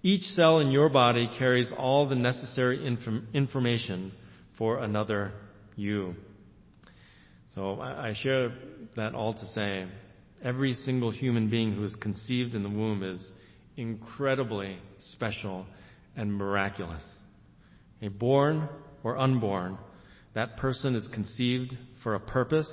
Each 0.00 0.22
cell 0.22 0.60
in 0.60 0.70
your 0.70 0.88
body 0.88 1.28
carries 1.36 1.72
all 1.76 2.08
the 2.08 2.14
necessary 2.14 2.86
inf- 2.86 3.24
information 3.34 4.12
for 4.56 4.78
another 4.78 5.32
you. 5.74 6.14
So 7.56 7.80
I, 7.80 8.10
I 8.10 8.14
share 8.14 8.52
that 8.94 9.16
all 9.16 9.34
to 9.34 9.46
say 9.46 9.88
every 10.44 10.74
single 10.74 11.10
human 11.10 11.48
being 11.48 11.72
who 11.72 11.82
is 11.84 11.94
conceived 11.96 12.54
in 12.54 12.62
the 12.62 12.68
womb 12.68 13.02
is 13.02 13.20
incredibly 13.76 14.76
special 14.98 15.66
and 16.14 16.32
miraculous. 16.32 17.02
A 18.02 18.08
born 18.08 18.68
or 19.02 19.16
unborn, 19.16 19.78
that 20.34 20.58
person 20.58 20.94
is 20.94 21.08
conceived 21.08 21.76
for 22.02 22.14
a 22.14 22.20
purpose. 22.20 22.70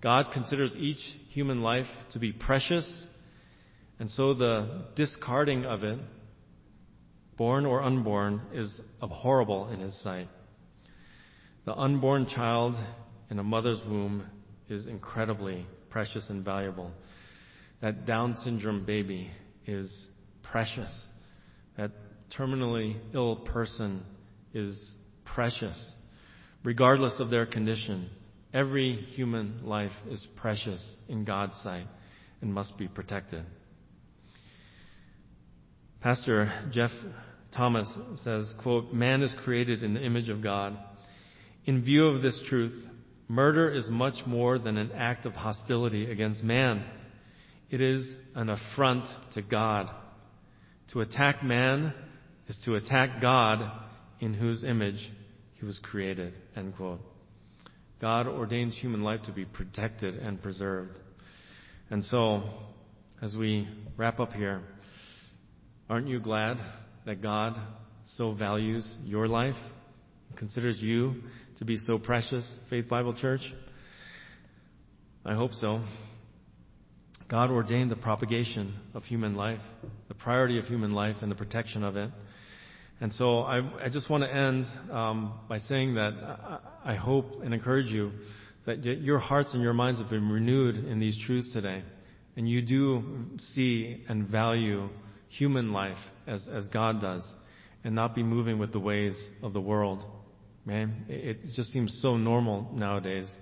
God 0.00 0.26
considers 0.32 0.74
each 0.76 1.00
human 1.30 1.60
life 1.60 1.88
to 2.12 2.20
be 2.20 2.32
precious, 2.32 3.04
and 3.98 4.08
so 4.08 4.34
the 4.34 4.84
discarding 4.94 5.64
of 5.64 5.82
it, 5.82 5.98
born 7.36 7.66
or 7.66 7.82
unborn, 7.82 8.40
is 8.52 8.80
abhorrible 9.02 9.70
in 9.70 9.80
His 9.80 10.00
sight. 10.02 10.28
The 11.64 11.74
unborn 11.74 12.28
child 12.28 12.76
in 13.28 13.40
a 13.40 13.42
mother's 13.42 13.80
womb 13.84 14.24
is 14.68 14.86
incredibly 14.86 15.66
precious 15.90 16.28
and 16.30 16.44
valuable. 16.44 16.90
That 17.80 18.06
Down 18.06 18.36
syndrome 18.42 18.84
baby 18.84 19.30
is 19.66 20.08
precious. 20.42 21.02
That 21.76 21.92
terminally 22.36 22.96
ill 23.14 23.36
person 23.36 24.02
is 24.54 24.92
precious. 25.24 25.94
Regardless 26.64 27.20
of 27.20 27.30
their 27.30 27.46
condition, 27.46 28.10
every 28.52 28.96
human 28.96 29.60
life 29.64 29.92
is 30.10 30.26
precious 30.36 30.82
in 31.08 31.24
God's 31.24 31.56
sight 31.62 31.86
and 32.40 32.52
must 32.52 32.76
be 32.78 32.88
protected. 32.88 33.44
Pastor 36.00 36.52
Jeff 36.72 36.90
Thomas 37.54 37.92
says, 38.16 38.52
quote, 38.62 38.92
Man 38.92 39.22
is 39.22 39.34
created 39.44 39.82
in 39.82 39.94
the 39.94 40.02
image 40.02 40.28
of 40.28 40.42
God. 40.42 40.76
In 41.64 41.82
view 41.82 42.06
of 42.06 42.22
this 42.22 42.40
truth, 42.48 42.74
Murder 43.28 43.70
is 43.70 43.88
much 43.88 44.24
more 44.26 44.58
than 44.58 44.76
an 44.76 44.92
act 44.92 45.26
of 45.26 45.32
hostility 45.32 46.10
against 46.10 46.42
man. 46.42 46.84
It 47.70 47.80
is 47.80 48.06
an 48.34 48.48
affront 48.50 49.08
to 49.34 49.42
God. 49.42 49.90
To 50.92 51.00
attack 51.00 51.42
man 51.42 51.92
is 52.46 52.56
to 52.64 52.76
attack 52.76 53.20
God 53.20 53.68
in 54.20 54.32
whose 54.34 54.62
image 54.62 55.10
he 55.54 55.66
was 55.66 55.78
created. 55.80 56.34
End 56.54 56.76
quote. 56.76 57.00
God 58.00 58.28
ordains 58.28 58.76
human 58.76 59.02
life 59.02 59.22
to 59.22 59.32
be 59.32 59.44
protected 59.44 60.14
and 60.16 60.40
preserved. 60.40 60.98
And 61.90 62.04
so, 62.04 62.42
as 63.22 63.34
we 63.34 63.66
wrap 63.96 64.20
up 64.20 64.32
here, 64.32 64.62
aren't 65.88 66.06
you 66.06 66.20
glad 66.20 66.58
that 67.06 67.22
God 67.22 67.58
so 68.04 68.34
values 68.34 68.96
your 69.04 69.26
life, 69.26 69.56
considers 70.36 70.78
you 70.80 71.22
to 71.58 71.64
be 71.64 71.78
so 71.78 71.98
precious, 71.98 72.58
Faith 72.68 72.88
Bible 72.88 73.14
Church? 73.14 73.40
I 75.24 75.34
hope 75.34 75.52
so. 75.54 75.82
God 77.28 77.50
ordained 77.50 77.90
the 77.90 77.96
propagation 77.96 78.74
of 78.94 79.04
human 79.04 79.34
life, 79.34 79.60
the 80.08 80.14
priority 80.14 80.58
of 80.58 80.66
human 80.66 80.92
life, 80.92 81.16
and 81.22 81.30
the 81.30 81.34
protection 81.34 81.82
of 81.82 81.96
it. 81.96 82.10
And 83.00 83.12
so 83.12 83.40
I, 83.40 83.84
I 83.84 83.88
just 83.88 84.08
want 84.08 84.22
to 84.22 84.32
end 84.32 84.66
um, 84.90 85.34
by 85.48 85.58
saying 85.58 85.94
that 85.94 86.12
I, 86.12 86.58
I 86.92 86.94
hope 86.94 87.42
and 87.42 87.52
encourage 87.52 87.86
you 87.86 88.12
that 88.66 88.84
your 88.84 89.18
hearts 89.18 89.54
and 89.54 89.62
your 89.62 89.74
minds 89.74 89.98
have 89.98 90.10
been 90.10 90.28
renewed 90.28 90.76
in 90.76 91.00
these 91.00 91.18
truths 91.26 91.52
today. 91.52 91.82
And 92.36 92.48
you 92.48 92.60
do 92.60 93.02
see 93.54 94.04
and 94.08 94.28
value 94.28 94.88
human 95.28 95.72
life 95.72 95.98
as, 96.26 96.48
as 96.52 96.68
God 96.68 97.00
does, 97.00 97.26
and 97.82 97.94
not 97.94 98.14
be 98.14 98.22
moving 98.22 98.58
with 98.58 98.72
the 98.72 98.80
ways 98.80 99.14
of 99.42 99.52
the 99.52 99.60
world. 99.60 100.04
Man, 100.66 101.06
it 101.08 101.38
just 101.54 101.70
seems 101.70 101.96
so 102.02 102.16
normal 102.16 102.68
nowadays 102.74 103.32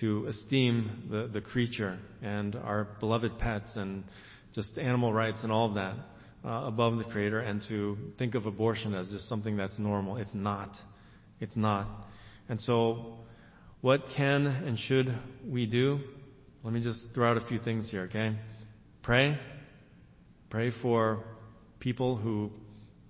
to 0.00 0.26
esteem 0.28 1.08
the, 1.10 1.28
the 1.30 1.42
creature 1.42 1.98
and 2.22 2.56
our 2.56 2.88
beloved 3.00 3.38
pets 3.38 3.70
and 3.76 4.02
just 4.54 4.78
animal 4.78 5.12
rights 5.12 5.40
and 5.42 5.52
all 5.52 5.68
of 5.68 5.74
that 5.74 5.94
uh, 6.42 6.66
above 6.66 6.96
the 6.96 7.04
Creator 7.04 7.40
and 7.40 7.62
to 7.68 7.98
think 8.18 8.34
of 8.34 8.46
abortion 8.46 8.94
as 8.94 9.10
just 9.10 9.28
something 9.28 9.58
that's 9.58 9.78
normal. 9.78 10.16
It's 10.16 10.34
not. 10.34 10.74
It's 11.38 11.54
not. 11.54 11.86
And 12.48 12.58
so, 12.58 13.18
what 13.82 14.00
can 14.16 14.46
and 14.46 14.78
should 14.78 15.14
we 15.46 15.66
do? 15.66 16.00
Let 16.62 16.72
me 16.72 16.80
just 16.80 17.04
throw 17.14 17.30
out 17.30 17.36
a 17.36 17.46
few 17.46 17.58
things 17.58 17.90
here, 17.90 18.04
okay? 18.04 18.38
Pray. 19.02 19.38
Pray 20.48 20.72
for 20.80 21.24
people 21.78 22.16
who 22.16 22.50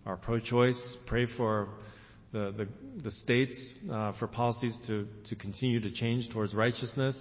are 0.05 0.17
pro 0.17 0.41
choice. 0.41 0.97
Pray 1.07 1.27
for 1.37 1.69
the, 2.35 2.68
the, 3.05 3.11
states 3.12 3.57
uh, 3.93 4.12
for 4.18 4.26
policies 4.26 4.76
to, 4.89 5.07
to 5.28 5.37
continue 5.37 5.78
to 5.80 5.91
change 5.91 6.28
towards 6.30 6.53
righteousness. 6.53 7.16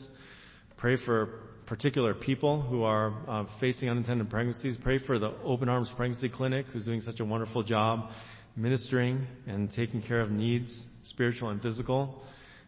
Pray 0.77 0.97
for 1.05 1.39
particular 1.67 2.15
people 2.15 2.61
who 2.61 2.81
are 2.81 3.13
uh, 3.27 3.45
facing 3.59 3.89
unintended 3.89 4.29
pregnancies. 4.29 4.75
Pray 4.81 4.97
for 4.97 5.19
the 5.19 5.31
Open 5.43 5.69
Arms 5.69 5.91
Pregnancy 5.95 6.29
Clinic, 6.29 6.65
who's 6.73 6.85
doing 6.85 6.99
such 6.99 7.19
a 7.19 7.25
wonderful 7.25 7.61
job 7.61 8.09
ministering 8.55 9.27
and 9.45 9.71
taking 9.71 10.01
care 10.01 10.19
of 10.19 10.31
needs, 10.31 10.87
spiritual 11.03 11.49
and 11.49 11.61
physical. 11.61 12.23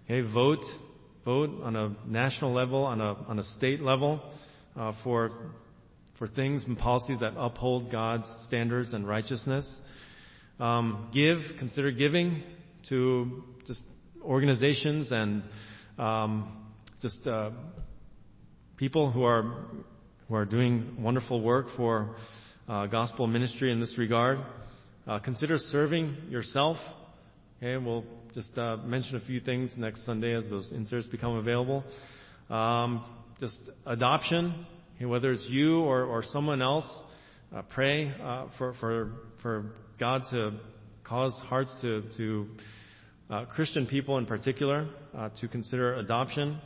Okay, 0.06 0.22
vote, 0.32 0.64
vote 1.26 1.50
on 1.64 1.76
a 1.76 1.96
national 2.06 2.54
level, 2.54 2.84
on 2.84 3.02
a 3.02 3.14
on 3.28 3.40
a 3.40 3.44
state 3.44 3.82
level, 3.82 4.22
uh, 4.76 4.94
for 5.04 5.32
for 6.20 6.28
things 6.28 6.64
and 6.66 6.78
policies 6.78 7.18
that 7.22 7.34
uphold 7.36 7.92
God's 7.92 8.28
standards 8.48 8.94
and 8.94 9.08
righteousness. 9.08 9.68
Um, 10.60 11.10
give, 11.14 11.40
consider 11.60 11.92
giving 11.92 12.42
to 12.90 13.44
just 13.68 13.82
organizations 14.24 15.12
and 15.12 15.44
um, 15.98 16.66
just 17.02 17.28
uh, 17.28 17.52
people 18.78 19.12
who 19.12 19.24
are 19.24 19.44
who 20.28 20.36
are 20.36 20.46
doing 20.46 20.96
wonderful 21.00 21.42
work 21.42 21.68
for 21.76 22.16
uh, 22.70 22.88
gospel 22.88 23.28
ministry 23.28 23.72
in 23.72 23.82
this 23.82 23.98
regard. 23.98 24.40
Uh, 25.06 25.20
consider 25.20 25.58
serving 25.58 26.16
yourself. 26.30 26.78
Okay, 27.58 27.78
we'll 27.78 28.06
just 28.34 28.58
uh, 28.58 28.78
mention 28.78 29.18
a 29.18 29.20
few 29.20 29.42
things 29.42 29.74
next 29.78 30.06
Sunday 30.06 30.34
as 30.34 30.50
those 30.50 30.72
inserts 30.72 31.06
become 31.08 31.36
available. 31.36 31.84
Um, 32.50 33.04
just 33.40 33.58
adoption, 33.86 34.66
okay, 34.96 35.06
whether 35.06 35.34
it's 35.34 35.46
you 35.50 35.82
or, 35.82 36.04
or 36.06 36.24
someone 36.24 36.62
else, 36.62 36.90
uh, 37.54 37.62
pray 37.62 38.14
uh, 38.22 38.48
for 38.58 38.74
for 38.80 39.12
for 39.42 39.66
God 40.00 40.24
to 40.32 40.54
cause 41.06 41.34
hearts 41.46 41.74
to, 41.82 42.04
to 42.18 42.48
uh, 43.30 43.46
Christian 43.46 43.88
people 43.88 44.18
in 44.18 44.26
particular 44.26 44.90
uh, 45.16 45.30
to 45.40 45.48
consider 45.48 45.96
adoption. 45.96 46.60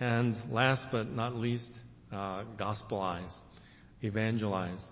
And 0.00 0.36
last 0.50 0.86
but 0.90 1.10
not 1.10 1.36
least, 1.36 1.70
uh, 2.10 2.44
gospelize, 2.58 3.32
evangelize. 4.00 4.82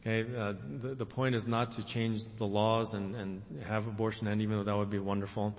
Okay, 0.00 0.30
uh, 0.34 0.52
the, 0.80 0.94
the 0.94 1.04
point 1.04 1.34
is 1.34 1.46
not 1.46 1.72
to 1.72 1.84
change 1.86 2.20
the 2.38 2.44
laws 2.44 2.94
and, 2.94 3.16
and 3.16 3.42
have 3.66 3.86
abortion 3.86 4.28
end, 4.28 4.40
even 4.40 4.56
though 4.56 4.64
that 4.64 4.76
would 4.76 4.90
be 4.90 5.00
wonderful. 5.00 5.54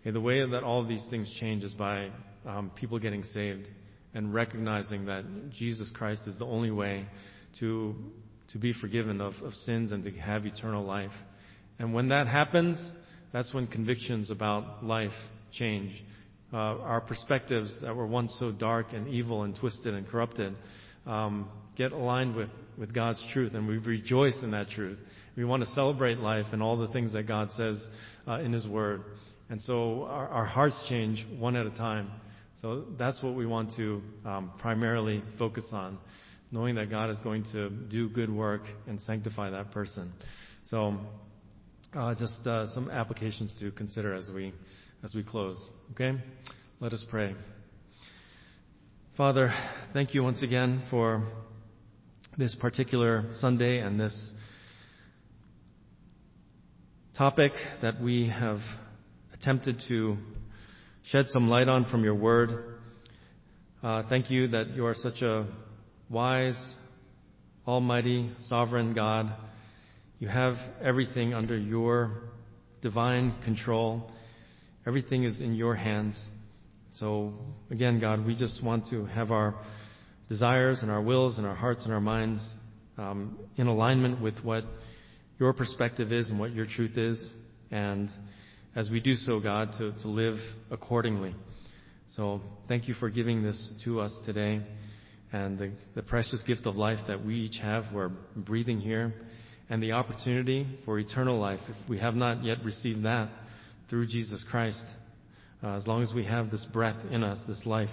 Okay, 0.00 0.10
the 0.10 0.20
way 0.20 0.44
that 0.44 0.64
all 0.64 0.82
of 0.82 0.88
these 0.88 1.06
things 1.08 1.32
change 1.40 1.62
is 1.62 1.72
by 1.72 2.10
um, 2.44 2.70
people 2.74 2.98
getting 2.98 3.22
saved 3.22 3.68
and 4.12 4.34
recognizing 4.34 5.06
that 5.06 5.24
Jesus 5.50 5.90
Christ 5.94 6.22
is 6.26 6.36
the 6.38 6.46
only 6.46 6.70
way 6.70 7.06
to 7.60 7.94
to 8.52 8.58
be 8.58 8.72
forgiven 8.72 9.20
of, 9.20 9.34
of 9.42 9.52
sins 9.54 9.92
and 9.92 10.04
to 10.04 10.10
have 10.12 10.46
eternal 10.46 10.84
life. 10.84 11.12
And 11.78 11.92
when 11.92 12.08
that 12.08 12.26
happens, 12.26 12.78
that's 13.32 13.52
when 13.52 13.66
convictions 13.66 14.30
about 14.30 14.84
life 14.84 15.12
change. 15.52 15.92
Uh, 16.52 16.56
our 16.56 17.00
perspectives 17.00 17.80
that 17.82 17.94
were 17.94 18.06
once 18.06 18.34
so 18.38 18.52
dark 18.52 18.92
and 18.92 19.08
evil 19.08 19.42
and 19.42 19.56
twisted 19.56 19.94
and 19.94 20.06
corrupted 20.06 20.54
um, 21.06 21.48
get 21.76 21.92
aligned 21.92 22.34
with, 22.34 22.48
with 22.78 22.94
God's 22.94 23.22
truth, 23.32 23.54
and 23.54 23.66
we 23.66 23.78
rejoice 23.78 24.42
in 24.42 24.52
that 24.52 24.68
truth. 24.70 24.98
We 25.36 25.44
want 25.44 25.62
to 25.64 25.68
celebrate 25.70 26.18
life 26.18 26.46
and 26.52 26.62
all 26.62 26.76
the 26.76 26.88
things 26.88 27.12
that 27.12 27.24
God 27.24 27.50
says 27.56 27.80
uh, 28.26 28.40
in 28.40 28.52
His 28.52 28.66
Word. 28.66 29.02
And 29.50 29.60
so 29.60 30.04
our, 30.04 30.28
our, 30.28 30.44
hearts 30.44 30.82
change 30.88 31.24
one 31.38 31.56
at 31.56 31.66
a 31.66 31.70
time. 31.70 32.10
So 32.62 32.84
that's 32.98 33.22
what 33.22 33.34
we 33.34 33.46
want 33.46 33.76
to 33.76 34.02
um, 34.24 34.52
primarily 34.58 35.22
focus 35.38 35.64
on 35.72 35.98
knowing 36.50 36.76
that 36.76 36.90
God 36.90 37.10
is 37.10 37.18
going 37.18 37.44
to 37.52 37.70
do 37.70 38.08
good 38.08 38.30
work 38.30 38.62
and 38.86 39.00
sanctify 39.00 39.50
that 39.50 39.72
person. 39.72 40.12
So, 40.64 40.96
uh, 41.94 42.14
just 42.14 42.46
uh, 42.46 42.66
some 42.68 42.90
applications 42.90 43.54
to 43.60 43.70
consider 43.72 44.14
as 44.14 44.28
we 44.28 44.52
as 45.04 45.14
we 45.14 45.22
close. 45.22 45.68
Okay, 45.92 46.12
let 46.80 46.92
us 46.92 47.04
pray. 47.08 47.34
Father, 49.16 49.52
thank 49.92 50.12
you 50.12 50.22
once 50.22 50.42
again 50.42 50.82
for 50.90 51.26
this 52.36 52.54
particular 52.56 53.24
Sunday 53.40 53.78
and 53.78 53.98
this 53.98 54.32
topic 57.16 57.52
that 57.80 57.98
we 57.98 58.28
have 58.28 58.58
attempted 59.32 59.80
to 59.88 60.18
shed 61.04 61.26
some 61.28 61.48
light 61.48 61.68
on 61.68 61.86
from 61.86 62.04
your 62.04 62.14
word. 62.14 62.80
Uh, 63.82 64.02
thank 64.08 64.30
you 64.30 64.48
that 64.48 64.74
you 64.74 64.84
are 64.84 64.94
such 64.94 65.22
a 65.22 65.46
wise, 66.08 66.74
almighty, 67.66 68.30
sovereign 68.48 68.94
God. 68.94 69.32
You 70.18 70.28
have 70.28 70.54
everything 70.80 71.34
under 71.34 71.56
your 71.56 72.22
divine 72.80 73.34
control. 73.44 74.10
Everything 74.86 75.24
is 75.24 75.40
in 75.40 75.54
your 75.54 75.74
hands. 75.74 76.20
So, 76.92 77.34
again, 77.70 78.00
God, 78.00 78.24
we 78.24 78.34
just 78.34 78.62
want 78.62 78.88
to 78.90 79.04
have 79.06 79.30
our 79.30 79.54
desires 80.28 80.78
and 80.82 80.90
our 80.90 81.02
wills 81.02 81.38
and 81.38 81.46
our 81.46 81.54
hearts 81.54 81.84
and 81.84 81.92
our 81.92 82.00
minds 82.00 82.46
um, 82.96 83.38
in 83.56 83.66
alignment 83.66 84.22
with 84.22 84.36
what 84.42 84.64
your 85.38 85.52
perspective 85.52 86.12
is 86.12 86.30
and 86.30 86.38
what 86.38 86.52
your 86.52 86.66
truth 86.66 86.96
is. 86.96 87.32
And 87.70 88.08
as 88.74 88.88
we 88.88 89.00
do 89.00 89.14
so, 89.14 89.40
God, 89.40 89.72
to, 89.78 89.92
to 90.02 90.08
live 90.08 90.38
accordingly. 90.70 91.34
So, 92.14 92.40
thank 92.68 92.88
you 92.88 92.94
for 92.94 93.10
giving 93.10 93.42
this 93.42 93.70
to 93.84 94.00
us 94.00 94.16
today 94.24 94.62
and 95.36 95.58
the, 95.58 95.70
the 95.94 96.02
precious 96.02 96.42
gift 96.46 96.66
of 96.66 96.76
life 96.76 96.98
that 97.08 97.24
we 97.24 97.34
each 97.34 97.58
have. 97.60 97.84
We're 97.92 98.10
breathing 98.34 98.80
here, 98.80 99.14
and 99.68 99.82
the 99.82 99.92
opportunity 99.92 100.66
for 100.84 100.98
eternal 100.98 101.38
life, 101.38 101.60
if 101.68 101.88
we 101.88 101.98
have 101.98 102.14
not 102.14 102.44
yet 102.44 102.58
received 102.64 103.04
that 103.04 103.28
through 103.88 104.06
Jesus 104.06 104.44
Christ. 104.50 104.82
Uh, 105.62 105.76
as 105.76 105.86
long 105.86 106.02
as 106.02 106.12
we 106.14 106.24
have 106.24 106.50
this 106.50 106.64
breath 106.72 106.96
in 107.10 107.22
us, 107.22 107.38
this 107.48 107.64
life, 107.66 107.90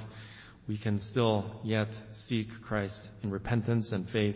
we 0.67 0.77
can 0.77 0.99
still 1.11 1.59
yet 1.63 1.87
seek 2.27 2.47
Christ 2.65 2.97
in 3.21 3.31
repentance 3.31 3.91
and 3.91 4.07
faith 4.09 4.35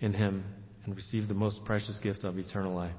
in 0.00 0.12
Him 0.12 0.44
and 0.84 0.94
receive 0.94 1.28
the 1.28 1.34
most 1.34 1.64
precious 1.64 1.98
gift 2.02 2.24
of 2.24 2.38
eternal 2.38 2.74
life. 2.74 2.94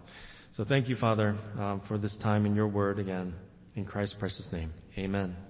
So 0.54 0.64
thank 0.64 0.88
you, 0.88 0.96
Father, 0.96 1.38
um, 1.60 1.82
for 1.88 1.98
this 1.98 2.16
time 2.22 2.46
in 2.46 2.56
your 2.56 2.68
word 2.68 2.98
again. 2.98 3.34
In 3.76 3.86
Christ's 3.86 4.16
precious 4.18 4.48
name. 4.52 4.74
Amen. 4.98 5.46